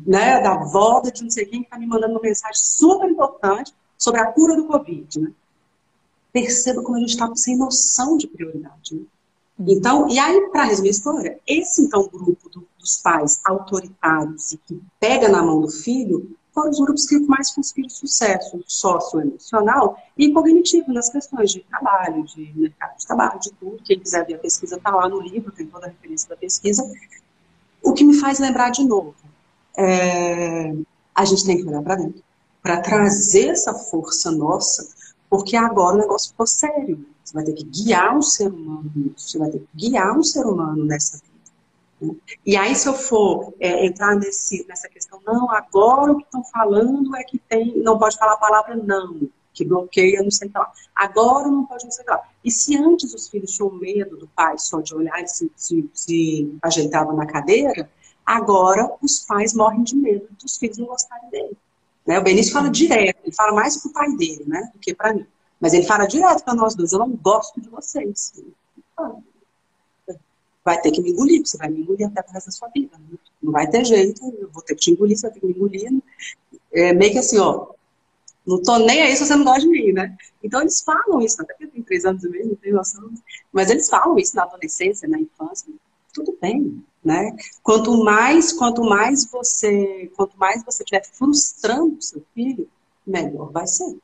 né, 0.06 0.40
da 0.40 0.56
volta 0.56 1.10
de 1.10 1.22
não 1.22 1.30
sei 1.30 1.46
quem 1.46 1.62
que 1.62 1.70
tá 1.70 1.78
me 1.78 1.86
mandando 1.86 2.14
uma 2.14 2.20
mensagem 2.20 2.62
super 2.62 3.08
importante 3.08 3.74
sobre 3.96 4.20
a 4.20 4.26
cura 4.26 4.56
do 4.56 4.66
Covid, 4.66 5.20
né? 5.20 5.32
Perceba 6.32 6.82
como 6.82 6.96
a 6.96 7.00
gente 7.00 7.10
está 7.10 7.30
sem 7.36 7.56
noção 7.56 8.16
de 8.16 8.26
prioridade, 8.26 8.94
né? 8.94 9.02
Uhum. 9.58 9.66
Então, 9.68 10.08
e 10.08 10.18
aí, 10.18 10.48
para 10.50 10.64
resumir 10.64 10.88
a 10.88 10.90
história, 10.90 11.40
esse 11.46 11.82
então 11.82 12.08
grupo 12.08 12.48
do, 12.48 12.66
dos 12.78 12.96
pais 12.98 13.40
autoritários 13.44 14.52
e 14.52 14.58
que 14.58 14.80
pega 14.98 15.28
na 15.28 15.42
mão 15.42 15.60
do 15.60 15.70
filho 15.70 16.36
foram 16.52 16.70
os 16.70 16.78
grupos 16.78 17.06
que 17.06 17.18
mais 17.20 17.52
conseguiram 17.52 17.88
sucesso 17.88 18.62
socioemocional 18.66 19.98
e 20.16 20.32
cognitivo 20.32 20.92
nas 20.92 21.08
questões 21.08 21.50
de 21.50 21.60
trabalho, 21.60 22.24
de 22.24 22.52
mercado 22.54 22.96
de 22.96 23.06
trabalho, 23.06 23.40
de 23.40 23.50
tudo. 23.52 23.82
Quem 23.84 23.98
quiser 23.98 24.24
ver 24.24 24.34
a 24.34 24.38
pesquisa 24.38 24.76
está 24.76 24.90
lá 24.90 25.08
no 25.08 25.20
livro, 25.20 25.50
tem 25.50 25.66
toda 25.66 25.86
a 25.86 25.88
referência 25.88 26.28
da 26.28 26.36
pesquisa. 26.36 26.88
O 27.82 27.92
que 27.92 28.04
me 28.04 28.14
faz 28.14 28.38
lembrar 28.38 28.70
de 28.70 28.84
novo, 28.84 29.14
é, 29.76 30.74
a 31.14 31.24
gente 31.24 31.44
tem 31.44 31.56
que 31.56 31.66
olhar 31.66 31.82
para 31.82 31.96
dentro, 31.96 32.22
para 32.62 32.80
trazer 32.80 33.48
essa 33.48 33.74
força 33.74 34.30
nossa, 34.30 34.88
porque 35.28 35.56
agora 35.56 35.96
o 35.96 36.00
negócio 36.00 36.30
ficou 36.30 36.46
sério. 36.46 37.06
Você 37.22 37.34
vai 37.34 37.44
ter 37.44 37.54
que 37.54 37.64
guiar 37.64 38.16
um 38.16 38.22
ser 38.22 38.48
humano 38.48 38.90
nisso, 38.94 39.28
você 39.28 39.38
vai 39.38 39.50
ter 39.50 39.58
que 39.58 39.68
guiar 39.74 40.16
um 40.16 40.22
ser 40.22 40.46
humano 40.46 40.84
nessa 40.84 41.18
vida. 41.18 41.34
E 42.44 42.56
aí, 42.56 42.74
se 42.74 42.88
eu 42.88 42.94
for 42.94 43.54
é, 43.58 43.86
entrar 43.86 44.14
nesse, 44.16 44.66
nessa 44.68 44.88
questão, 44.88 45.20
não, 45.26 45.50
agora 45.50 46.12
o 46.12 46.18
que 46.18 46.24
estão 46.24 46.44
falando 46.44 47.16
é 47.16 47.24
que 47.24 47.38
tem, 47.38 47.78
não 47.78 47.98
pode 47.98 48.18
falar 48.18 48.34
a 48.34 48.38
palavra 48.38 48.76
não, 48.76 49.28
que 49.54 49.64
bloqueia, 49.64 50.22
não 50.22 50.30
sei 50.30 50.48
o 50.48 50.50
que 50.50 50.58
lá. 50.58 50.70
Agora 50.94 51.48
não 51.48 51.64
pode 51.64 51.84
não 51.84 51.90
sei 51.90 52.02
o 52.02 52.06
que 52.06 52.12
lá. 52.12 52.22
E 52.44 52.50
se 52.50 52.76
antes 52.76 53.14
os 53.14 53.28
filhos 53.28 53.52
tinham 53.52 53.70
medo 53.70 54.16
do 54.16 54.28
pai 54.28 54.58
só 54.58 54.80
de 54.80 54.94
olhar 54.94 55.22
e 55.22 55.28
se, 55.28 55.50
se, 55.56 55.88
se 55.94 56.58
ajeitavam 56.62 57.16
na 57.16 57.24
cadeira, 57.24 57.88
agora 58.24 58.90
os 59.02 59.20
pais 59.20 59.54
morrem 59.54 59.82
de 59.82 59.96
medo 59.96 60.28
dos 60.42 60.56
filhos 60.56 60.78
não 60.78 60.86
gostarem 60.86 61.28
dele. 61.30 61.56
Né? 62.06 62.18
O 62.18 62.22
Benício 62.22 62.52
fala 62.52 62.70
direto, 62.70 63.18
ele 63.22 63.34
fala 63.34 63.52
mais 63.52 63.76
para 63.76 63.88
o 63.88 63.92
pai 63.92 64.16
dele, 64.16 64.44
né, 64.46 64.70
do 64.72 64.78
que 64.78 64.94
para 64.94 65.14
mim. 65.14 65.26
Mas 65.60 65.72
ele 65.72 65.86
fala 65.86 66.06
direto 66.06 66.44
para 66.44 66.54
nós 66.54 66.74
dois, 66.74 66.92
eu 66.92 66.98
não 66.98 67.10
gosto 67.10 67.60
de 67.60 67.68
vocês. 67.68 68.34
Vai 70.64 70.80
ter 70.80 70.90
que 70.90 71.00
me 71.00 71.10
engolir, 71.10 71.46
você 71.46 71.56
vai 71.56 71.68
me 71.68 71.80
engolir 71.80 72.06
até 72.06 72.20
o 72.20 72.32
resto 72.32 72.46
da 72.46 72.52
sua 72.52 72.68
vida. 72.68 72.96
Né? 72.98 73.18
Não 73.42 73.52
vai 73.52 73.68
ter 73.68 73.84
jeito, 73.84 74.22
eu 74.38 74.50
vou 74.50 74.62
ter 74.62 74.74
que 74.74 74.80
te 74.80 74.90
engolir, 74.90 75.16
você 75.16 75.22
vai 75.22 75.32
ter 75.32 75.40
que 75.40 75.46
me 75.46 75.52
engolir. 75.52 76.02
É 76.72 76.92
meio 76.92 77.12
que 77.12 77.18
assim, 77.18 77.38
ó, 77.38 77.68
não 78.46 78.60
tô 78.60 78.78
nem 78.78 79.02
aí 79.02 79.16
se 79.16 79.24
você 79.24 79.36
não 79.36 79.44
gosta 79.44 79.60
de 79.60 79.68
mim, 79.68 79.92
né? 79.92 80.14
Então 80.42 80.60
eles 80.60 80.82
falam 80.82 81.20
isso, 81.20 81.40
até 81.40 81.54
que 81.54 81.64
eu 81.64 81.70
tenho 81.70 81.84
três 81.84 82.04
anos 82.04 82.22
e 82.24 82.28
meio, 82.28 82.48
não 82.48 82.56
tenho 82.56 82.74
noção, 82.74 83.10
mas 83.50 83.70
eles 83.70 83.88
falam 83.88 84.18
isso 84.18 84.36
na 84.36 84.42
adolescência, 84.42 85.08
na 85.08 85.18
infância, 85.18 85.72
tudo 86.14 86.36
bem, 86.40 86.82
né? 87.04 87.36
Quanto 87.62 88.02
mais, 88.02 88.52
quanto 88.52 88.82
mais 88.82 89.26
você, 89.26 90.10
quanto 90.16 90.38
mais 90.38 90.64
você 90.64 90.82
estiver 90.82 91.04
frustrando 91.04 91.98
o 91.98 92.02
seu 92.02 92.22
filho, 92.34 92.66
melhor 93.06 93.52
vai 93.52 93.66
ser 93.66 93.94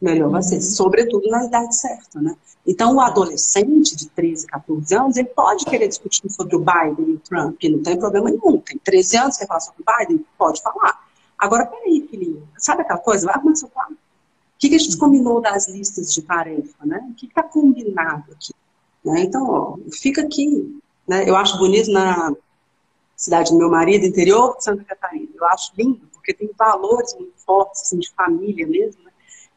melhor 0.00 0.30
vai 0.30 0.42
ser, 0.42 0.56
uhum. 0.56 0.60
sobretudo 0.60 1.28
na 1.28 1.44
idade 1.44 1.74
certa, 1.76 2.20
né? 2.20 2.36
Então, 2.66 2.96
o 2.96 3.00
adolescente 3.00 3.96
de 3.96 4.08
13, 4.08 4.46
14 4.46 4.94
anos, 4.94 5.16
ele 5.16 5.28
pode 5.28 5.64
querer 5.64 5.88
discutir 5.88 6.30
sobre 6.30 6.54
o 6.54 6.58
Biden 6.58 7.12
e 7.12 7.14
o 7.14 7.18
Trump, 7.18 7.62
não 7.64 7.82
tem 7.82 7.98
problema 7.98 8.30
nenhum. 8.30 8.58
Tem 8.58 8.78
13 8.78 9.16
anos, 9.16 9.36
quer 9.36 9.46
falar 9.46 9.60
sobre 9.60 9.82
o 9.82 9.98
Biden? 9.98 10.24
Pode 10.36 10.60
falar. 10.62 11.08
Agora, 11.38 11.66
peraí, 11.66 12.06
filhinho, 12.08 12.46
sabe 12.58 12.82
aquela 12.82 12.98
coisa? 12.98 13.26
Vai 13.26 13.36
arrumar 13.36 13.54
seu 13.54 13.68
quarto. 13.68 13.92
O 13.92 13.96
que, 14.58 14.68
que 14.68 14.74
a 14.74 14.78
gente 14.78 14.98
combinou 14.98 15.40
das 15.40 15.68
listas 15.68 16.12
de 16.12 16.20
tarefa, 16.20 16.84
né? 16.84 17.08
O 17.10 17.14
que 17.14 17.26
está 17.26 17.42
combinado 17.42 18.32
aqui? 18.32 18.52
Né? 19.04 19.22
Então, 19.22 19.48
ó, 19.48 19.78
fica 19.90 20.22
aqui. 20.22 20.78
Né? 21.08 21.28
Eu 21.28 21.34
acho 21.34 21.56
bonito 21.56 21.90
na 21.90 22.32
cidade 23.16 23.50
do 23.50 23.58
meu 23.58 23.70
marido, 23.70 24.04
interior 24.04 24.56
de 24.56 24.64
Santa 24.64 24.84
Catarina. 24.84 25.28
Eu 25.34 25.46
acho 25.46 25.72
lindo, 25.76 26.06
porque 26.12 26.34
tem 26.34 26.50
valores 26.56 27.14
muito 27.14 27.32
fortes, 27.38 27.82
assim, 27.82 27.98
de 27.98 28.10
família 28.10 28.66
mesmo, 28.66 29.02
né? 29.02 29.10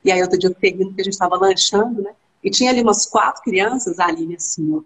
E 0.04 0.12
aí 0.12 0.22
outro 0.22 0.40
dia 0.40 0.50
eu 0.50 0.56
peguei 0.56 0.92
que 0.92 1.02
a 1.02 1.04
gente 1.04 1.14
estava 1.14 1.36
lanchando, 1.36 2.02
né? 2.02 2.14
E 2.44 2.50
tinha 2.50 2.72
ali 2.72 2.82
umas 2.82 3.06
quatro 3.06 3.44
crianças, 3.44 4.00
a 4.00 4.06
Aline 4.08 4.36
assim, 4.36 4.74
ó. 4.74 4.82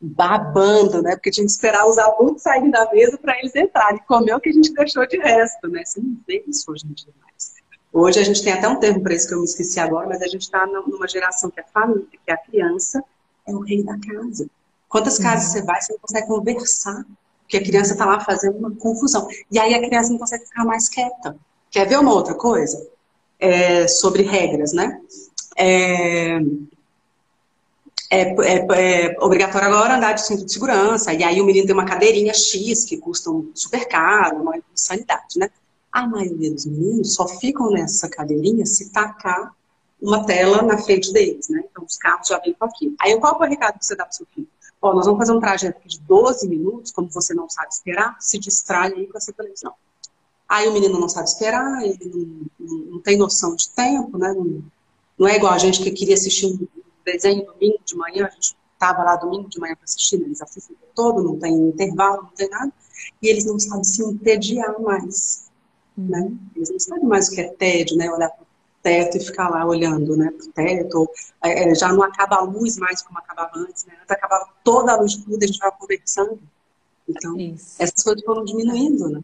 babando, 0.00 1.02
né? 1.02 1.16
Porque 1.16 1.30
tinha 1.30 1.44
que 1.44 1.50
esperar 1.50 1.88
os 1.88 1.98
adultos 1.98 2.42
saírem 2.42 2.70
da 2.70 2.88
mesa 2.92 3.18
para 3.18 3.36
eles 3.38 3.56
entrarem. 3.56 4.00
Comer 4.06 4.34
o 4.34 4.40
que 4.40 4.50
a 4.50 4.52
gente 4.52 4.72
deixou 4.72 5.04
de 5.06 5.18
resto, 5.18 5.66
né? 5.66 5.84
Você 5.84 6.00
não 6.00 6.16
vê 6.28 6.44
isso 6.46 6.70
hoje 6.70 6.86
em 6.86 6.92
dia 6.92 7.12
mais. 7.20 7.54
Hoje 7.92 8.20
a 8.20 8.22
gente 8.22 8.44
tem 8.44 8.52
até 8.52 8.68
um 8.68 8.78
termo 8.78 9.02
para 9.02 9.14
isso 9.14 9.26
que 9.26 9.34
eu 9.34 9.38
me 9.40 9.44
esqueci 9.44 9.80
agora, 9.80 10.06
mas 10.06 10.22
a 10.22 10.28
gente 10.28 10.42
está 10.42 10.64
numa 10.64 11.08
geração 11.08 11.50
que 11.50 11.58
a 11.58 11.64
família, 11.64 12.06
que 12.24 12.30
a 12.30 12.36
criança 12.36 13.02
é 13.48 13.52
o 13.52 13.60
rei 13.60 13.82
da 13.82 13.98
casa. 13.98 14.48
Quantas 14.90 15.18
uhum. 15.18 15.24
casas 15.24 15.52
você 15.52 15.62
vai, 15.62 15.80
você 15.80 15.92
não 15.92 16.00
consegue 16.00 16.26
conversar, 16.26 17.06
porque 17.42 17.56
a 17.56 17.62
criança 17.62 17.92
está 17.92 18.04
lá 18.04 18.20
fazendo 18.20 18.58
uma 18.58 18.72
confusão. 18.72 19.26
E 19.50 19.58
aí 19.58 19.72
a 19.72 19.80
criança 19.80 20.10
não 20.10 20.18
consegue 20.18 20.44
ficar 20.44 20.64
mais 20.64 20.88
quieta. 20.88 21.36
Quer 21.70 21.88
ver 21.88 21.98
uma 21.98 22.12
outra 22.12 22.34
coisa? 22.34 22.86
É, 23.38 23.86
sobre 23.86 24.24
regras, 24.24 24.72
né? 24.72 25.00
É, 25.56 26.40
é, 28.10 28.22
é, 28.22 29.06
é, 29.06 29.16
obrigatório 29.20 29.68
agora 29.68 29.96
andar 29.96 30.14
de 30.14 30.26
cinto 30.26 30.44
de 30.44 30.52
segurança, 30.52 31.14
e 31.14 31.22
aí 31.22 31.40
o 31.40 31.46
menino 31.46 31.66
tem 31.66 31.74
uma 31.74 31.84
cadeirinha 31.84 32.34
X 32.34 32.84
que 32.84 32.98
custa 32.98 33.30
super 33.54 33.86
caro, 33.86 34.42
uma 34.42 34.58
insanidade, 34.74 35.38
né? 35.38 35.48
A 35.92 36.06
maioria 36.06 36.52
dos 36.52 36.66
meninos 36.66 37.14
só 37.14 37.28
ficam 37.28 37.70
nessa 37.70 38.08
cadeirinha 38.08 38.66
se 38.66 38.90
tacar 38.90 39.54
uma 40.02 40.26
tela 40.26 40.62
na 40.62 40.78
frente 40.78 41.12
deles, 41.12 41.48
né? 41.48 41.62
Então 41.70 41.84
os 41.84 41.96
carros 41.96 42.26
já 42.26 42.38
vêm 42.40 42.54
com 42.54 42.64
aquilo. 42.64 42.94
Aí 43.00 43.16
qual 43.20 43.40
é 43.40 43.46
o 43.46 43.48
recado 43.48 43.78
que 43.78 43.86
você 43.86 43.94
dá 43.94 44.04
para 44.04 44.12
o 44.12 44.16
seu 44.16 44.26
filho? 44.34 44.48
Ó, 44.82 44.94
nós 44.94 45.04
vamos 45.04 45.18
fazer 45.18 45.32
um 45.32 45.40
trajeto 45.40 45.86
de 45.86 46.00
12 46.00 46.48
minutos, 46.48 46.90
como 46.90 47.10
você 47.10 47.34
não 47.34 47.48
sabe 47.48 47.68
esperar, 47.68 48.16
se 48.18 48.38
distrai 48.38 48.92
aí 48.92 49.06
com 49.06 49.18
essa 49.18 49.32
televisão. 49.32 49.74
Aí 50.48 50.66
o 50.68 50.72
menino 50.72 50.98
não 50.98 51.08
sabe 51.08 51.28
esperar, 51.28 51.84
ele 51.84 52.50
não, 52.58 52.78
não, 52.78 53.00
tem 53.00 53.16
noção 53.16 53.54
de 53.54 53.68
tempo, 53.70 54.16
né? 54.18 54.32
Não, 54.32 54.64
não, 55.18 55.28
é 55.28 55.36
igual 55.36 55.52
a 55.52 55.58
gente 55.58 55.82
que 55.82 55.90
queria 55.90 56.14
assistir 56.14 56.46
um 56.46 56.66
desenho 57.04 57.44
domingo 57.44 57.78
de 57.84 57.94
manhã, 57.94 58.26
a 58.26 58.30
gente 58.30 58.56
estava 58.72 59.04
lá 59.04 59.16
domingo 59.16 59.48
de 59.48 59.60
manhã 59.60 59.76
para 59.76 59.84
assistir, 59.84 60.18
né? 60.18 60.24
eles 60.24 60.40
assistem 60.40 60.76
todo, 60.94 61.22
não 61.22 61.38
tem 61.38 61.54
intervalo, 61.54 62.22
não 62.22 62.30
tem 62.30 62.48
nada, 62.48 62.72
e 63.22 63.28
eles 63.28 63.44
não 63.44 63.58
sabem 63.58 63.84
se 63.84 64.02
entediar 64.02 64.80
mais, 64.80 65.50
né? 65.96 66.32
Eles 66.56 66.70
não 66.70 66.78
sabem 66.78 67.04
mais 67.04 67.28
o 67.28 67.32
que 67.32 67.42
é 67.42 67.48
tédio, 67.52 67.96
né? 67.96 68.10
Olhar 68.10 68.30
para 68.30 68.42
o 68.42 68.46
teto 68.82 69.16
e 69.16 69.20
ficar 69.20 69.48
lá 69.48 69.64
olhando, 69.64 70.16
né? 70.16 70.30
Para 70.30 70.46
o 70.46 70.52
teto, 70.52 70.98
ou, 70.98 71.10
é, 71.42 71.70
é, 71.70 71.74
já 71.74 71.92
não 71.92 72.02
acaba 72.02 72.36
a 72.36 72.42
luz 72.42 72.76
mais 72.78 73.02
como 73.02 73.18
acabava 73.18 73.58
antes, 73.58 73.84
né? 73.84 73.94
Antes 74.00 74.10
acabava 74.10 74.48
toda 74.64 74.92
a 74.92 74.96
luz 74.96 75.12
de 75.12 75.24
tudo, 75.24 75.42
a 75.42 75.46
gente 75.46 75.56
estava 75.56 75.76
conversando. 75.76 76.38
Então, 77.08 77.36
Isso. 77.36 77.82
essas 77.82 78.02
coisas 78.02 78.24
foram 78.24 78.44
diminuindo, 78.44 79.08
né? 79.08 79.20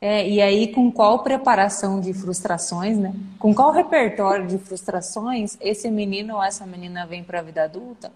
É, 0.00 0.28
e 0.28 0.40
aí, 0.40 0.72
com 0.72 0.92
qual 0.92 1.24
preparação 1.24 2.00
de 2.00 2.14
frustrações, 2.14 2.96
né? 2.96 3.12
Com 3.38 3.52
qual 3.52 3.72
repertório 3.72 4.46
de 4.46 4.56
frustrações 4.56 5.56
esse 5.60 5.90
menino 5.90 6.36
ou 6.36 6.42
essa 6.42 6.64
menina 6.64 7.04
vem 7.04 7.24
para 7.24 7.40
a 7.40 7.42
vida 7.42 7.64
adulta 7.64 8.12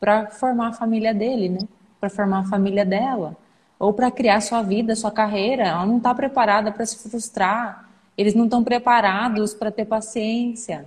para 0.00 0.26
formar 0.28 0.68
a 0.68 0.72
família 0.72 1.12
dele, 1.12 1.50
né? 1.50 1.68
Para 2.00 2.08
formar 2.08 2.40
a 2.40 2.44
família 2.44 2.86
dela. 2.86 3.36
Ou 3.78 3.92
para 3.92 4.10
criar 4.10 4.40
sua 4.40 4.62
vida, 4.62 4.96
sua 4.96 5.10
carreira. 5.10 5.64
Ela 5.64 5.84
não 5.84 5.98
está 5.98 6.14
preparada 6.14 6.72
para 6.72 6.86
se 6.86 6.96
frustrar. 7.08 7.85
Eles 8.16 8.34
não 8.34 8.44
estão 8.44 8.64
preparados 8.64 9.54
para 9.54 9.70
ter 9.70 9.84
paciência, 9.84 10.86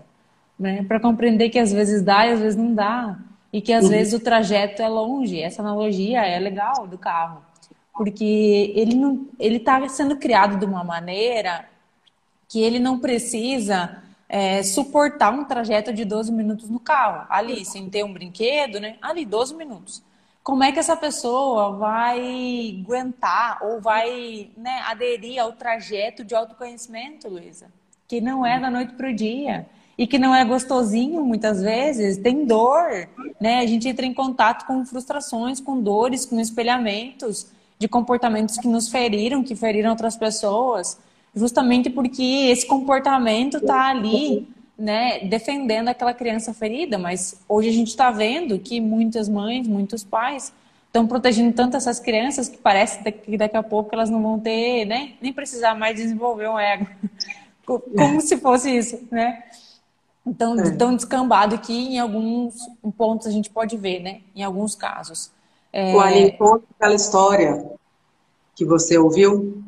né? 0.57 0.83
Para 0.83 0.99
compreender 0.99 1.49
que 1.49 1.59
às 1.59 1.71
vezes 1.71 2.01
dá 2.01 2.27
e 2.27 2.31
às 2.31 2.39
vezes 2.39 2.57
não 2.57 2.73
dá. 2.73 3.17
E 3.51 3.61
que 3.61 3.73
às 3.73 3.85
uhum. 3.85 3.91
vezes 3.91 4.13
o 4.13 4.19
trajeto 4.19 4.81
é 4.81 4.87
longe. 4.87 5.41
Essa 5.41 5.61
analogia 5.61 6.25
é 6.25 6.39
legal 6.39 6.87
do 6.87 6.97
carro 6.97 7.41
porque 7.99 8.71
ele 8.77 8.95
não, 8.95 9.27
ele 9.37 9.57
está 9.57 9.85
sendo 9.89 10.15
criado 10.15 10.57
de 10.57 10.63
uma 10.63 10.85
maneira 10.85 11.67
que 12.47 12.61
ele 12.61 12.79
não 12.79 12.97
precisa 12.97 14.01
é, 14.29 14.63
suportar 14.63 15.33
um 15.33 15.43
trajeto 15.43 15.91
de 15.91 16.05
12 16.05 16.31
minutos 16.31 16.69
no 16.69 16.79
carro, 16.79 17.27
ali, 17.29 17.65
sem 17.65 17.89
ter 17.89 18.05
um 18.05 18.13
brinquedo, 18.13 18.79
né? 18.79 18.95
Ali, 19.01 19.25
12 19.25 19.53
minutos. 19.53 20.01
Como 20.43 20.63
é 20.63 20.71
que 20.71 20.79
essa 20.79 20.95
pessoa 20.95 21.77
vai 21.77 22.81
aguentar 22.81 23.59
ou 23.61 23.81
vai 23.81 24.49
né, 24.57 24.81
aderir 24.87 25.39
ao 25.39 25.51
trajeto 25.53 26.23
de 26.23 26.33
autoconhecimento, 26.33 27.27
Luísa? 27.27 27.67
Que 28.07 28.19
não 28.19 28.45
é 28.45 28.59
da 28.59 28.69
noite 28.69 28.93
para 28.93 29.09
o 29.09 29.13
dia 29.13 29.67
e 29.97 30.07
que 30.07 30.17
não 30.17 30.33
é 30.33 30.45
gostosinho 30.45 31.25
muitas 31.25 31.61
vezes, 31.61 32.17
tem 32.17 32.45
dor, 32.45 33.09
né? 33.39 33.59
A 33.59 33.65
gente 33.67 33.85
entra 33.85 34.05
em 34.05 34.13
contato 34.13 34.65
com 34.65 34.85
frustrações, 34.85 35.59
com 35.59 35.81
dores, 35.81 36.25
com 36.25 36.39
espelhamentos 36.39 37.47
de 37.77 37.87
comportamentos 37.87 38.57
que 38.57 38.67
nos 38.67 38.87
feriram, 38.87 39.43
que 39.43 39.57
feriram 39.57 39.89
outras 39.89 40.15
pessoas, 40.15 40.97
justamente 41.35 41.89
porque 41.89 42.23
esse 42.23 42.65
comportamento 42.65 43.57
está 43.57 43.89
ali, 43.89 44.47
né, 44.79 45.19
defendendo 45.19 45.89
aquela 45.89 46.13
criança 46.13 46.53
ferida. 46.53 46.97
Mas 46.97 47.39
hoje 47.47 47.69
a 47.69 47.73
gente 47.73 47.89
está 47.89 48.09
vendo 48.09 48.57
que 48.57 48.79
muitas 48.79 49.27
mães, 49.27 49.67
muitos 49.67 50.03
pais 50.03 50.53
estão 50.87 51.05
protegendo 51.05 51.53
tanto 51.53 51.77
essas 51.77 51.99
crianças 51.99 52.49
que 52.49 52.57
parece 52.57 53.03
que 53.11 53.37
daqui 53.37 53.55
a 53.55 53.61
pouco 53.61 53.89
elas 53.93 54.09
não 54.09 54.23
vão 54.23 54.39
ter, 54.39 54.85
né, 54.85 55.13
nem 55.21 55.31
precisar 55.31 55.75
mais 55.75 55.95
desenvolver 55.95 56.49
um 56.49 56.57
ego, 56.57 56.87
como 57.63 58.19
se 58.21 58.37
fosse 58.37 58.75
isso, 58.75 58.99
né? 59.11 59.43
Então, 60.25 60.59
é. 60.59 60.71
tão 60.71 60.95
descambado 60.95 61.57
que 61.59 61.73
em 61.73 61.99
alguns 61.99 62.55
pontos 62.97 63.27
a 63.27 63.31
gente 63.31 63.49
pode 63.49 63.77
ver, 63.77 63.99
né? 63.99 64.21
Em 64.35 64.43
alguns 64.43 64.75
casos. 64.75 65.31
É... 65.71 65.95
O 65.95 65.99
Ali 65.99 66.31
conta 66.33 66.65
aquela 66.75 66.95
história 66.95 67.71
que 68.55 68.65
você 68.65 68.97
ouviu 68.97 69.63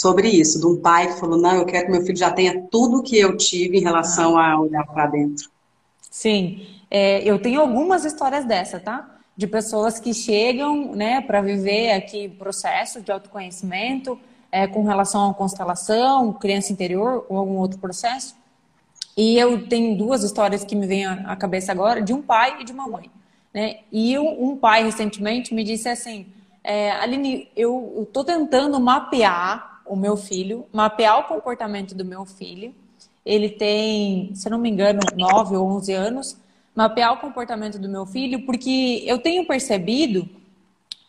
sobre 0.00 0.30
isso, 0.30 0.58
de 0.58 0.66
um 0.66 0.80
pai 0.80 1.08
que 1.08 1.20
falou, 1.20 1.36
não, 1.36 1.56
eu 1.56 1.66
quero 1.66 1.84
que 1.84 1.92
meu 1.92 2.00
filho 2.00 2.16
já 2.16 2.30
tenha 2.30 2.62
tudo 2.70 3.02
que 3.02 3.18
eu 3.18 3.36
tive 3.36 3.76
em 3.76 3.82
relação 3.82 4.38
a 4.38 4.58
olhar 4.58 4.82
para 4.86 5.06
dentro. 5.08 5.50
Sim, 6.10 6.66
é, 6.90 7.22
eu 7.22 7.38
tenho 7.38 7.60
algumas 7.60 8.06
histórias 8.06 8.46
dessa, 8.46 8.80
tá? 8.80 9.18
De 9.36 9.46
pessoas 9.46 10.00
que 10.00 10.14
chegam, 10.14 10.94
né, 10.94 11.20
para 11.20 11.42
viver 11.42 11.92
aqui 11.92 12.30
processo 12.30 13.02
de 13.02 13.12
autoconhecimento, 13.12 14.18
é, 14.50 14.66
com 14.66 14.84
relação 14.84 15.30
à 15.30 15.34
constelação, 15.34 16.32
criança 16.32 16.72
interior 16.72 17.26
ou 17.28 17.36
algum 17.36 17.58
outro 17.58 17.78
processo. 17.78 18.34
E 19.14 19.36
eu 19.36 19.68
tenho 19.68 19.98
duas 19.98 20.24
histórias 20.24 20.64
que 20.64 20.74
me 20.74 20.86
vêm 20.86 21.04
à 21.04 21.36
cabeça 21.36 21.72
agora, 21.72 22.00
de 22.00 22.14
um 22.14 22.22
pai 22.22 22.62
e 22.62 22.64
de 22.64 22.72
uma 22.72 22.88
mãe. 22.88 23.10
Né? 23.52 23.80
E 23.92 24.18
um 24.18 24.56
pai 24.56 24.82
recentemente 24.82 25.52
me 25.52 25.62
disse 25.62 25.90
assim: 25.90 26.26
é, 26.64 26.90
Aline, 26.92 27.50
eu 27.54 28.06
estou 28.06 28.24
tentando 28.24 28.80
mapear 28.80 29.69
o 29.90 29.96
meu 29.96 30.16
filho, 30.16 30.64
mapear 30.72 31.18
o 31.18 31.24
comportamento 31.24 31.94
do 31.94 32.04
meu 32.04 32.24
filho. 32.24 32.72
Ele 33.26 33.48
tem, 33.48 34.32
se 34.34 34.48
não 34.48 34.58
me 34.58 34.70
engano, 34.70 35.00
9 35.16 35.56
ou 35.56 35.68
11 35.72 35.92
anos. 35.92 36.36
Mapear 36.74 37.12
o 37.12 37.18
comportamento 37.18 37.78
do 37.78 37.88
meu 37.88 38.06
filho, 38.06 38.46
porque 38.46 39.02
eu 39.04 39.18
tenho 39.18 39.44
percebido 39.46 40.28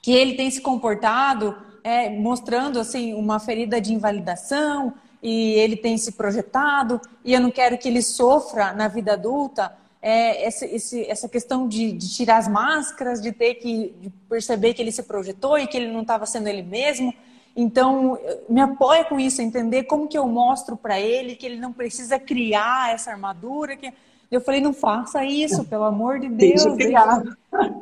que 0.02 0.12
ele 0.12 0.34
tem 0.34 0.50
se 0.50 0.60
comportado 0.60 1.56
é, 1.84 2.10
mostrando 2.10 2.80
assim 2.80 3.14
uma 3.14 3.40
ferida 3.40 3.80
de 3.80 3.94
invalidação 3.94 4.94
e 5.22 5.54
ele 5.54 5.76
tem 5.76 5.98
se 5.98 6.14
projetado 6.14 7.00
e 7.24 7.34
eu 7.34 7.40
não 7.40 7.52
quero 7.52 7.78
que 7.78 7.88
ele 7.88 8.02
sofra 8.02 8.74
na 8.74 8.88
vida 8.88 9.14
adulta 9.14 9.72
é, 10.02 10.46
essa, 10.46 10.66
esse, 10.66 11.06
essa 11.06 11.30
questão 11.30 11.68
de, 11.68 11.92
de, 11.92 12.10
tirar 12.10 12.38
as 12.38 12.48
máscaras, 12.48 13.22
de 13.22 13.32
ter 13.32 13.56
que 13.56 13.94
de 14.02 14.10
perceber 14.28 14.74
que 14.74 14.82
ele 14.82 14.92
se 14.92 15.04
projetou 15.04 15.60
e 15.60 15.68
que 15.68 15.78
ele 15.78 15.92
não 15.92 16.02
estava 16.02 16.26
sendo 16.26 16.48
ele 16.48 16.64
mesmo. 16.64 17.14
Então, 17.56 18.18
me 18.47 18.62
apoia 18.62 19.04
com 19.04 19.20
isso, 19.20 19.41
entender 19.41 19.84
como 19.84 20.08
que 20.08 20.18
eu 20.18 20.28
mostro 20.28 20.78
para 20.78 20.99
ele 20.99 21.36
que 21.36 21.45
ele 21.45 21.58
não 21.58 21.74
precisa 21.74 22.18
criar 22.18 22.93
essa 22.93 23.12
armadura. 23.12 23.76
Que... 23.76 23.93
Eu 24.30 24.39
falei, 24.39 24.62
não 24.62 24.74
faça 24.74 25.26
isso, 25.26 25.66
pelo 25.66 25.84
amor 25.84 26.20
de 26.20 26.30
Deus. 26.30 26.64
Deixa, 26.64 26.76
criar. 26.76 27.24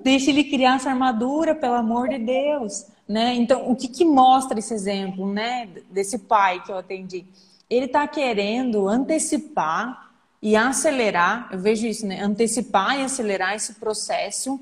deixa 0.04 0.32
ele 0.32 0.44
criar 0.44 0.78
essa 0.78 0.90
armadura, 0.90 1.54
pelo 1.54 1.76
amor 1.76 2.10
de 2.10 2.18
Deus. 2.18 2.88
Né? 3.08 3.36
Então, 3.36 3.70
o 3.70 3.76
que, 3.76 3.88
que 3.88 4.06
mostra 4.06 4.58
esse 4.58 4.74
exemplo 4.74 5.32
né, 5.32 5.70
desse 5.92 6.18
pai 6.18 6.62
que 6.64 6.72
eu 6.72 6.78
atendi? 6.78 7.26
Ele 7.70 7.86
está 7.86 8.08
querendo 8.08 8.88
antecipar 8.88 10.10
e 10.42 10.56
acelerar, 10.56 11.50
eu 11.52 11.60
vejo 11.60 11.86
isso, 11.86 12.08
né? 12.08 12.22
Antecipar 12.22 12.98
e 12.98 13.04
acelerar 13.04 13.56
esse 13.56 13.74
processo 13.74 14.60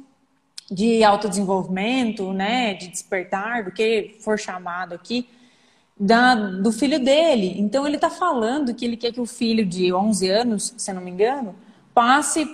de 0.70 1.04
autodesenvolvimento, 1.04 2.34
né? 2.34 2.74
De 2.74 2.88
despertar, 2.88 3.64
do 3.64 3.72
que 3.72 4.18
for 4.20 4.38
chamado 4.38 4.94
aqui, 4.94 5.28
da, 6.00 6.36
do 6.36 6.72
filho 6.72 7.00
dele. 7.00 7.56
Então, 7.58 7.88
ele 7.88 7.96
está 7.96 8.10
falando 8.10 8.74
que 8.74 8.86
ele 8.86 8.98
quer 8.98 9.12
que 9.12 9.22
o 9.22 9.26
filho 9.26 9.66
de 9.66 9.94
11 9.94 10.30
anos, 10.30 10.74
se 10.78 10.94
não 10.94 11.02
me 11.02 11.12
engano, 11.12 11.56
passe, 11.94 12.48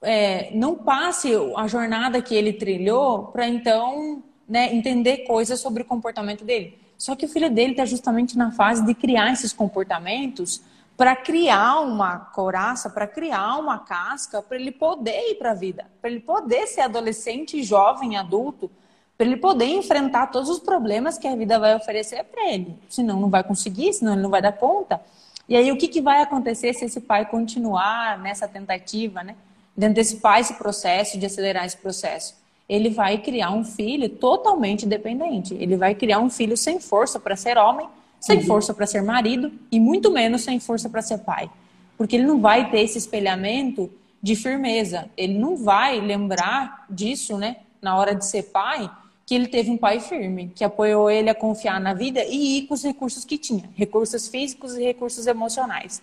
é, 0.00 0.50
não 0.54 0.74
passe 0.74 1.30
a 1.56 1.66
jornada 1.68 2.20
que 2.20 2.34
ele 2.34 2.52
trilhou 2.52 3.26
para 3.26 3.46
então 3.46 4.22
né, 4.48 4.74
entender 4.74 5.18
coisas 5.18 5.60
sobre 5.60 5.82
o 5.82 5.86
comportamento 5.86 6.44
dele. 6.44 6.78
Só 6.98 7.16
que 7.16 7.26
o 7.26 7.28
filho 7.28 7.50
dele 7.50 7.72
está 7.72 7.84
justamente 7.84 8.36
na 8.36 8.52
fase 8.52 8.84
de 8.84 8.94
criar 8.94 9.32
esses 9.32 9.52
comportamentos 9.52 10.62
para 11.02 11.16
criar 11.16 11.80
uma 11.80 12.16
coraça, 12.16 12.88
para 12.88 13.08
criar 13.08 13.56
uma 13.56 13.80
casca, 13.80 14.40
para 14.40 14.56
ele 14.56 14.70
poder 14.70 15.32
ir 15.32 15.34
para 15.34 15.50
a 15.50 15.54
vida, 15.54 15.84
para 16.00 16.08
ele 16.08 16.20
poder 16.20 16.68
ser 16.68 16.82
adolescente, 16.82 17.60
jovem, 17.64 18.16
adulto, 18.16 18.70
para 19.18 19.26
ele 19.26 19.36
poder 19.36 19.64
enfrentar 19.64 20.28
todos 20.28 20.48
os 20.48 20.60
problemas 20.60 21.18
que 21.18 21.26
a 21.26 21.34
vida 21.34 21.58
vai 21.58 21.74
oferecer 21.74 22.22
para 22.22 22.48
ele. 22.52 22.78
Senão 22.88 23.18
não 23.18 23.28
vai 23.28 23.42
conseguir, 23.42 23.92
senão 23.92 24.12
ele 24.12 24.22
não 24.22 24.30
vai 24.30 24.40
dar 24.40 24.52
conta. 24.52 25.02
E 25.48 25.56
aí 25.56 25.72
o 25.72 25.76
que, 25.76 25.88
que 25.88 26.00
vai 26.00 26.22
acontecer 26.22 26.72
se 26.72 26.84
esse 26.84 27.00
pai 27.00 27.26
continuar 27.26 28.16
nessa 28.20 28.46
tentativa, 28.46 29.24
né, 29.24 29.34
de 29.76 29.84
antecipar 29.84 30.38
esse 30.38 30.54
processo, 30.54 31.18
de 31.18 31.26
acelerar 31.26 31.66
esse 31.66 31.78
processo? 31.78 32.40
ele 32.68 32.88
vai 32.88 33.18
criar 33.18 33.50
um 33.50 33.64
filho 33.64 34.08
totalmente 34.08 34.86
dependente. 34.86 35.52
Ele 35.54 35.76
vai 35.76 35.94
criar 35.96 36.20
um 36.20 36.30
filho 36.30 36.56
sem 36.56 36.80
força 36.80 37.20
para 37.20 37.36
ser 37.36 37.58
homem, 37.58 37.86
sem 38.22 38.38
uhum. 38.38 38.44
força 38.44 38.72
para 38.72 38.86
ser 38.86 39.02
marido 39.02 39.52
e 39.70 39.80
muito 39.80 40.10
menos 40.10 40.42
sem 40.42 40.60
força 40.60 40.88
para 40.88 41.02
ser 41.02 41.18
pai. 41.18 41.50
Porque 41.98 42.14
ele 42.14 42.24
não 42.24 42.40
vai 42.40 42.70
ter 42.70 42.80
esse 42.80 42.96
espelhamento 42.96 43.90
de 44.22 44.36
firmeza. 44.36 45.10
Ele 45.16 45.36
não 45.36 45.56
vai 45.56 46.00
lembrar 46.00 46.86
disso, 46.88 47.36
né, 47.36 47.56
na 47.82 47.96
hora 47.96 48.14
de 48.14 48.24
ser 48.24 48.44
pai, 48.44 48.88
que 49.26 49.34
ele 49.34 49.48
teve 49.48 49.70
um 49.70 49.76
pai 49.76 49.98
firme, 49.98 50.52
que 50.54 50.62
apoiou 50.62 51.10
ele 51.10 51.28
a 51.28 51.34
confiar 51.34 51.80
na 51.80 51.94
vida 51.94 52.24
e 52.24 52.58
ir 52.58 52.62
com 52.68 52.74
os 52.74 52.84
recursos 52.84 53.24
que 53.24 53.36
tinha, 53.36 53.68
recursos 53.74 54.28
físicos 54.28 54.76
e 54.76 54.84
recursos 54.84 55.26
emocionais. 55.26 56.00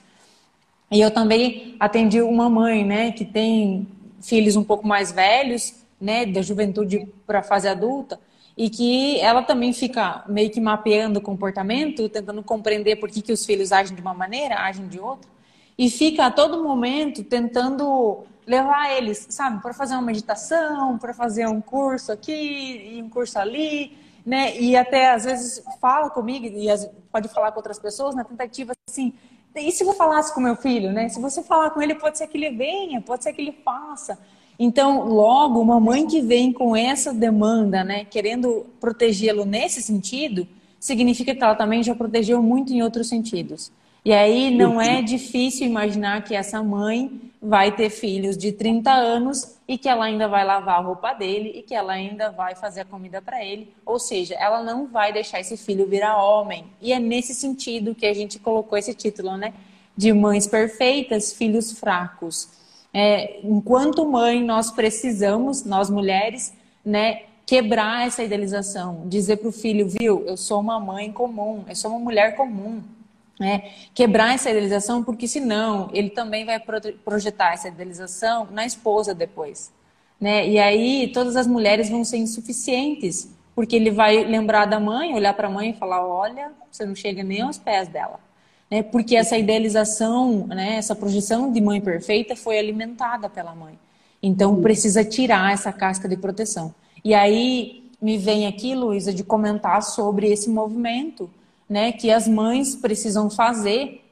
E 0.91 0.99
eu 0.99 1.11
também 1.11 1.75
atendi 1.79 2.21
uma 2.21 2.49
mãe, 2.49 2.83
né, 2.83 3.13
que 3.13 3.23
tem 3.23 3.87
filhos 4.21 4.57
um 4.57 4.63
pouco 4.63 4.85
mais 4.85 5.11
velhos, 5.11 5.73
né, 6.01 6.25
da 6.25 6.41
juventude 6.41 7.07
para 7.25 7.39
a 7.39 7.43
fase 7.43 7.67
adulta, 7.67 8.19
e 8.57 8.69
que 8.69 9.19
ela 9.19 9.41
também 9.41 9.71
fica 9.73 10.23
meio 10.27 10.49
que 10.49 10.59
mapeando 10.59 11.19
o 11.19 11.21
comportamento, 11.21 12.09
tentando 12.09 12.43
compreender 12.43 12.97
por 12.97 13.09
que, 13.09 13.21
que 13.21 13.31
os 13.31 13.45
filhos 13.45 13.71
agem 13.71 13.95
de 13.95 14.01
uma 14.01 14.13
maneira, 14.13 14.59
agem 14.59 14.87
de 14.87 14.99
outra, 14.99 15.29
e 15.77 15.89
fica 15.89 16.25
a 16.25 16.31
todo 16.31 16.63
momento 16.63 17.23
tentando 17.23 18.23
levar 18.45 18.91
eles, 18.91 19.27
sabe, 19.29 19.61
para 19.61 19.73
fazer 19.73 19.93
uma 19.93 20.01
meditação, 20.01 20.97
para 20.97 21.13
fazer 21.13 21.47
um 21.47 21.61
curso 21.61 22.11
aqui 22.11 22.93
e 22.93 23.01
um 23.01 23.09
curso 23.09 23.39
ali, 23.39 23.97
né? 24.25 24.59
E 24.59 24.75
até 24.75 25.11
às 25.11 25.23
vezes 25.23 25.63
fala 25.79 26.09
comigo 26.09 26.45
e 26.45 26.67
pode 27.11 27.29
falar 27.29 27.51
com 27.51 27.59
outras 27.59 27.79
pessoas 27.79 28.15
na 28.15 28.23
tentativa 28.23 28.73
assim, 28.89 29.13
e 29.55 29.71
se 29.71 29.83
eu 29.83 29.93
falasse 29.93 30.33
com 30.33 30.39
meu 30.39 30.55
filho, 30.55 30.91
né? 30.91 31.09
Se 31.09 31.19
você 31.19 31.41
falar 31.41 31.71
com 31.71 31.81
ele, 31.81 31.95
pode 31.95 32.17
ser 32.17 32.27
que 32.27 32.37
ele 32.37 32.55
venha, 32.55 33.01
pode 33.01 33.23
ser 33.23 33.33
que 33.33 33.41
ele 33.41 33.51
faça. 33.63 34.17
Então, 34.59 35.07
logo, 35.07 35.61
uma 35.61 35.79
mãe 35.79 36.05
que 36.05 36.21
vem 36.21 36.51
com 36.51 36.75
essa 36.75 37.13
demanda, 37.13 37.81
né, 37.81 38.03
querendo 38.03 38.65
protegê-lo 38.79 39.45
nesse 39.45 39.81
sentido, 39.81 40.45
significa 40.77 41.33
que 41.33 41.41
ela 41.41 41.55
também 41.55 41.81
já 41.81 41.95
protegeu 41.95 42.43
muito 42.43 42.73
em 42.73 42.83
outros 42.83 43.07
sentidos. 43.07 43.71
E 44.03 44.13
aí 44.13 44.53
não 44.53 44.81
é 44.81 45.01
difícil 45.01 45.65
imaginar 45.65 46.23
que 46.23 46.35
essa 46.35 46.61
mãe 46.63 47.29
vai 47.41 47.73
ter 47.73 47.89
filhos 47.89 48.37
de 48.37 48.51
30 48.51 48.91
anos 48.91 49.57
e 49.67 49.77
que 49.77 49.87
ela 49.87 50.05
ainda 50.05 50.27
vai 50.27 50.43
lavar 50.43 50.79
a 50.79 50.81
roupa 50.81 51.13
dele 51.13 51.53
e 51.55 51.61
que 51.61 51.73
ela 51.73 51.93
ainda 51.93 52.31
vai 52.31 52.55
fazer 52.55 52.81
a 52.81 52.85
comida 52.85 53.21
para 53.21 53.43
ele. 53.43 53.73
Ou 53.85 53.99
seja, 53.99 54.35
ela 54.35 54.61
não 54.61 54.87
vai 54.87 55.13
deixar 55.13 55.39
esse 55.39 55.55
filho 55.55 55.87
virar 55.87 56.21
homem. 56.21 56.65
E 56.81 56.91
é 56.91 56.99
nesse 56.99 57.33
sentido 57.33 57.95
que 57.95 58.05
a 58.05 58.13
gente 58.13 58.39
colocou 58.39 58.77
esse 58.77 58.93
título, 58.93 59.37
né? 59.37 59.53
De 59.95 60.11
mães 60.11 60.47
perfeitas, 60.47 61.33
filhos 61.33 61.71
fracos. 61.71 62.58
É, 63.01 63.39
enquanto 63.45 64.05
mãe, 64.05 64.43
nós 64.43 64.71
precisamos, 64.71 65.63
nós 65.63 65.89
mulheres, 65.89 66.53
né, 66.83 67.21
quebrar 67.45 68.05
essa 68.05 68.21
idealização, 68.21 69.03
dizer 69.07 69.37
para 69.37 69.47
o 69.47 69.53
filho, 69.53 69.87
viu, 69.87 70.25
eu 70.27 70.35
sou 70.35 70.59
uma 70.59 70.81
mãe 70.81 71.09
comum, 71.09 71.63
eu 71.69 71.75
sou 71.77 71.91
uma 71.91 71.99
mulher 71.99 72.35
comum, 72.35 72.83
né? 73.39 73.71
Quebrar 73.93 74.33
essa 74.35 74.49
idealização, 74.49 75.01
porque 75.01 75.29
senão 75.29 75.89
ele 75.93 76.09
também 76.09 76.43
vai 76.43 76.61
projetar 77.05 77.53
essa 77.53 77.69
idealização 77.69 78.49
na 78.51 78.65
esposa 78.65 79.15
depois. 79.15 79.71
Né? 80.19 80.49
E 80.49 80.59
aí 80.59 81.09
todas 81.13 81.37
as 81.37 81.47
mulheres 81.47 81.89
vão 81.89 82.03
ser 82.03 82.17
insuficientes, 82.17 83.33
porque 83.55 83.77
ele 83.77 83.91
vai 83.91 84.25
lembrar 84.25 84.65
da 84.65 84.77
mãe, 84.77 85.13
olhar 85.13 85.33
para 85.33 85.47
a 85.47 85.51
mãe 85.51 85.69
e 85.69 85.73
falar: 85.73 86.05
olha, 86.05 86.51
você 86.69 86.85
não 86.85 86.95
chega 86.95 87.23
nem 87.23 87.39
aos 87.39 87.57
pés 87.57 87.87
dela. 87.87 88.19
Né? 88.69 88.83
Porque 88.83 89.15
essa 89.15 89.37
idealização, 89.37 90.47
né, 90.47 90.75
essa 90.75 90.95
projeção 90.95 91.51
de 91.51 91.59
mãe 91.59 91.81
perfeita 91.81 92.35
foi 92.35 92.59
alimentada 92.59 93.29
pela 93.29 93.55
mãe. 93.55 93.77
Então 94.21 94.61
precisa 94.61 95.03
tirar 95.03 95.53
essa 95.53 95.71
casca 95.71 96.07
de 96.07 96.17
proteção. 96.17 96.73
E 97.03 97.13
aí 97.13 97.89
me 98.01 98.17
vem 98.17 98.47
aqui, 98.47 98.75
Luísa, 98.75 99.13
de 99.13 99.23
comentar 99.23 99.81
sobre 99.81 100.31
esse 100.31 100.49
movimento 100.49 101.29
né, 101.69 101.91
que 101.91 102.11
as 102.11 102.27
mães 102.27 102.75
precisam 102.75 103.29
fazer 103.29 104.03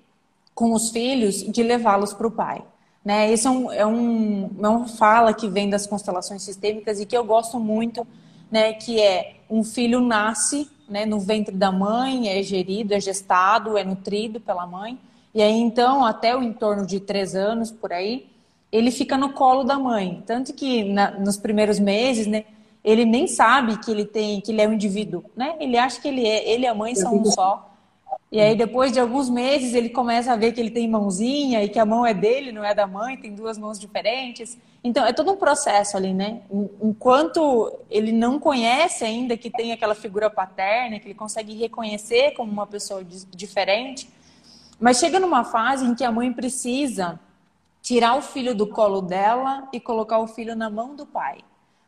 com 0.54 0.74
os 0.74 0.90
filhos 0.90 1.44
de 1.44 1.64
levá-los 1.64 2.14
para 2.14 2.28
o 2.28 2.32
pai. 2.32 2.64
Né? 3.04 3.32
Esse 3.32 3.48
é, 3.48 3.50
um, 3.50 3.72
é, 3.72 3.86
um, 3.86 4.50
é 4.62 4.68
uma 4.68 4.88
fala 4.88 5.34
que 5.34 5.48
vem 5.48 5.70
das 5.70 5.88
constelações 5.88 6.44
sistêmicas 6.44 7.00
e 7.00 7.06
que 7.06 7.16
eu 7.16 7.24
gosto 7.24 7.60
muito, 7.60 8.06
né, 8.52 8.74
que 8.74 9.00
é 9.00 9.36
um 9.50 9.64
filho 9.64 10.00
nasce 10.00 10.70
né, 10.90 11.06
no 11.06 11.20
ventre 11.20 11.56
da 11.56 11.72
mãe, 11.72 12.30
é 12.30 12.42
gerido, 12.42 12.94
é 12.94 13.00
gestado, 13.00 13.78
é 13.78 13.84
nutrido 13.84 14.40
pela 14.40 14.66
mãe, 14.66 14.98
e 15.34 15.42
aí 15.42 15.54
então, 15.54 16.04
até 16.04 16.36
o 16.36 16.42
entorno 16.42 16.86
de 16.86 17.00
três 17.00 17.36
anos, 17.36 17.70
por 17.70 17.94
aí, 17.94 18.26
ele 18.72 18.92
fica 18.92 19.18
no 19.18 19.34
colo 19.34 19.64
da 19.64 19.78
mãe. 19.78 20.24
Tanto 20.26 20.54
que 20.54 20.84
na, 20.84 21.12
nos 21.12 21.38
primeiros 21.38 21.80
meses, 21.80 22.28
né, 22.28 22.46
ele 22.84 23.06
nem 23.06 23.28
sabe 23.28 23.78
que 23.78 23.92
ele 23.92 24.06
tem, 24.06 24.42
que 24.42 24.52
ele 24.52 24.62
é 24.62 24.68
um 24.68 24.74
indivíduo, 24.74 25.24
né? 25.36 25.56
Ele 25.60 25.78
acha 25.78 26.00
que 26.02 26.08
ele 26.08 26.26
é, 26.26 26.50
ele 26.50 26.64
e 26.64 26.68
a 26.68 26.74
mãe 26.74 26.96
são 26.96 27.16
um 27.18 27.26
só. 27.26 27.67
E 28.30 28.42
aí 28.42 28.56
depois 28.56 28.92
de 28.92 29.00
alguns 29.00 29.30
meses 29.30 29.74
ele 29.74 29.90
começa 29.90 30.34
a 30.34 30.36
ver 30.36 30.52
que 30.52 30.60
ele 30.60 30.70
tem 30.70 30.88
mãozinha 30.88 31.64
e 31.64 31.70
que 31.70 31.80
a 31.80 31.86
mão 31.86 32.06
é 32.06 32.14
dele, 32.14 32.52
não 32.52 32.64
é 32.64 32.74
da 32.74 32.86
mãe, 32.86 33.16
tem 33.16 33.34
duas 33.34 33.58
mãos 33.58 33.80
diferentes. 33.80 34.58
Então 34.84 35.06
é 35.06 35.14
todo 35.14 35.32
um 35.32 35.38
processo 35.38 35.96
ali, 35.96 36.14
né? 36.14 36.42
Enquanto 36.82 37.72
ele 37.90 38.12
não 38.12 38.38
conhece 38.38 39.06
ainda 39.06 39.38
que 39.38 39.50
tem 39.50 39.72
aquela 39.72 39.96
figura 39.96 40.30
paterna, 40.30 41.00
que 41.00 41.08
ele 41.08 41.14
consegue 41.14 41.56
reconhecer 41.56 42.32
como 42.32 42.52
uma 42.52 42.68
pessoa 42.68 43.02
diferente, 43.04 44.10
mas 44.80 45.00
chega 45.00 45.20
numa 45.20 45.46
fase 45.46 45.86
em 45.86 45.96
que 45.96 46.04
a 46.04 46.12
mãe 46.12 46.32
precisa 46.34 47.20
tirar 47.82 48.16
o 48.18 48.22
filho 48.22 48.54
do 48.54 48.68
colo 48.68 49.02
dela 49.02 49.70
e 49.72 49.80
colocar 49.80 50.20
o 50.20 50.28
filho 50.28 50.56
na 50.56 50.70
mão 50.70 50.96
do 50.96 51.06
pai 51.06 51.40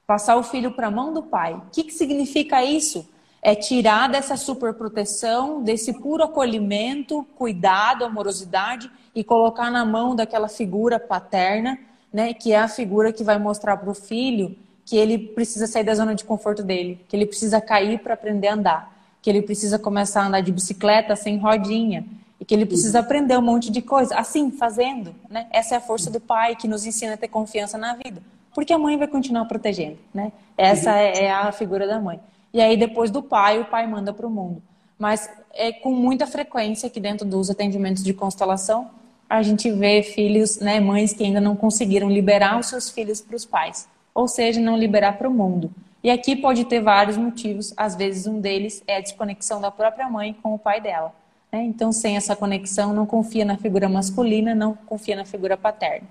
passar 0.09 0.37
o 0.37 0.41
filho 0.41 0.71
para 0.71 0.87
a 0.87 0.91
mão 0.91 1.13
do 1.13 1.21
pai. 1.21 1.53
O 1.53 1.61
que, 1.71 1.83
que 1.83 1.93
significa 1.93 2.65
isso? 2.65 3.07
É 3.41 3.55
tirar 3.55 4.09
dessa 4.09 4.35
superproteção, 4.35 5.63
desse 5.63 5.93
puro 5.93 6.23
acolhimento, 6.23 7.25
cuidado, 7.37 8.03
amorosidade 8.03 8.91
e 9.15 9.23
colocar 9.23 9.71
na 9.71 9.85
mão 9.85 10.15
daquela 10.15 10.47
figura 10.47 10.99
paterna, 10.99 11.79
né, 12.11 12.33
que 12.33 12.51
é 12.51 12.59
a 12.59 12.67
figura 12.67 13.13
que 13.13 13.23
vai 13.23 13.37
mostrar 13.37 13.77
para 13.77 13.89
o 13.89 13.93
filho 13.93 14.55
que 14.85 14.97
ele 14.97 15.17
precisa 15.17 15.67
sair 15.67 15.83
da 15.83 15.93
zona 15.93 16.15
de 16.15 16.23
conforto 16.23 16.63
dele, 16.63 16.99
que 17.07 17.15
ele 17.15 17.25
precisa 17.25 17.61
cair 17.61 17.99
para 17.99 18.15
aprender 18.15 18.47
a 18.47 18.55
andar, 18.55 18.95
que 19.21 19.29
ele 19.29 19.41
precisa 19.41 19.77
começar 19.77 20.23
a 20.23 20.27
andar 20.27 20.41
de 20.41 20.51
bicicleta 20.51 21.15
sem 21.15 21.37
rodinha, 21.37 22.05
e 22.39 22.45
que 22.45 22.53
ele 22.55 22.65
precisa 22.65 22.99
aprender 22.99 23.37
um 23.37 23.41
monte 23.41 23.71
de 23.71 23.81
coisa, 23.81 24.15
assim, 24.15 24.49
fazendo, 24.49 25.13
né? 25.29 25.45
Essa 25.51 25.75
é 25.75 25.77
a 25.77 25.81
força 25.81 26.09
do 26.09 26.19
pai 26.19 26.55
que 26.55 26.67
nos 26.67 26.85
ensina 26.85 27.13
a 27.13 27.17
ter 27.17 27.27
confiança 27.27 27.77
na 27.77 27.93
vida 27.93 28.21
porque 28.53 28.73
a 28.73 28.77
mãe 28.77 28.97
vai 28.97 29.07
continuar 29.07 29.45
protegendo, 29.45 29.97
né? 30.13 30.31
Essa 30.57 30.97
é, 30.97 31.25
é 31.25 31.31
a 31.31 31.51
figura 31.51 31.87
da 31.87 31.99
mãe. 31.99 32.19
E 32.53 32.61
aí 32.61 32.75
depois 32.75 33.11
do 33.11 33.21
pai, 33.21 33.59
o 33.59 33.65
pai 33.65 33.85
manda 33.87 34.13
para 34.13 34.25
o 34.25 34.29
mundo. 34.29 34.61
Mas 34.97 35.29
é 35.53 35.71
com 35.71 35.91
muita 35.91 36.27
frequência 36.27 36.89
que 36.89 36.99
dentro 36.99 37.25
dos 37.25 37.49
atendimentos 37.49 38.03
de 38.03 38.13
constelação 38.13 38.89
a 39.29 39.43
gente 39.43 39.69
vê 39.71 40.01
filhos, 40.01 40.59
né, 40.59 40.79
mães 40.79 41.13
que 41.13 41.23
ainda 41.23 41.39
não 41.39 41.55
conseguiram 41.55 42.09
liberar 42.09 42.59
os 42.59 42.67
seus 42.67 42.89
filhos 42.89 43.21
para 43.21 43.35
os 43.35 43.45
pais, 43.45 43.87
ou 44.13 44.27
seja, 44.27 44.59
não 44.59 44.75
liberar 44.75 45.17
para 45.17 45.29
o 45.29 45.33
mundo. 45.33 45.71
E 46.03 46.09
aqui 46.09 46.35
pode 46.35 46.65
ter 46.65 46.81
vários 46.81 47.17
motivos. 47.17 47.73
Às 47.75 47.95
vezes 47.95 48.25
um 48.25 48.39
deles 48.39 48.81
é 48.87 48.97
a 48.97 49.01
desconexão 49.01 49.61
da 49.61 49.69
própria 49.69 50.09
mãe 50.09 50.35
com 50.41 50.53
o 50.53 50.59
pai 50.59 50.81
dela. 50.81 51.13
Né? 51.51 51.63
Então, 51.63 51.91
sem 51.91 52.15
essa 52.15 52.35
conexão, 52.35 52.93
não 52.93 53.05
confia 53.05 53.43
na 53.43 53.57
figura 53.57 53.89
masculina, 53.89 54.55
não 54.55 54.73
confia 54.73 55.15
na 55.15 55.25
figura 55.25 55.57
paterna. 55.57 56.07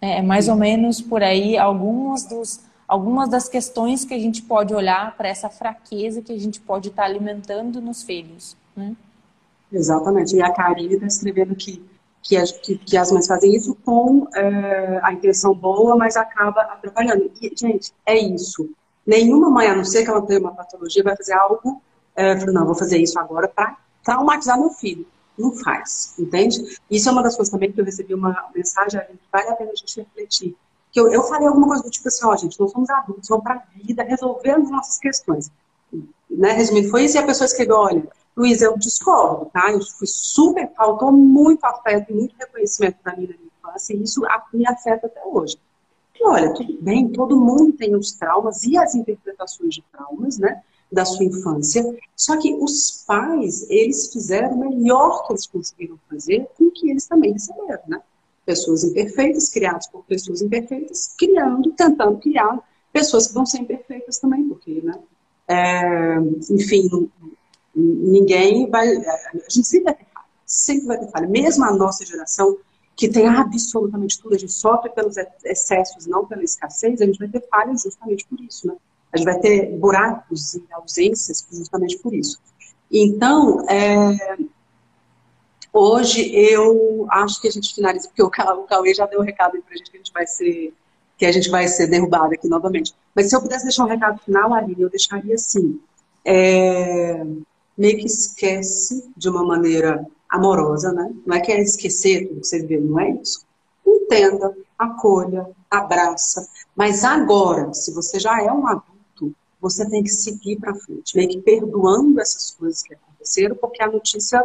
É, 0.00 0.18
é 0.18 0.22
mais 0.22 0.48
ou 0.48 0.56
menos 0.56 1.00
por 1.00 1.22
aí 1.22 1.58
algumas, 1.58 2.24
dos, 2.24 2.60
algumas 2.92 3.30
das 3.30 3.48
questões 3.48 4.04
que 4.04 4.12
a 4.12 4.18
gente 4.18 4.42
pode 4.42 4.74
olhar 4.74 5.16
para 5.16 5.26
essa 5.26 5.48
fraqueza 5.48 6.20
que 6.20 6.30
a 6.30 6.38
gente 6.38 6.60
pode 6.60 6.90
estar 6.90 7.04
tá 7.04 7.08
alimentando 7.08 7.80
nos 7.80 8.02
filhos. 8.02 8.54
Né? 8.76 8.94
Exatamente. 9.72 10.36
E 10.36 10.42
a 10.42 10.52
Karine 10.52 10.96
está 10.96 11.06
escrevendo 11.06 11.54
que, 11.56 11.82
que, 12.22 12.36
que, 12.60 12.76
que, 12.76 12.96
as 12.98 13.10
mães 13.10 13.26
fazem 13.26 13.54
isso 13.56 13.74
com 13.82 14.28
é, 14.34 15.00
a 15.02 15.10
intenção 15.10 15.54
boa, 15.54 15.96
mas 15.96 16.18
acaba 16.18 16.60
atrapalhando. 16.60 17.32
E, 17.40 17.50
gente, 17.56 17.94
é 18.04 18.18
isso. 18.18 18.68
Nenhuma 19.06 19.48
mãe, 19.48 19.68
a 19.68 19.74
não 19.74 19.84
ser 19.84 20.04
que 20.04 20.10
ela 20.10 20.20
tenha 20.20 20.40
uma 20.40 20.52
patologia, 20.52 21.02
vai 21.02 21.16
fazer 21.16 21.32
algo, 21.32 21.80
é, 22.14 22.34
não, 22.44 22.66
vou 22.66 22.74
fazer 22.74 22.98
isso 22.98 23.18
agora 23.18 23.48
para 23.48 23.74
traumatizar 24.04 24.58
meu 24.58 24.70
filho 24.70 25.06
não 25.38 25.50
faz, 25.50 26.14
entende? 26.18 26.78
Isso 26.90 27.08
é 27.08 27.12
uma 27.12 27.22
das 27.22 27.34
coisas 27.34 27.50
também 27.50 27.72
que 27.72 27.80
eu 27.80 27.84
recebi 27.86 28.12
uma 28.12 28.50
mensagem 28.54 29.00
que 29.00 29.18
vale 29.32 29.48
a 29.48 29.56
pena 29.56 29.70
a 29.72 29.74
gente 29.74 29.98
refletir. 29.98 30.54
Que 30.92 31.00
eu, 31.00 31.10
eu 31.10 31.22
falei 31.24 31.48
alguma 31.48 31.66
coisa 31.68 31.82
do 31.82 31.90
tipo 31.90 32.06
assim, 32.06 32.24
ó, 32.24 32.36
gente, 32.36 32.60
nós 32.60 32.70
somos 32.70 32.90
adultos, 32.90 33.28
vamos 33.28 33.42
para 33.42 33.54
a 33.54 33.62
vida, 33.74 34.02
resolvendo 34.02 34.64
as 34.64 34.70
nossas 34.70 34.98
questões. 34.98 35.50
Né? 36.30 36.52
Resumindo, 36.52 36.90
foi 36.90 37.04
isso 37.04 37.16
e 37.16 37.18
a 37.18 37.26
pessoa 37.26 37.46
escreveu, 37.46 37.76
olha, 37.76 38.08
Luiz, 38.36 38.62
eu 38.62 38.78
discordo, 38.78 39.46
tá? 39.46 39.70
Eu 39.70 39.80
fui 39.82 40.06
super, 40.06 40.70
faltou 40.74 41.12
muito 41.12 41.64
afeto 41.64 42.12
muito 42.14 42.34
reconhecimento 42.38 42.98
na 43.04 43.16
minha 43.16 43.34
infância, 43.58 43.94
e 43.94 44.02
isso 44.02 44.22
me 44.52 44.66
afeta 44.66 45.06
até 45.06 45.22
hoje. 45.24 45.58
E 46.18 46.26
olha, 46.26 46.54
tudo 46.54 46.78
bem, 46.80 47.10
todo 47.10 47.36
mundo 47.36 47.72
tem 47.72 47.94
os 47.94 48.12
traumas 48.12 48.62
e 48.64 48.76
as 48.78 48.94
interpretações 48.94 49.74
de 49.74 49.84
traumas, 49.90 50.38
né? 50.38 50.62
da 50.92 51.04
sua 51.06 51.24
infância. 51.24 51.82
Só 52.14 52.38
que 52.38 52.52
os 52.54 53.02
pais, 53.06 53.68
eles 53.70 54.12
fizeram 54.12 54.52
o 54.52 54.58
melhor 54.58 55.26
que 55.26 55.32
eles 55.32 55.46
conseguiram 55.46 55.98
fazer 56.08 56.46
com 56.56 56.64
o 56.64 56.70
que 56.70 56.90
eles 56.90 57.06
também 57.06 57.32
receberam, 57.32 57.80
né? 57.88 58.00
Pessoas 58.44 58.84
imperfeitas, 58.84 59.48
criadas 59.48 59.86
por 59.86 60.04
pessoas 60.04 60.42
imperfeitas, 60.42 61.14
criando, 61.16 61.70
tentando 61.72 62.18
criar 62.18 62.58
pessoas 62.92 63.28
que 63.28 63.34
vão 63.34 63.46
ser 63.46 63.58
imperfeitas 63.58 64.18
também, 64.18 64.48
porque, 64.48 64.80
né? 64.82 64.98
É, 65.48 66.16
enfim, 66.50 67.10
ninguém 67.74 68.68
vai. 68.68 68.88
A 68.88 69.48
gente 69.48 69.66
sempre 69.66 69.84
vai 69.84 69.94
ter 69.94 70.06
falha, 70.12 70.26
sempre 70.44 70.86
vai 70.86 70.98
ter 70.98 71.10
falha. 71.10 71.28
Mesmo 71.28 71.64
a 71.64 71.72
nossa 71.72 72.04
geração, 72.04 72.58
que 72.94 73.08
tem 73.08 73.26
absolutamente 73.26 74.20
tudo, 74.20 74.34
a 74.34 74.38
gente 74.38 74.52
sofre 74.52 74.90
pelos 74.90 75.16
excessos, 75.44 76.06
não 76.06 76.26
pela 76.26 76.42
escassez, 76.42 77.00
a 77.00 77.06
gente 77.06 77.18
vai 77.18 77.28
ter 77.28 77.46
falhas 77.48 77.82
justamente 77.82 78.26
por 78.26 78.40
isso, 78.40 78.66
né? 78.66 78.76
A 79.12 79.18
gente 79.18 79.26
vai 79.26 79.38
ter 79.40 79.76
buracos 79.76 80.54
e 80.54 80.64
ausências 80.72 81.46
justamente 81.50 81.98
por 81.98 82.14
isso. 82.14 82.40
Então, 82.90 83.66
é, 83.68 84.38
hoje 85.72 86.34
eu 86.34 87.06
acho 87.10 87.40
que 87.40 87.48
a 87.48 87.50
gente 87.50 87.74
finaliza, 87.74 88.08
porque 88.08 88.22
o 88.22 88.30
Cauê 88.66 88.94
já 88.94 89.06
deu 89.06 89.20
um 89.20 89.24
recado 89.24 89.52
para 89.62 89.74
a 89.74 89.76
gente 89.76 89.90
que 89.90 89.96
a 89.96 90.00
gente 90.00 90.12
vai 90.12 90.26
ser 90.26 90.74
que 91.16 91.26
a 91.26 91.30
gente 91.30 91.50
vai 91.50 91.68
ser 91.68 91.86
derrubado 91.86 92.34
aqui 92.34 92.48
novamente. 92.48 92.94
Mas 93.14 93.28
se 93.28 93.36
eu 93.36 93.40
pudesse 93.40 93.64
deixar 93.64 93.84
um 93.84 93.88
recado 93.88 94.18
final, 94.24 94.52
Aline, 94.52 94.82
eu 94.82 94.90
deixaria 94.90 95.34
assim. 95.34 95.80
É, 96.24 97.24
meio 97.78 97.98
que 97.98 98.06
esquece 98.06 99.08
de 99.16 99.28
uma 99.28 99.44
maneira 99.44 100.04
amorosa, 100.28 100.92
né? 100.92 101.14
Não 101.24 101.36
é 101.36 101.40
que 101.40 101.52
é 101.52 101.60
esquecer 101.60 102.26
tudo 102.26 102.40
que 102.40 102.46
você 102.46 102.66
vê, 102.66 102.78
não 102.78 102.98
é 102.98 103.10
isso. 103.10 103.44
Entenda, 103.86 104.52
acolha, 104.78 105.46
abraça. 105.70 106.48
Mas 106.74 107.04
agora, 107.04 107.72
se 107.72 107.92
você 107.92 108.18
já 108.18 108.42
é 108.42 108.50
um 108.50 108.66
adulto, 108.66 109.34
você 109.60 109.88
tem 109.88 110.02
que 110.02 110.10
seguir 110.10 110.58
para 110.58 110.74
frente, 110.74 111.16
meio 111.16 111.28
que 111.28 111.40
perdoando 111.40 112.20
essas 112.20 112.50
coisas 112.50 112.82
que 112.82 112.94
aconteceram, 112.94 113.54
porque 113.56 113.82
a 113.82 113.90
notícia 113.90 114.44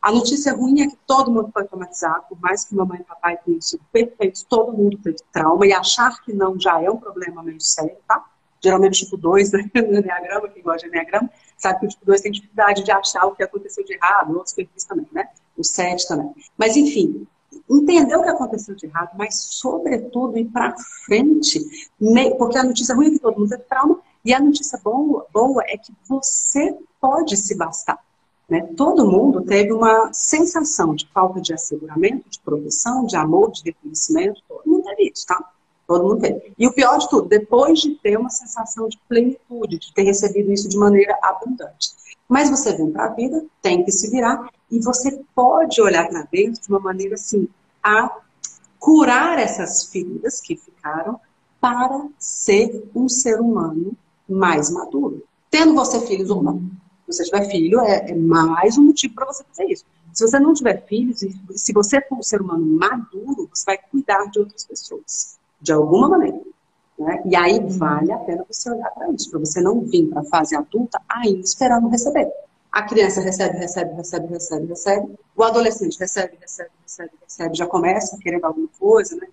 a 0.00 0.12
notícia 0.12 0.54
ruim 0.54 0.82
é 0.82 0.86
que 0.86 0.96
todo 1.06 1.30
mundo 1.30 1.50
foi 1.52 1.64
traumatizado, 1.64 2.24
por 2.28 2.40
mais 2.40 2.64
que 2.64 2.74
mamãe 2.74 3.00
e 3.00 3.04
papai 3.04 3.36
tenham 3.44 3.60
sido 3.60 3.82
perfeitos, 3.92 4.42
todo 4.42 4.72
mundo 4.72 4.96
teve 4.98 5.18
trauma, 5.32 5.66
e 5.66 5.72
achar 5.72 6.22
que 6.22 6.32
não 6.32 6.58
já 6.58 6.80
é 6.80 6.88
um 6.88 6.96
problema 6.96 7.42
meio 7.42 7.60
sério, 7.60 7.96
tá? 8.06 8.24
Geralmente 8.60 9.04
tipo 9.04 9.16
2, 9.16 9.52
né? 9.52 9.70
no 9.74 9.98
Enneagrama, 9.98 10.48
quem 10.48 10.62
gosta 10.62 10.88
de 10.88 10.94
Enneagrama, 10.94 11.30
sabe 11.56 11.80
que 11.80 11.86
o 11.86 11.88
tipo 11.88 12.06
2 12.06 12.20
tem 12.20 12.32
dificuldade 12.32 12.84
de 12.84 12.92
achar 12.92 13.26
o 13.26 13.34
que 13.34 13.42
aconteceu 13.42 13.84
de 13.84 13.94
errado, 13.94 14.36
outros 14.36 14.54
perfis 14.54 14.84
também, 14.84 15.06
né? 15.12 15.28
O 15.56 15.64
7 15.64 16.06
também. 16.06 16.32
Mas 16.56 16.76
enfim, 16.76 17.26
entender 17.68 18.16
o 18.16 18.22
que 18.22 18.28
aconteceu 18.28 18.76
de 18.76 18.86
errado, 18.86 19.10
mas 19.16 19.34
sobretudo 19.34 20.38
ir 20.38 20.46
para 20.46 20.76
frente, 21.04 21.60
porque 22.38 22.56
a 22.56 22.62
notícia 22.62 22.94
ruim 22.94 23.08
é 23.08 23.10
que 23.10 23.18
todo 23.18 23.38
mundo 23.38 23.48
teve 23.48 23.64
trauma, 23.64 24.00
e 24.24 24.32
a 24.32 24.40
notícia 24.40 24.78
boa, 24.82 25.26
boa 25.32 25.62
é 25.66 25.76
que 25.76 25.92
você 26.06 26.76
pode 27.00 27.36
se 27.36 27.56
bastar. 27.56 27.98
Né? 28.48 28.62
Todo 28.76 29.06
mundo 29.06 29.42
teve 29.42 29.72
uma 29.72 30.10
sensação 30.12 30.94
de 30.94 31.06
falta 31.12 31.40
de 31.40 31.52
asseguramento, 31.52 32.30
de 32.30 32.40
proteção, 32.40 33.04
de 33.04 33.14
amor, 33.14 33.52
de 33.52 33.62
reconhecimento. 33.62 34.40
Todo 34.48 34.62
mundo 34.64 34.84
teve 34.84 35.12
isso, 35.12 35.26
tá? 35.26 35.52
Todo 35.86 36.04
mundo 36.04 36.20
teve. 36.20 36.52
E 36.58 36.66
o 36.66 36.72
pior 36.72 36.98
de 36.98 37.08
tudo, 37.10 37.28
depois 37.28 37.78
de 37.78 37.94
ter 37.96 38.18
uma 38.18 38.30
sensação 38.30 38.88
de 38.88 38.98
plenitude, 39.06 39.78
de 39.78 39.92
ter 39.92 40.02
recebido 40.02 40.50
isso 40.50 40.68
de 40.68 40.78
maneira 40.78 41.18
abundante. 41.22 41.90
Mas 42.26 42.48
você 42.48 42.74
vem 42.74 42.90
para 42.90 43.06
a 43.06 43.14
vida, 43.14 43.44
tem 43.60 43.84
que 43.84 43.92
se 43.92 44.10
virar, 44.10 44.50
e 44.70 44.80
você 44.80 45.22
pode 45.34 45.80
olhar 45.80 46.08
para 46.08 46.22
dentro 46.30 46.60
de 46.60 46.68
uma 46.68 46.80
maneira 46.80 47.14
assim, 47.14 47.48
a 47.82 48.18
curar 48.78 49.38
essas 49.38 49.84
feridas 49.84 50.40
que 50.40 50.56
ficaram 50.56 51.20
para 51.60 52.06
ser 52.18 52.88
um 52.94 53.08
ser 53.08 53.40
humano 53.40 53.92
mais 54.28 54.70
maduro. 54.70 55.24
Tendo 55.50 55.74
você 55.74 56.00
filhos 56.06 56.30
ou 56.30 56.42
não 56.42 56.62
você 57.08 57.24
tiver 57.24 57.50
filho, 57.50 57.80
é, 57.80 58.10
é 58.10 58.14
mais 58.14 58.78
um 58.78 58.84
motivo 58.84 59.14
para 59.14 59.26
você 59.26 59.42
fazer 59.44 59.64
isso. 59.64 59.84
Se 60.12 60.26
você 60.26 60.38
não 60.38 60.54
tiver 60.54 60.84
filhos, 60.86 61.24
se 61.54 61.72
você 61.72 62.00
for 62.02 62.18
um 62.18 62.22
ser 62.22 62.40
humano 62.40 62.64
maduro, 62.64 63.48
você 63.52 63.64
vai 63.64 63.78
cuidar 63.78 64.24
de 64.30 64.38
outras 64.38 64.64
pessoas, 64.64 65.38
de 65.60 65.72
alguma 65.72 66.08
maneira. 66.08 66.40
Né? 66.98 67.22
E 67.26 67.36
aí 67.36 67.60
vale 67.60 68.12
a 68.12 68.18
pena 68.18 68.44
você 68.50 68.70
olhar 68.70 68.90
para 68.90 69.10
isso, 69.12 69.30
para 69.30 69.38
você 69.38 69.60
não 69.60 69.80
vir 69.80 70.08
para 70.08 70.20
a 70.20 70.24
fase 70.24 70.56
adulta 70.56 71.00
ainda 71.08 71.40
esperando 71.40 71.88
receber. 71.88 72.28
A 72.70 72.82
criança 72.82 73.20
recebe, 73.20 73.56
recebe, 73.58 73.94
recebe, 73.94 74.26
recebe, 74.26 74.66
recebe. 74.66 75.18
O 75.34 75.42
adolescente 75.42 75.98
recebe, 75.98 76.36
recebe, 76.40 76.70
recebe, 76.82 77.10
recebe, 77.22 77.56
já 77.56 77.66
começa 77.66 78.16
a 78.16 78.18
querer 78.18 78.44
alguma 78.44 78.68
coisa, 78.78 79.16
né? 79.16 79.26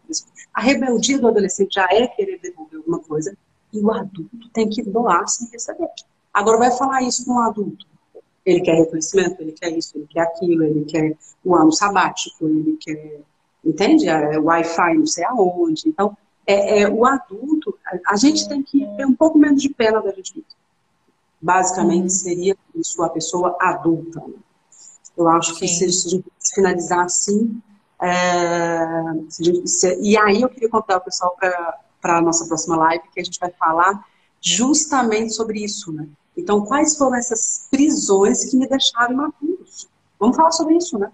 A 0.53 0.61
rebeldia 0.61 1.19
do 1.19 1.27
adolescente 1.27 1.73
já 1.73 1.87
é 1.91 2.07
querer 2.07 2.39
devolver 2.39 2.77
alguma 2.77 2.99
coisa. 2.99 3.35
E 3.73 3.79
o 3.79 3.91
adulto 3.91 4.49
tem 4.53 4.69
que 4.69 4.81
doar 4.83 5.27
sem 5.27 5.49
receber. 5.49 5.89
Agora 6.35 6.57
vai 6.57 6.71
falar 6.71 7.01
isso 7.01 7.23
com 7.23 7.35
um 7.35 7.39
adulto. 7.39 7.87
Ele 8.45 8.59
quer 8.59 8.75
reconhecimento, 8.75 9.39
ele 9.39 9.53
quer 9.53 9.69
isso, 9.69 9.97
ele 9.97 10.05
quer 10.05 10.23
aquilo, 10.23 10.65
ele 10.65 10.83
quer 10.83 11.17
o 11.45 11.55
ano 11.55 11.71
sabático, 11.71 12.45
ele 12.45 12.77
quer, 12.77 13.21
entende? 13.63 14.09
É, 14.09 14.37
Wi-Fi 14.37 14.95
não 14.95 15.07
sei 15.07 15.23
aonde. 15.23 15.87
Então, 15.87 16.15
é, 16.45 16.81
é, 16.81 16.89
o 16.89 17.05
adulto, 17.05 17.79
a, 18.05 18.17
gente 18.17 18.49
tem 18.49 18.61
que 18.61 18.85
ter 18.97 19.05
um 19.05 19.15
pouco 19.15 19.39
menos 19.39 19.61
de 19.61 19.69
pena 19.69 20.01
da 20.01 20.11
gente 20.11 20.35
mesmo. 20.35 20.51
Basicamente, 21.41 22.03
uhum. 22.03 22.09
seria 22.09 22.57
isso 22.75 23.01
a 23.01 23.09
pessoa 23.09 23.55
adulta. 23.61 24.21
Eu 25.15 25.29
acho 25.29 25.55
que 25.55 25.69
se, 25.69 25.89
se 25.89 26.07
a 26.07 26.11
gente 26.11 26.25
finalizar 26.53 27.05
assim, 27.05 27.61
é, 28.01 28.83
gente, 29.39 29.69
se, 29.69 29.97
e 30.01 30.17
aí 30.17 30.41
eu 30.41 30.49
queria 30.49 30.69
contar 30.69 30.97
o 30.97 31.01
pessoal 31.01 31.37
para 31.39 32.17
a 32.17 32.21
nossa 32.21 32.45
próxima 32.45 32.75
live, 32.75 33.05
que 33.13 33.21
a 33.21 33.23
gente 33.23 33.39
vai 33.39 33.51
falar 33.51 34.03
justamente 34.41 35.33
sobre 35.33 35.63
isso, 35.63 35.93
né? 35.93 36.05
Então, 36.37 36.65
quais 36.65 36.97
foram 36.97 37.15
essas 37.15 37.67
prisões 37.71 38.49
que 38.49 38.57
me 38.57 38.67
deixaram 38.67 39.13
imaturos? 39.13 39.87
Vamos 40.19 40.35
falar 40.35 40.51
sobre 40.51 40.75
isso, 40.75 40.97
né? 40.97 41.11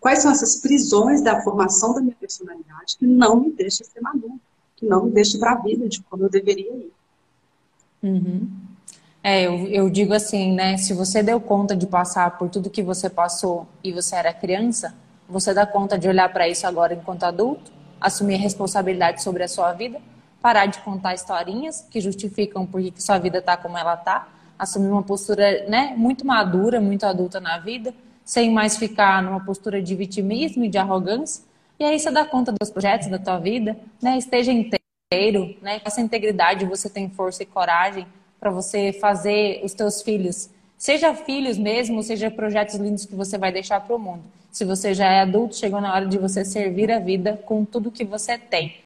Quais 0.00 0.20
são 0.20 0.30
essas 0.30 0.56
prisões 0.56 1.22
da 1.22 1.42
formação 1.42 1.94
da 1.94 2.00
minha 2.00 2.14
personalidade 2.14 2.96
que 2.98 3.06
não 3.06 3.40
me 3.40 3.50
deixam 3.50 3.86
ser 3.86 4.00
maduro, 4.00 4.38
que 4.76 4.86
não 4.86 5.04
me 5.04 5.10
deixam 5.10 5.40
para 5.40 5.52
a 5.52 5.56
vida 5.56 5.88
de 5.88 6.02
como 6.02 6.24
eu 6.24 6.30
deveria 6.30 6.70
ir? 6.72 6.92
Uhum. 8.02 8.48
É, 9.22 9.42
eu, 9.42 9.66
eu 9.66 9.90
digo 9.90 10.14
assim, 10.14 10.54
né? 10.54 10.76
Se 10.76 10.94
você 10.94 11.22
deu 11.22 11.40
conta 11.40 11.74
de 11.74 11.86
passar 11.86 12.38
por 12.38 12.48
tudo 12.48 12.70
que 12.70 12.82
você 12.82 13.10
passou 13.10 13.66
e 13.82 13.92
você 13.92 14.14
era 14.14 14.32
criança, 14.32 14.94
você 15.28 15.52
dá 15.52 15.66
conta 15.66 15.98
de 15.98 16.08
olhar 16.08 16.32
para 16.32 16.48
isso 16.48 16.66
agora 16.66 16.94
enquanto 16.94 17.24
adulto, 17.24 17.72
assumir 18.00 18.36
responsabilidade 18.36 19.22
sobre 19.22 19.42
a 19.42 19.48
sua 19.48 19.72
vida, 19.72 20.00
parar 20.40 20.66
de 20.66 20.78
contar 20.80 21.14
historinhas 21.14 21.84
que 21.90 22.00
justificam 22.00 22.64
por 22.64 22.80
que 22.80 23.02
sua 23.02 23.18
vida 23.18 23.38
está 23.38 23.56
como 23.56 23.76
ela 23.76 23.94
está 23.94 24.28
assumir 24.58 24.88
uma 24.88 25.02
postura 25.02 25.66
né, 25.68 25.94
muito 25.96 26.26
madura, 26.26 26.80
muito 26.80 27.04
adulta 27.04 27.38
na 27.40 27.58
vida, 27.58 27.94
sem 28.24 28.50
mais 28.50 28.76
ficar 28.76 29.22
numa 29.22 29.40
postura 29.40 29.80
de 29.80 29.94
vitimismo 29.94 30.64
e 30.64 30.68
de 30.68 30.76
arrogância. 30.76 31.44
E 31.78 31.84
aí 31.84 31.98
você 31.98 32.10
dá 32.10 32.24
conta 32.24 32.52
dos 32.52 32.70
projetos 32.70 33.08
da 33.08 33.18
tua 33.18 33.38
vida, 33.38 33.78
né? 34.02 34.18
Esteja 34.18 34.50
inteiro, 34.52 35.56
né? 35.62 35.78
Com 35.78 35.86
essa 35.86 36.00
integridade 36.00 36.66
você 36.66 36.90
tem 36.90 37.08
força 37.08 37.42
e 37.42 37.46
coragem 37.46 38.06
para 38.40 38.50
você 38.50 38.92
fazer 38.92 39.60
os 39.64 39.72
teus 39.72 40.02
filhos, 40.02 40.50
seja 40.76 41.14
filhos 41.14 41.56
mesmo, 41.58 42.02
seja 42.02 42.30
projetos 42.30 42.76
lindos 42.76 43.04
que 43.04 43.14
você 43.14 43.38
vai 43.38 43.52
deixar 43.52 43.80
para 43.80 43.94
o 43.94 43.98
mundo. 43.98 44.22
Se 44.50 44.64
você 44.64 44.94
já 44.94 45.06
é 45.06 45.20
adulto, 45.20 45.56
chegou 45.56 45.80
na 45.80 45.94
hora 45.94 46.06
de 46.06 46.18
você 46.18 46.44
servir 46.44 46.90
a 46.90 46.98
vida 46.98 47.40
com 47.44 47.64
tudo 47.64 47.90
que 47.90 48.04
você 48.04 48.36
tem. 48.38 48.76